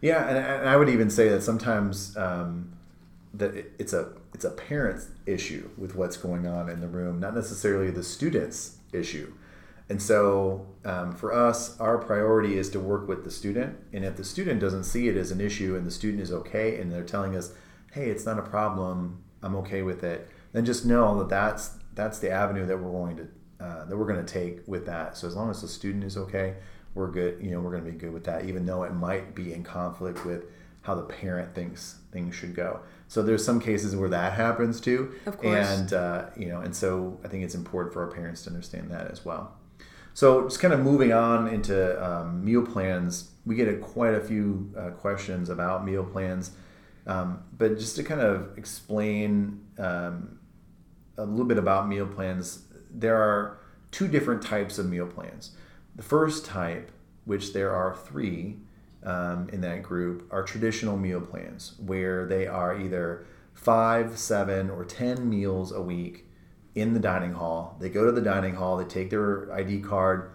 Yeah, 0.01 0.27
and, 0.27 0.37
and 0.37 0.69
I 0.69 0.77
would 0.77 0.89
even 0.89 1.09
say 1.09 1.27
that 1.29 1.41
sometimes 1.41 2.15
um, 2.15 2.71
that 3.33 3.55
it's 3.77 3.93
a 3.93 4.13
it's 4.33 4.45
a 4.45 4.51
parent's 4.51 5.09
issue 5.25 5.69
with 5.77 5.95
what's 5.95 6.15
going 6.15 6.45
on 6.45 6.69
in 6.69 6.79
the 6.79 6.87
room, 6.87 7.19
not 7.19 7.33
necessarily 7.33 7.89
the 7.89 8.03
student's 8.03 8.77
issue. 8.93 9.33
And 9.89 10.01
so 10.01 10.67
um, 10.83 11.13
for 11.13 11.33
us, 11.33 11.79
our 11.79 11.97
priority 11.97 12.57
is 12.57 12.69
to 12.71 12.79
work 12.79 13.07
with 13.07 13.23
the 13.23 13.31
student. 13.31 13.77
And 13.93 14.03
if 14.03 14.17
the 14.17 14.23
student 14.23 14.59
doesn't 14.59 14.83
see 14.83 15.07
it 15.07 15.15
as 15.15 15.31
an 15.31 15.39
issue 15.39 15.75
and 15.75 15.87
the 15.87 15.91
student 15.91 16.21
is 16.21 16.31
okay 16.31 16.79
and 16.79 16.91
they're 16.91 17.03
telling 17.03 17.35
us, 17.35 17.53
hey, 17.93 18.09
it's 18.09 18.25
not 18.25 18.37
a 18.37 18.41
problem, 18.41 19.23
I'm 19.41 19.55
okay 19.57 19.81
with 19.81 20.03
it, 20.03 20.29
then 20.51 20.65
just 20.65 20.85
know 20.85 21.17
that 21.19 21.29
that's, 21.29 21.77
that's 21.93 22.19
the 22.19 22.29
avenue 22.29 22.65
that 22.65 22.77
we're 22.77 22.91
going 22.91 23.17
to 23.17 23.27
uh, 23.59 23.85
that 23.85 23.97
we're 23.97 24.05
going 24.05 24.23
to 24.23 24.33
take 24.33 24.59
with 24.67 24.85
that. 24.85 25.17
So 25.17 25.27
as 25.27 25.35
long 25.35 25.49
as 25.49 25.61
the 25.61 25.67
student 25.67 26.03
is 26.03 26.15
okay, 26.15 26.55
we're 26.93 27.09
good. 27.09 27.43
You 27.43 27.51
know, 27.51 27.59
we're 27.59 27.71
going 27.71 27.85
to 27.85 27.91
be 27.91 27.97
good 27.97 28.13
with 28.13 28.23
that, 28.25 28.45
even 28.45 28.65
though 28.65 28.83
it 28.83 28.93
might 28.93 29.33
be 29.33 29.53
in 29.53 29.63
conflict 29.63 30.25
with 30.25 30.45
how 30.81 30.95
the 30.95 31.03
parent 31.03 31.53
thinks 31.53 31.95
things 32.11 32.35
should 32.35 32.55
go. 32.55 32.81
So 33.07 33.23
there's 33.23 33.43
some 33.43 33.59
cases 33.59 33.95
where 33.95 34.09
that 34.09 34.33
happens 34.33 34.79
too. 34.79 35.15
Of 35.25 35.37
course. 35.37 35.67
And 35.69 35.93
uh, 35.93 36.25
you 36.37 36.47
know, 36.47 36.61
and 36.61 36.75
so 36.75 37.19
I 37.23 37.27
think 37.27 37.43
it's 37.43 37.55
important 37.55 37.93
for 37.93 38.03
our 38.03 38.11
parents 38.11 38.43
to 38.43 38.49
understand 38.49 38.91
that 38.91 39.09
as 39.09 39.25
well. 39.25 39.56
So 40.17 40.45
just 40.45 40.59
kind 40.59 40.73
of 40.73 40.79
moving 40.79 41.13
on 41.13 41.47
into 41.47 42.03
um, 42.03 42.43
meal 42.43 42.65
plans, 42.65 43.29
we 43.45 43.53
get 43.53 43.67
a, 43.67 43.75
quite 43.75 44.15
a 44.15 44.19
few 44.19 44.73
uh, 44.75 44.89
questions 44.89 45.47
about 45.47 45.85
meal 45.85 46.03
plans. 46.03 46.53
Um, 47.05 47.43
but 47.55 47.77
just 47.77 47.95
to 47.97 48.03
kind 48.03 48.21
of 48.21 48.57
explain 48.57 49.63
um, 49.77 50.39
a 51.19 51.23
little 51.23 51.45
bit 51.45 51.59
about 51.59 51.87
meal 51.87 52.07
plans, 52.07 52.63
there 52.89 53.15
are 53.15 53.59
two 53.91 54.07
different 54.07 54.41
types 54.41 54.79
of 54.79 54.89
meal 54.89 55.05
plans. 55.05 55.51
The 55.95 56.01
first 56.01 56.45
type, 56.45 56.91
which 57.25 57.53
there 57.53 57.71
are 57.71 57.95
three 57.95 58.55
um, 59.03 59.49
in 59.53 59.61
that 59.61 59.83
group, 59.83 60.27
are 60.31 60.41
traditional 60.41 60.97
meal 60.97 61.21
plans, 61.21 61.75
where 61.77 62.25
they 62.25 62.47
are 62.47 62.75
either 62.75 63.27
five, 63.53 64.17
seven, 64.17 64.71
or 64.71 64.83
ten 64.83 65.29
meals 65.29 65.71
a 65.71 65.81
week 65.83 66.26
in 66.77 66.93
the 66.93 66.99
dining 66.99 67.33
hall. 67.33 67.75
They 67.79 67.89
go 67.89 68.05
to 68.05 68.11
the 68.11 68.21
dining 68.21 68.55
hall, 68.55 68.77
they 68.77 68.85
take 68.85 69.09
their 69.09 69.51
ID 69.51 69.81
card, 69.81 70.31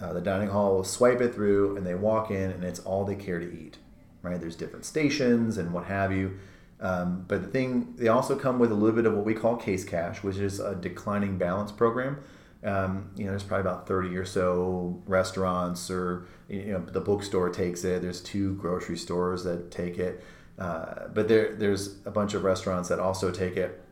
uh, 0.00 0.12
the 0.12 0.20
dining 0.20 0.48
hall 0.48 0.74
will 0.74 0.84
swipe 0.84 1.20
it 1.20 1.34
through, 1.34 1.76
and 1.76 1.86
they 1.86 1.94
walk 1.94 2.30
in, 2.30 2.50
and 2.50 2.64
it's 2.64 2.80
all 2.80 3.04
they 3.04 3.14
care 3.14 3.38
to 3.38 3.46
eat. 3.46 3.78
Right? 4.22 4.40
There's 4.40 4.56
different 4.56 4.84
stations 4.84 5.56
and 5.56 5.72
what 5.72 5.84
have 5.84 6.12
you. 6.12 6.38
Um, 6.80 7.24
but 7.26 7.42
the 7.42 7.48
thing, 7.48 7.94
they 7.96 8.08
also 8.08 8.36
come 8.36 8.58
with 8.58 8.70
a 8.70 8.74
little 8.74 8.94
bit 8.94 9.06
of 9.06 9.14
what 9.14 9.24
we 9.24 9.32
call 9.32 9.56
case 9.56 9.84
cash, 9.84 10.22
which 10.22 10.36
is 10.36 10.60
a 10.60 10.74
declining 10.74 11.38
balance 11.38 11.72
program. 11.72 12.18
Um, 12.64 13.10
you 13.16 13.24
know, 13.24 13.30
there's 13.30 13.44
probably 13.44 13.62
about 13.62 13.86
30 13.86 14.16
or 14.16 14.24
so 14.24 15.00
restaurants, 15.06 15.90
or 15.90 16.26
you 16.48 16.72
know, 16.72 16.80
the 16.80 17.00
bookstore 17.00 17.48
takes 17.48 17.84
it. 17.84 18.02
There's 18.02 18.20
two 18.20 18.56
grocery 18.56 18.98
stores 18.98 19.44
that 19.44 19.70
take 19.70 19.98
it, 19.98 20.24
uh, 20.58 21.08
but 21.14 21.28
there 21.28 21.54
there's 21.54 21.96
a 22.04 22.10
bunch 22.10 22.34
of 22.34 22.42
restaurants 22.42 22.88
that 22.88 22.98
also 22.98 23.30
take 23.30 23.56
it 23.56 23.85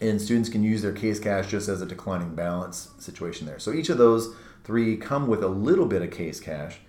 and 0.00 0.20
students 0.20 0.48
can 0.48 0.62
use 0.62 0.82
their 0.82 0.92
case 0.92 1.20
cash 1.20 1.50
just 1.50 1.68
as 1.68 1.80
a 1.80 1.86
declining 1.86 2.34
balance 2.34 2.90
situation 2.98 3.46
there. 3.46 3.58
So 3.58 3.72
each 3.72 3.88
of 3.88 3.98
those 3.98 4.34
three 4.64 4.96
come 4.96 5.26
with 5.26 5.42
a 5.42 5.48
little 5.48 5.86
bit 5.86 6.02
of 6.02 6.10
case 6.10 6.40
cash. 6.40 6.80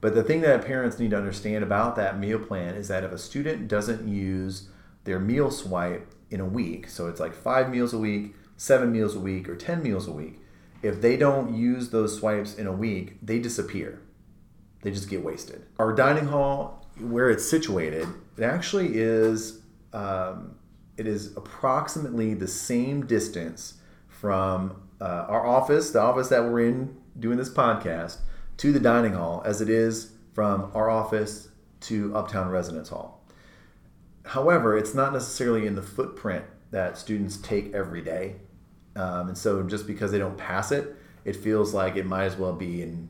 But 0.00 0.14
the 0.14 0.22
thing 0.22 0.42
that 0.42 0.64
parents 0.64 0.98
need 0.98 1.10
to 1.10 1.16
understand 1.16 1.64
about 1.64 1.96
that 1.96 2.18
meal 2.18 2.38
plan 2.38 2.74
is 2.74 2.88
that 2.88 3.04
if 3.04 3.12
a 3.12 3.18
student 3.18 3.68
doesn't 3.68 4.06
use 4.06 4.68
their 5.04 5.18
meal 5.18 5.50
swipe 5.50 6.12
in 6.30 6.40
a 6.40 6.44
week, 6.44 6.88
so 6.88 7.08
it's 7.08 7.20
like 7.20 7.34
five 7.34 7.70
meals 7.70 7.92
a 7.92 7.98
week, 7.98 8.34
seven 8.56 8.92
meals 8.92 9.14
a 9.14 9.20
week, 9.20 9.48
or 9.48 9.56
10 9.56 9.82
meals 9.82 10.06
a 10.06 10.12
week, 10.12 10.40
if 10.82 11.00
they 11.00 11.16
don't 11.16 11.54
use 11.54 11.90
those 11.90 12.16
swipes 12.16 12.54
in 12.54 12.66
a 12.66 12.72
week, 12.72 13.16
they 13.22 13.38
disappear. 13.38 14.00
They 14.82 14.92
just 14.92 15.10
get 15.10 15.24
wasted. 15.24 15.66
Our 15.78 15.92
dining 15.92 16.26
hall, 16.26 16.86
where 17.00 17.30
it's 17.30 17.48
situated, 17.48 18.06
it 18.36 18.44
actually 18.44 18.92
is 18.94 19.60
um, 19.92 20.57
it 20.98 21.06
is 21.06 21.34
approximately 21.36 22.34
the 22.34 22.48
same 22.48 23.06
distance 23.06 23.74
from 24.08 24.82
uh, 25.00 25.26
our 25.28 25.46
office, 25.46 25.92
the 25.92 26.00
office 26.00 26.28
that 26.28 26.42
we're 26.42 26.66
in 26.66 26.96
doing 27.18 27.38
this 27.38 27.48
podcast, 27.48 28.18
to 28.58 28.72
the 28.72 28.80
dining 28.80 29.12
hall 29.12 29.40
as 29.46 29.60
it 29.60 29.70
is 29.70 30.12
from 30.34 30.70
our 30.74 30.90
office 30.90 31.48
to 31.80 32.14
Uptown 32.16 32.50
Residence 32.50 32.88
Hall. 32.88 33.24
However, 34.24 34.76
it's 34.76 34.92
not 34.92 35.12
necessarily 35.12 35.66
in 35.66 35.76
the 35.76 35.82
footprint 35.82 36.44
that 36.72 36.98
students 36.98 37.36
take 37.36 37.72
every 37.72 38.02
day. 38.02 38.34
Um, 38.96 39.28
and 39.28 39.38
so 39.38 39.62
just 39.62 39.86
because 39.86 40.10
they 40.10 40.18
don't 40.18 40.36
pass 40.36 40.72
it, 40.72 40.96
it 41.24 41.36
feels 41.36 41.72
like 41.72 41.96
it 41.96 42.06
might 42.06 42.24
as 42.24 42.36
well 42.36 42.52
be 42.52 42.82
in, 42.82 43.08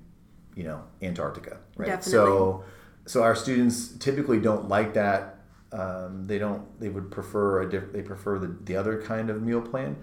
you 0.54 0.64
know, 0.64 0.84
Antarctica, 1.00 1.56
right? 1.76 1.86
Definitely. 1.86 2.12
So, 2.12 2.64
so 3.06 3.22
our 3.22 3.34
students 3.34 3.88
typically 3.96 4.38
don't 4.38 4.68
like 4.68 4.92
that 4.94 5.37
um, 5.72 6.24
they 6.26 6.38
don't. 6.38 6.78
They 6.80 6.88
would 6.88 7.10
prefer 7.10 7.62
a 7.62 7.70
diff, 7.70 7.92
They 7.92 8.02
prefer 8.02 8.38
the, 8.38 8.56
the 8.64 8.76
other 8.76 9.02
kind 9.02 9.30
of 9.30 9.42
meal 9.42 9.60
plan. 9.60 9.96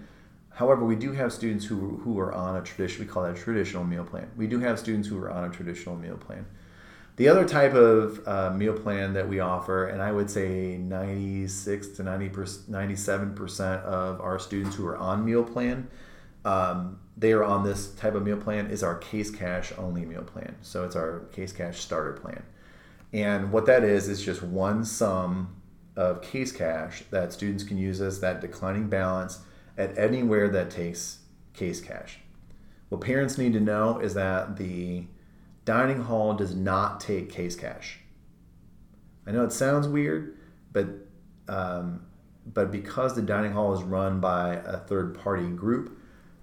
However, 0.50 0.84
we 0.84 0.96
do 0.96 1.12
have 1.12 1.32
students 1.32 1.64
who 1.64 1.98
who 2.04 2.18
are 2.18 2.32
on 2.32 2.56
a 2.56 2.62
tradition. 2.62 3.04
We 3.04 3.10
call 3.10 3.24
that 3.24 3.36
a 3.36 3.40
traditional 3.40 3.84
meal 3.84 4.04
plan. 4.04 4.30
We 4.36 4.46
do 4.46 4.60
have 4.60 4.78
students 4.78 5.08
who 5.08 5.18
are 5.18 5.30
on 5.30 5.44
a 5.44 5.50
traditional 5.50 5.96
meal 5.96 6.16
plan. 6.16 6.46
The 7.16 7.28
other 7.28 7.48
type 7.48 7.72
of 7.72 8.26
uh, 8.28 8.50
meal 8.54 8.74
plan 8.74 9.14
that 9.14 9.26
we 9.26 9.40
offer, 9.40 9.86
and 9.86 10.02
I 10.02 10.12
would 10.12 10.30
say 10.30 10.76
96 10.76 11.88
to 11.88 12.02
90 12.02 12.28
97% 12.28 13.82
of 13.84 14.20
our 14.20 14.38
students 14.38 14.76
who 14.76 14.86
are 14.86 14.98
on 14.98 15.24
meal 15.24 15.42
plan, 15.42 15.88
um, 16.44 17.00
they 17.16 17.32
are 17.32 17.42
on 17.42 17.64
this 17.64 17.88
type 17.94 18.14
of 18.14 18.22
meal 18.22 18.36
plan, 18.36 18.66
is 18.66 18.82
our 18.82 18.96
case 18.96 19.30
cash 19.30 19.72
only 19.78 20.04
meal 20.04 20.24
plan. 20.24 20.56
So 20.60 20.84
it's 20.84 20.94
our 20.94 21.20
case 21.32 21.52
cash 21.52 21.80
starter 21.80 22.12
plan. 22.12 22.42
And 23.16 23.50
what 23.50 23.64
that 23.64 23.82
is, 23.82 24.10
is 24.10 24.22
just 24.22 24.42
one 24.42 24.84
sum 24.84 25.56
of 25.96 26.20
case 26.20 26.52
cash 26.52 27.02
that 27.10 27.32
students 27.32 27.64
can 27.64 27.78
use 27.78 28.02
as 28.02 28.20
that 28.20 28.42
declining 28.42 28.90
balance 28.90 29.38
at 29.78 29.96
anywhere 29.96 30.50
that 30.50 30.70
takes 30.70 31.20
case 31.54 31.80
cash. 31.80 32.18
What 32.90 33.00
parents 33.00 33.38
need 33.38 33.54
to 33.54 33.60
know 33.60 34.00
is 34.00 34.12
that 34.12 34.58
the 34.58 35.06
dining 35.64 36.02
hall 36.02 36.34
does 36.34 36.54
not 36.54 37.00
take 37.00 37.30
case 37.30 37.56
cash. 37.56 38.00
I 39.26 39.30
know 39.30 39.44
it 39.44 39.52
sounds 39.52 39.88
weird, 39.88 40.36
but 40.74 40.86
um, 41.48 42.04
but 42.44 42.70
because 42.70 43.14
the 43.14 43.22
dining 43.22 43.52
hall 43.52 43.72
is 43.72 43.82
run 43.82 44.20
by 44.20 44.56
a 44.56 44.76
third 44.76 45.18
party 45.18 45.48
group, 45.48 45.98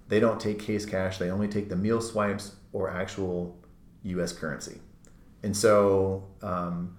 they 0.08 0.18
don't 0.18 0.40
take 0.40 0.58
case 0.58 0.84
cash. 0.84 1.18
They 1.18 1.30
only 1.30 1.46
take 1.46 1.68
the 1.68 1.76
meal 1.76 2.00
swipes 2.00 2.56
or 2.72 2.90
actual 2.90 3.56
U.S. 4.02 4.32
currency. 4.32 4.80
And 5.44 5.56
so, 5.56 6.24
um, 6.42 6.96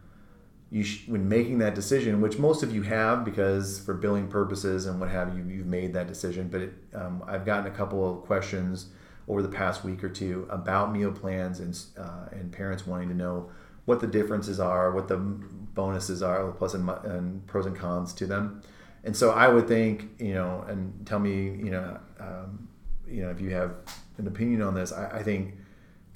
you 0.70 0.84
sh- 0.84 1.08
when 1.08 1.28
making 1.28 1.60
that 1.60 1.76
decision, 1.76 2.22
which 2.22 2.38
most 2.38 2.64
of 2.64 2.74
you 2.74 2.82
have 2.84 3.24
because 3.24 3.80
for 3.80 3.93
billing 3.93 4.28
purposes 4.28 4.86
and 4.86 5.00
what 5.00 5.10
have 5.10 5.36
you, 5.36 5.43
you've 5.43 5.68
made 5.68 5.93
that 5.93 6.08
decision. 6.08 6.48
But 6.48 6.62
it, 6.62 6.74
um, 6.93 7.24
I've 7.28 7.46
gotten 7.46 7.68
a 7.72 7.76
couple 7.76 8.10
of 8.10 8.26
questions 8.26 8.88
over 9.28 9.41
the 9.41 9.50
past 9.50 9.84
week 9.84 10.04
or 10.04 10.10
two 10.10 10.48
about 10.50 10.91
meal 10.91 11.12
plans 11.12 11.60
and 11.60 11.78
uh, 11.98 12.28
and 12.32 12.52
parents 12.52 12.86
wanting 12.86 13.10
to 13.10 13.16
know 13.16 13.50
what 13.86 14.00
the 14.00 14.08
differences 14.08 14.60
are, 14.60 14.91
what 14.91 15.08
the 15.08 15.18
bonuses 15.18 16.24
are, 16.24 16.52
plus 16.52 16.74
and, 16.74 16.89
and 17.04 17.46
pros 17.48 17.66
and 17.66 17.76
cons 17.76 18.14
to 18.14 18.26
them. 18.26 18.62
And 19.04 19.16
so 19.16 19.32
I 19.32 19.48
would 19.48 19.68
think, 19.68 20.10
you 20.20 20.34
know, 20.34 20.66
and 20.68 21.06
tell 21.06 21.20
me, 21.20 21.43
you 21.43 21.70
know, 21.70 22.00
um, 22.20 22.68
you 23.08 23.22
know, 23.22 23.30
if 23.30 23.39
you 23.39 23.52
have 23.52 23.76
an 24.18 24.28
opinion 24.28 24.64
on 24.64 24.74
this, 24.74 24.91
I, 24.91 25.20
I 25.20 25.24
think 25.24 25.54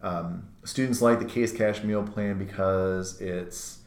um, 0.02 0.48
students 0.64 1.02
like 1.02 1.20
the 1.20 1.26
case 1.26 1.52
cash 1.52 1.84
meal 1.84 2.04
plan 2.04 2.38
because 2.38 3.20
it's 3.22 3.80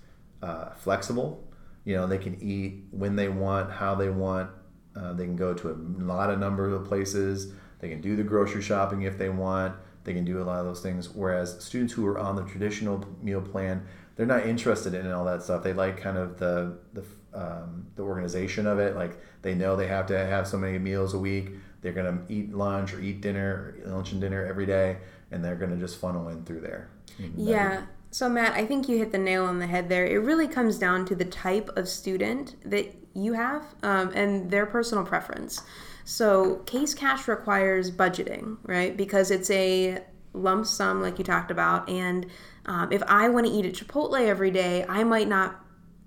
uh, 0.43 0.71
flexible. 0.71 1.49
You 1.85 1.97
know, 1.97 2.07
they 2.07 2.19
can 2.19 2.41
eat 2.41 2.85
when 2.91 3.17
they 3.17 3.29
want, 3.29 3.71
how 3.73 3.95
they 3.95 4.11
want. 4.11 4.51
Uh, 4.95 5.13
they 5.15 5.25
can 5.25 5.37
go 5.37 5.55
to 5.55 5.71
a 5.71 5.77
lot 6.03 6.31
of 6.31 6.39
number 6.39 6.69
of 6.69 6.85
places. 6.87 7.53
They 7.81 7.89
can 7.89 8.01
do 8.01 8.15
the 8.15 8.23
grocery 8.23 8.63
shopping 8.63 9.03
if 9.03 9.19
they 9.19 9.31
want. 9.31 9.75
They 10.05 10.13
can 10.13 10.25
do 10.25 10.43
a 10.43 10.45
lot 10.45 10.61
of 10.61 10.67
those 10.67 10.81
things. 10.81 11.09
Whereas 11.09 11.63
students 11.65 11.93
who 11.93 12.07
are 12.07 12.19
on 12.19 12.37
the 12.37 12.45
traditional 12.45 13.05
meal 13.23 13.41
plan, 13.41 13.87
they're 14.17 14.27
not 14.27 14.47
interested 14.47 14.95
in 14.95 15.11
all 15.11 15.25
that 15.25 15.43
stuff. 15.43 15.63
They 15.63 15.73
like 15.73 16.01
kind 16.01 16.19
of 16.19 16.39
the 16.39 16.79
the 16.93 17.05
um, 17.35 17.87
the 17.97 18.03
organization 18.03 18.67
of 18.67 18.79
it. 18.79 18.95
Like 18.95 19.19
they 19.43 19.55
know 19.55 19.77
they 19.77 19.87
have 19.87 20.07
to 20.07 20.19
have 20.19 20.47
so 20.47 20.59
many 20.59 20.79
meals 20.79 21.15
a 21.15 21.19
week. 21.19 21.51
They're 21.83 21.93
gonna 21.93 22.23
eat 22.29 22.55
lunch 22.55 22.95
or 22.95 23.01
eat 23.01 23.21
dinner, 23.21 23.77
lunch 23.85 24.13
and 24.13 24.21
dinner 24.21 24.47
every 24.47 24.67
day 24.67 24.97
and 25.33 25.43
they're 25.43 25.57
going 25.57 25.71
to 25.71 25.77
just 25.77 25.99
funnel 25.99 26.29
in 26.29 26.45
through 26.45 26.61
there. 26.61 26.89
Yeah. 27.37 27.87
So, 28.11 28.29
Matt, 28.29 28.53
I 28.53 28.67
think 28.67 28.89
you 28.89 28.99
hit 28.99 29.11
the 29.11 29.19
nail 29.19 29.47
on 29.47 29.59
the 29.59 29.67
head 29.67 29.89
there. 29.89 30.07
It 30.07 30.19
really 30.19 30.47
comes 30.47 30.79
down 30.79 31.07
to 31.07 31.17
the 31.17 31.25
type 31.25 31.71
of 31.77 31.89
student 31.89 32.57
that 32.71 32.95
you 33.15 33.33
have 33.33 33.65
um, 33.83 34.13
and 34.15 34.51
their 34.51 34.67
personal 34.67 35.05
preference. 35.05 35.63
So, 36.05 36.57
case 36.67 36.93
cash 36.93 37.27
requires 37.27 37.91
budgeting, 37.91 38.59
right? 38.65 38.95
Because 38.95 39.31
it's 39.31 39.51
a 39.51 40.03
lump 40.35 40.67
sum, 40.67 41.01
like 41.01 41.19
you 41.19 41.25
talked 41.25 41.51
about. 41.51 41.89
And 41.89 42.27
um, 42.67 42.93
if 42.93 43.03
I 43.05 43.31
want 43.31 43.47
to 43.47 43.53
eat 43.53 43.65
at 43.65 43.73
Chipotle 43.73 44.21
every 44.21 44.51
day, 44.51 44.85
I 44.87 45.05
might 45.05 45.29
not 45.29 45.62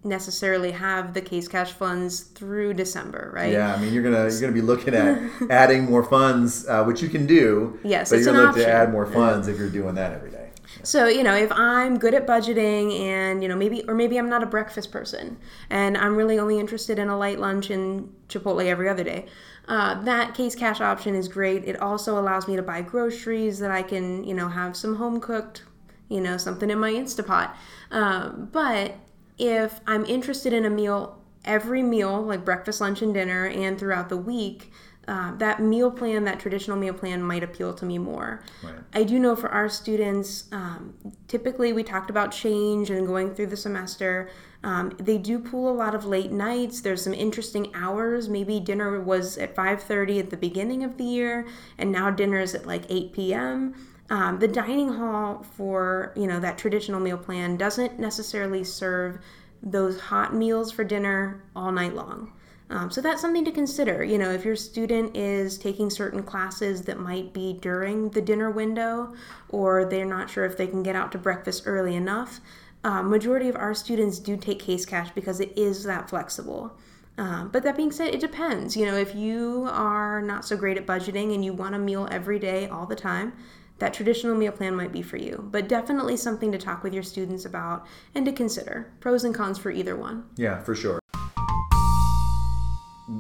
necessarily 0.06 0.72
have 0.72 1.14
the 1.14 1.22
case 1.22 1.48
cash 1.48 1.72
funds 1.72 2.22
through 2.22 2.76
December, 2.76 3.32
right? 3.34 3.52
Yeah, 3.52 3.74
I 3.74 3.82
mean 3.82 3.94
you're 3.94 4.04
gonna 4.04 4.30
you're 4.30 4.42
gonna 4.42 4.54
be 4.54 4.62
looking 4.62 4.94
at 4.94 5.20
adding 5.50 5.86
more 5.86 6.04
funds, 6.04 6.68
uh, 6.68 6.84
which 6.84 7.02
you 7.02 7.10
can 7.10 7.26
do. 7.26 7.80
Yes, 7.84 8.10
but 8.10 8.18
it's 8.18 8.26
you're 8.26 8.34
gonna 8.34 8.48
look 8.48 8.58
option. 8.58 8.70
to 8.70 8.74
add 8.74 8.92
more 8.92 9.06
funds 9.06 9.48
if 9.48 9.58
you're 9.58 9.70
doing 9.70 9.96
that 9.96 10.14
every 10.14 10.32
day. 10.32 10.46
So, 10.84 11.08
you 11.08 11.24
know, 11.24 11.34
if 11.34 11.52
I'm 11.52 11.98
good 11.98 12.14
at 12.14 12.28
budgeting 12.28 13.00
and, 13.00 13.42
you 13.42 13.50
know, 13.50 13.56
maybe, 13.56 13.84
or 13.88 13.96
maybe 13.96 14.18
I'm 14.18 14.30
not 14.30 14.44
a 14.44 14.46
breakfast 14.46 14.92
person 14.92 15.38
and 15.70 15.98
I'm 15.98 16.16
really 16.16 16.38
only 16.38 16.60
interested 16.60 17.00
in 17.00 17.10
a 17.10 17.18
light 17.18 17.40
lunch 17.40 17.70
and 17.70 18.14
Chipotle 18.30 18.66
every 18.66 18.88
other 18.88 19.04
day, 19.04 19.26
uh, 19.68 20.02
that 20.04 20.36
case 20.36 20.54
cash 20.54 20.82
option 20.82 21.16
is 21.16 21.28
great. 21.28 21.66
It 21.66 21.82
also 21.82 22.20
allows 22.20 22.48
me 22.48 22.56
to 22.56 22.62
buy 22.62 22.82
groceries 22.82 23.60
that 23.60 23.72
I 23.72 23.82
can, 23.82 24.24
you 24.24 24.34
know, 24.34 24.48
have 24.48 24.76
some 24.76 24.98
home 24.98 25.20
cooked, 25.20 25.64
you 26.10 26.22
know, 26.22 26.38
something 26.38 26.70
in 26.70 26.78
my 26.78 26.92
Instapot. 26.92 27.52
Um, 27.90 28.50
but 28.52 28.96
if 29.38 29.80
I'm 29.88 30.06
interested 30.06 30.54
in 30.54 30.66
a 30.66 30.70
meal 30.70 31.22
every 31.46 31.84
meal, 31.84 32.22
like 32.22 32.44
breakfast, 32.44 32.82
lunch, 32.82 33.02
and 33.02 33.14
dinner, 33.14 33.46
and 33.48 33.80
throughout 33.80 34.10
the 34.10 34.18
week, 34.18 34.72
uh, 35.08 35.36
that 35.38 35.62
meal 35.62 35.92
plan, 35.92 36.24
that 36.24 36.40
traditional 36.40 36.78
meal 36.78 36.94
plan, 36.94 37.22
might 37.22 37.44
appeal 37.44 37.74
to 37.76 37.86
me 37.86 37.98
more. 38.00 38.42
Right. 38.64 38.74
I 38.94 39.04
do 39.04 39.20
know 39.20 39.36
for 39.36 39.50
our 39.50 39.70
students, 39.70 40.46
um, 40.52 40.96
typically 41.28 41.74
we 41.74 41.84
talked 41.84 42.10
about 42.10 42.32
change 42.32 42.90
and 42.90 43.06
going 43.06 43.36
through 43.36 43.48
the 43.48 43.58
semester. 43.58 44.30
Um, 44.64 44.94
they 44.98 45.20
do 45.20 45.38
pull 45.38 45.70
a 45.70 45.76
lot 45.76 45.94
of 45.94 46.06
late 46.06 46.32
nights. 46.32 46.82
There's 46.82 47.04
some 47.04 47.14
interesting 47.14 47.72
hours. 47.76 48.28
Maybe 48.28 48.60
dinner 48.60 49.00
was 49.00 49.38
at 49.38 49.56
5:30 49.56 50.20
at 50.20 50.32
the 50.32 50.38
beginning 50.38 50.84
of 50.84 50.98
the 50.98 51.04
year, 51.04 51.46
and 51.78 51.92
now 51.92 52.10
dinner 52.10 52.40
is 52.40 52.56
at 52.56 52.66
like 52.66 52.86
8 52.90 53.14
p.m. 53.14 53.76
Um, 54.10 54.38
the 54.40 54.48
dining 54.48 54.94
hall 54.94 55.44
for 55.56 56.14
you 56.16 56.28
know 56.28 56.40
that 56.40 56.58
traditional 56.58 57.00
meal 57.00 57.18
plan 57.18 57.58
doesn't 57.58 58.00
necessarily 58.00 58.64
serve 58.64 59.20
those 59.64 60.00
hot 60.00 60.36
meals 60.36 60.72
for 60.72 60.84
dinner 60.84 61.44
all 61.56 61.72
night 61.72 61.96
long. 61.96 62.32
Um, 62.70 62.90
so 62.90 63.00
that's 63.00 63.22
something 63.22 63.46
to 63.46 63.52
consider. 63.52 64.04
You 64.04 64.18
know, 64.18 64.32
if 64.32 64.44
your 64.44 64.56
student 64.56 65.16
is 65.16 65.58
taking 65.58 65.90
certain 65.90 66.24
classes 66.24 66.82
that 66.84 67.00
might 67.00 67.32
be 67.32 67.54
during 67.54 68.10
the 68.10 68.22
dinner 68.22 68.50
window, 68.50 69.14
or 69.50 69.86
they're 69.86 70.06
not 70.06 70.30
sure 70.30 70.46
if 70.46 70.58
they 70.58 70.68
can 70.68 70.82
get 70.82 70.96
out 70.96 71.12
to 71.12 71.18
breakfast 71.20 71.64
early 71.66 71.96
enough, 71.96 72.40
uh, 72.84 73.04
majority 73.04 73.50
of 73.50 73.56
our 73.56 73.74
students 73.74 74.20
do 74.20 74.36
take 74.36 74.60
case 74.60 74.86
cash 74.86 75.10
because 75.12 75.40
it 75.40 75.56
is 75.56 75.84
that 75.84 76.10
flexible. 76.10 76.76
Um, 77.18 77.50
but 77.50 77.64
that 77.64 77.78
being 77.78 77.92
said, 77.92 78.14
it 78.14 78.20
depends. 78.20 78.76
You 78.76 78.86
know, 78.86 78.96
if 78.96 79.16
you 79.16 79.68
are 79.72 80.22
not 80.22 80.44
so 80.44 80.58
great 80.58 80.78
at 80.78 80.86
budgeting 80.86 81.34
and 81.34 81.46
you 81.46 81.54
want 81.54 81.76
a 81.76 81.80
meal 81.80 82.08
every 82.12 82.40
day 82.40 82.68
all 82.68 82.86
the 82.86 82.96
time, 82.96 83.34
that 83.80 83.94
traditional 83.94 84.36
meal 84.36 84.52
plan 84.52 84.76
might 84.76 84.92
be 84.92 85.02
for 85.02 85.18
you. 85.18 85.48
But 85.52 85.68
definitely 85.68 86.18
something 86.18 86.52
to 86.52 86.58
talk 86.58 86.84
with 86.84 86.94
your 86.94 87.04
students 87.04 87.46
about 87.46 87.86
and 88.14 88.26
to 88.26 88.32
consider. 88.32 88.94
Pros 89.00 89.24
and 89.24 89.36
cons 89.36 89.58
for 89.58 89.72
either 89.72 89.96
one. 89.96 90.26
Yeah, 90.38 90.62
for 90.62 90.76
sure. 90.76 91.00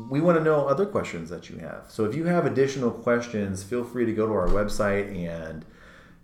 We 0.09 0.21
want 0.21 0.37
to 0.37 0.43
know 0.43 0.65
other 0.67 0.85
questions 0.85 1.29
that 1.29 1.49
you 1.49 1.57
have. 1.57 1.85
So 1.89 2.05
if 2.05 2.15
you 2.15 2.25
have 2.25 2.45
additional 2.45 2.91
questions, 2.91 3.63
feel 3.63 3.83
free 3.83 4.05
to 4.05 4.13
go 4.13 4.25
to 4.25 4.33
our 4.33 4.47
website 4.47 5.13
and 5.15 5.65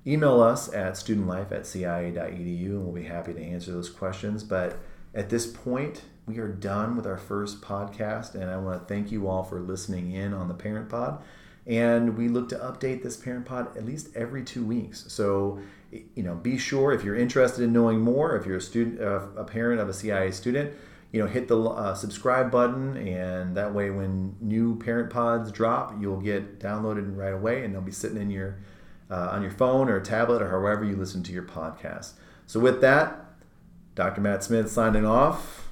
email 0.06 0.42
us 0.42 0.74
at 0.74 0.94
studentlife 0.94 1.52
at 1.52 1.68
cia.edu 1.68 2.66
and 2.66 2.84
we'll 2.84 2.94
be 2.94 3.04
happy 3.04 3.34
to 3.34 3.42
answer 3.42 3.72
those 3.72 3.90
questions. 3.90 4.44
But 4.44 4.80
at 5.14 5.30
this 5.30 5.46
point, 5.46 6.04
we 6.26 6.38
are 6.38 6.48
done 6.48 6.96
with 6.96 7.06
our 7.06 7.18
first 7.18 7.62
podcast, 7.62 8.36
and 8.36 8.46
I 8.46 8.58
want 8.58 8.80
to 8.80 8.94
thank 8.94 9.12
you 9.12 9.28
all 9.28 9.44
for 9.44 9.60
listening 9.60 10.12
in 10.12 10.34
on 10.34 10.48
the 10.48 10.54
Parent 10.54 10.90
Pod. 10.90 11.22
And 11.68 12.18
we 12.18 12.28
look 12.28 12.50
to 12.50 12.56
update 12.56 13.04
this 13.04 13.18
Parent 13.18 13.46
Pod 13.46 13.78
at 13.78 13.86
least 13.86 14.10
every 14.16 14.44
two 14.44 14.66
weeks. 14.66 15.06
So, 15.10 15.60
you 15.92 16.24
know, 16.24 16.36
be 16.36 16.58
sure 16.58 16.92
if 16.92 17.04
you're 17.04 17.16
interested 17.16 17.64
in 17.64 17.72
knowing 17.72 18.00
more, 18.00 18.36
if 18.36 18.46
you're 18.46 18.58
a 18.58 18.62
student, 18.62 19.00
uh, 19.00 19.28
a 19.38 19.44
parent 19.44 19.80
of 19.80 19.88
a 19.88 19.94
CIA 19.94 20.32
student, 20.32 20.74
you 21.12 21.22
know, 21.22 21.28
hit 21.28 21.48
the 21.48 21.60
uh, 21.62 21.94
subscribe 21.94 22.52
button, 22.52 22.96
and 22.96 23.56
that 23.58 23.74
way, 23.74 23.90
when 23.90 24.36
new 24.40 24.78
Parent 24.80 25.10
Pods 25.10 25.52
drop, 25.52 25.94
you'll 26.00 26.22
get 26.22 26.60
downloaded 26.60 27.16
right 27.18 27.34
away, 27.34 27.66
and 27.66 27.74
they'll 27.74 27.82
be 27.82 27.92
sitting 27.92 28.18
in 28.18 28.32
your 28.32 28.60
uh, 29.10 29.30
on 29.32 29.42
your 29.42 29.52
phone 29.52 29.90
or 29.90 30.00
tablet 30.00 30.42
or 30.42 30.50
however 30.50 30.86
you 30.86 30.96
listen 30.96 31.22
to 31.24 31.34
your 31.34 31.44
podcast. 31.44 32.14
So, 32.48 32.62
with 32.62 32.80
that, 32.80 33.26
Dr. 33.94 34.22
Matt 34.22 34.44
Smith 34.44 34.72
signing 34.72 35.06
off. 35.06 35.68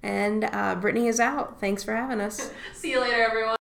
And 0.00 0.44
uh, 0.44 0.76
Brittany 0.76 1.08
is 1.08 1.18
out. 1.18 1.58
Thanks 1.58 1.82
for 1.82 1.94
having 1.94 2.20
us. 2.20 2.52
See 2.72 2.92
you 2.92 3.00
later, 3.00 3.20
everyone. 3.20 3.57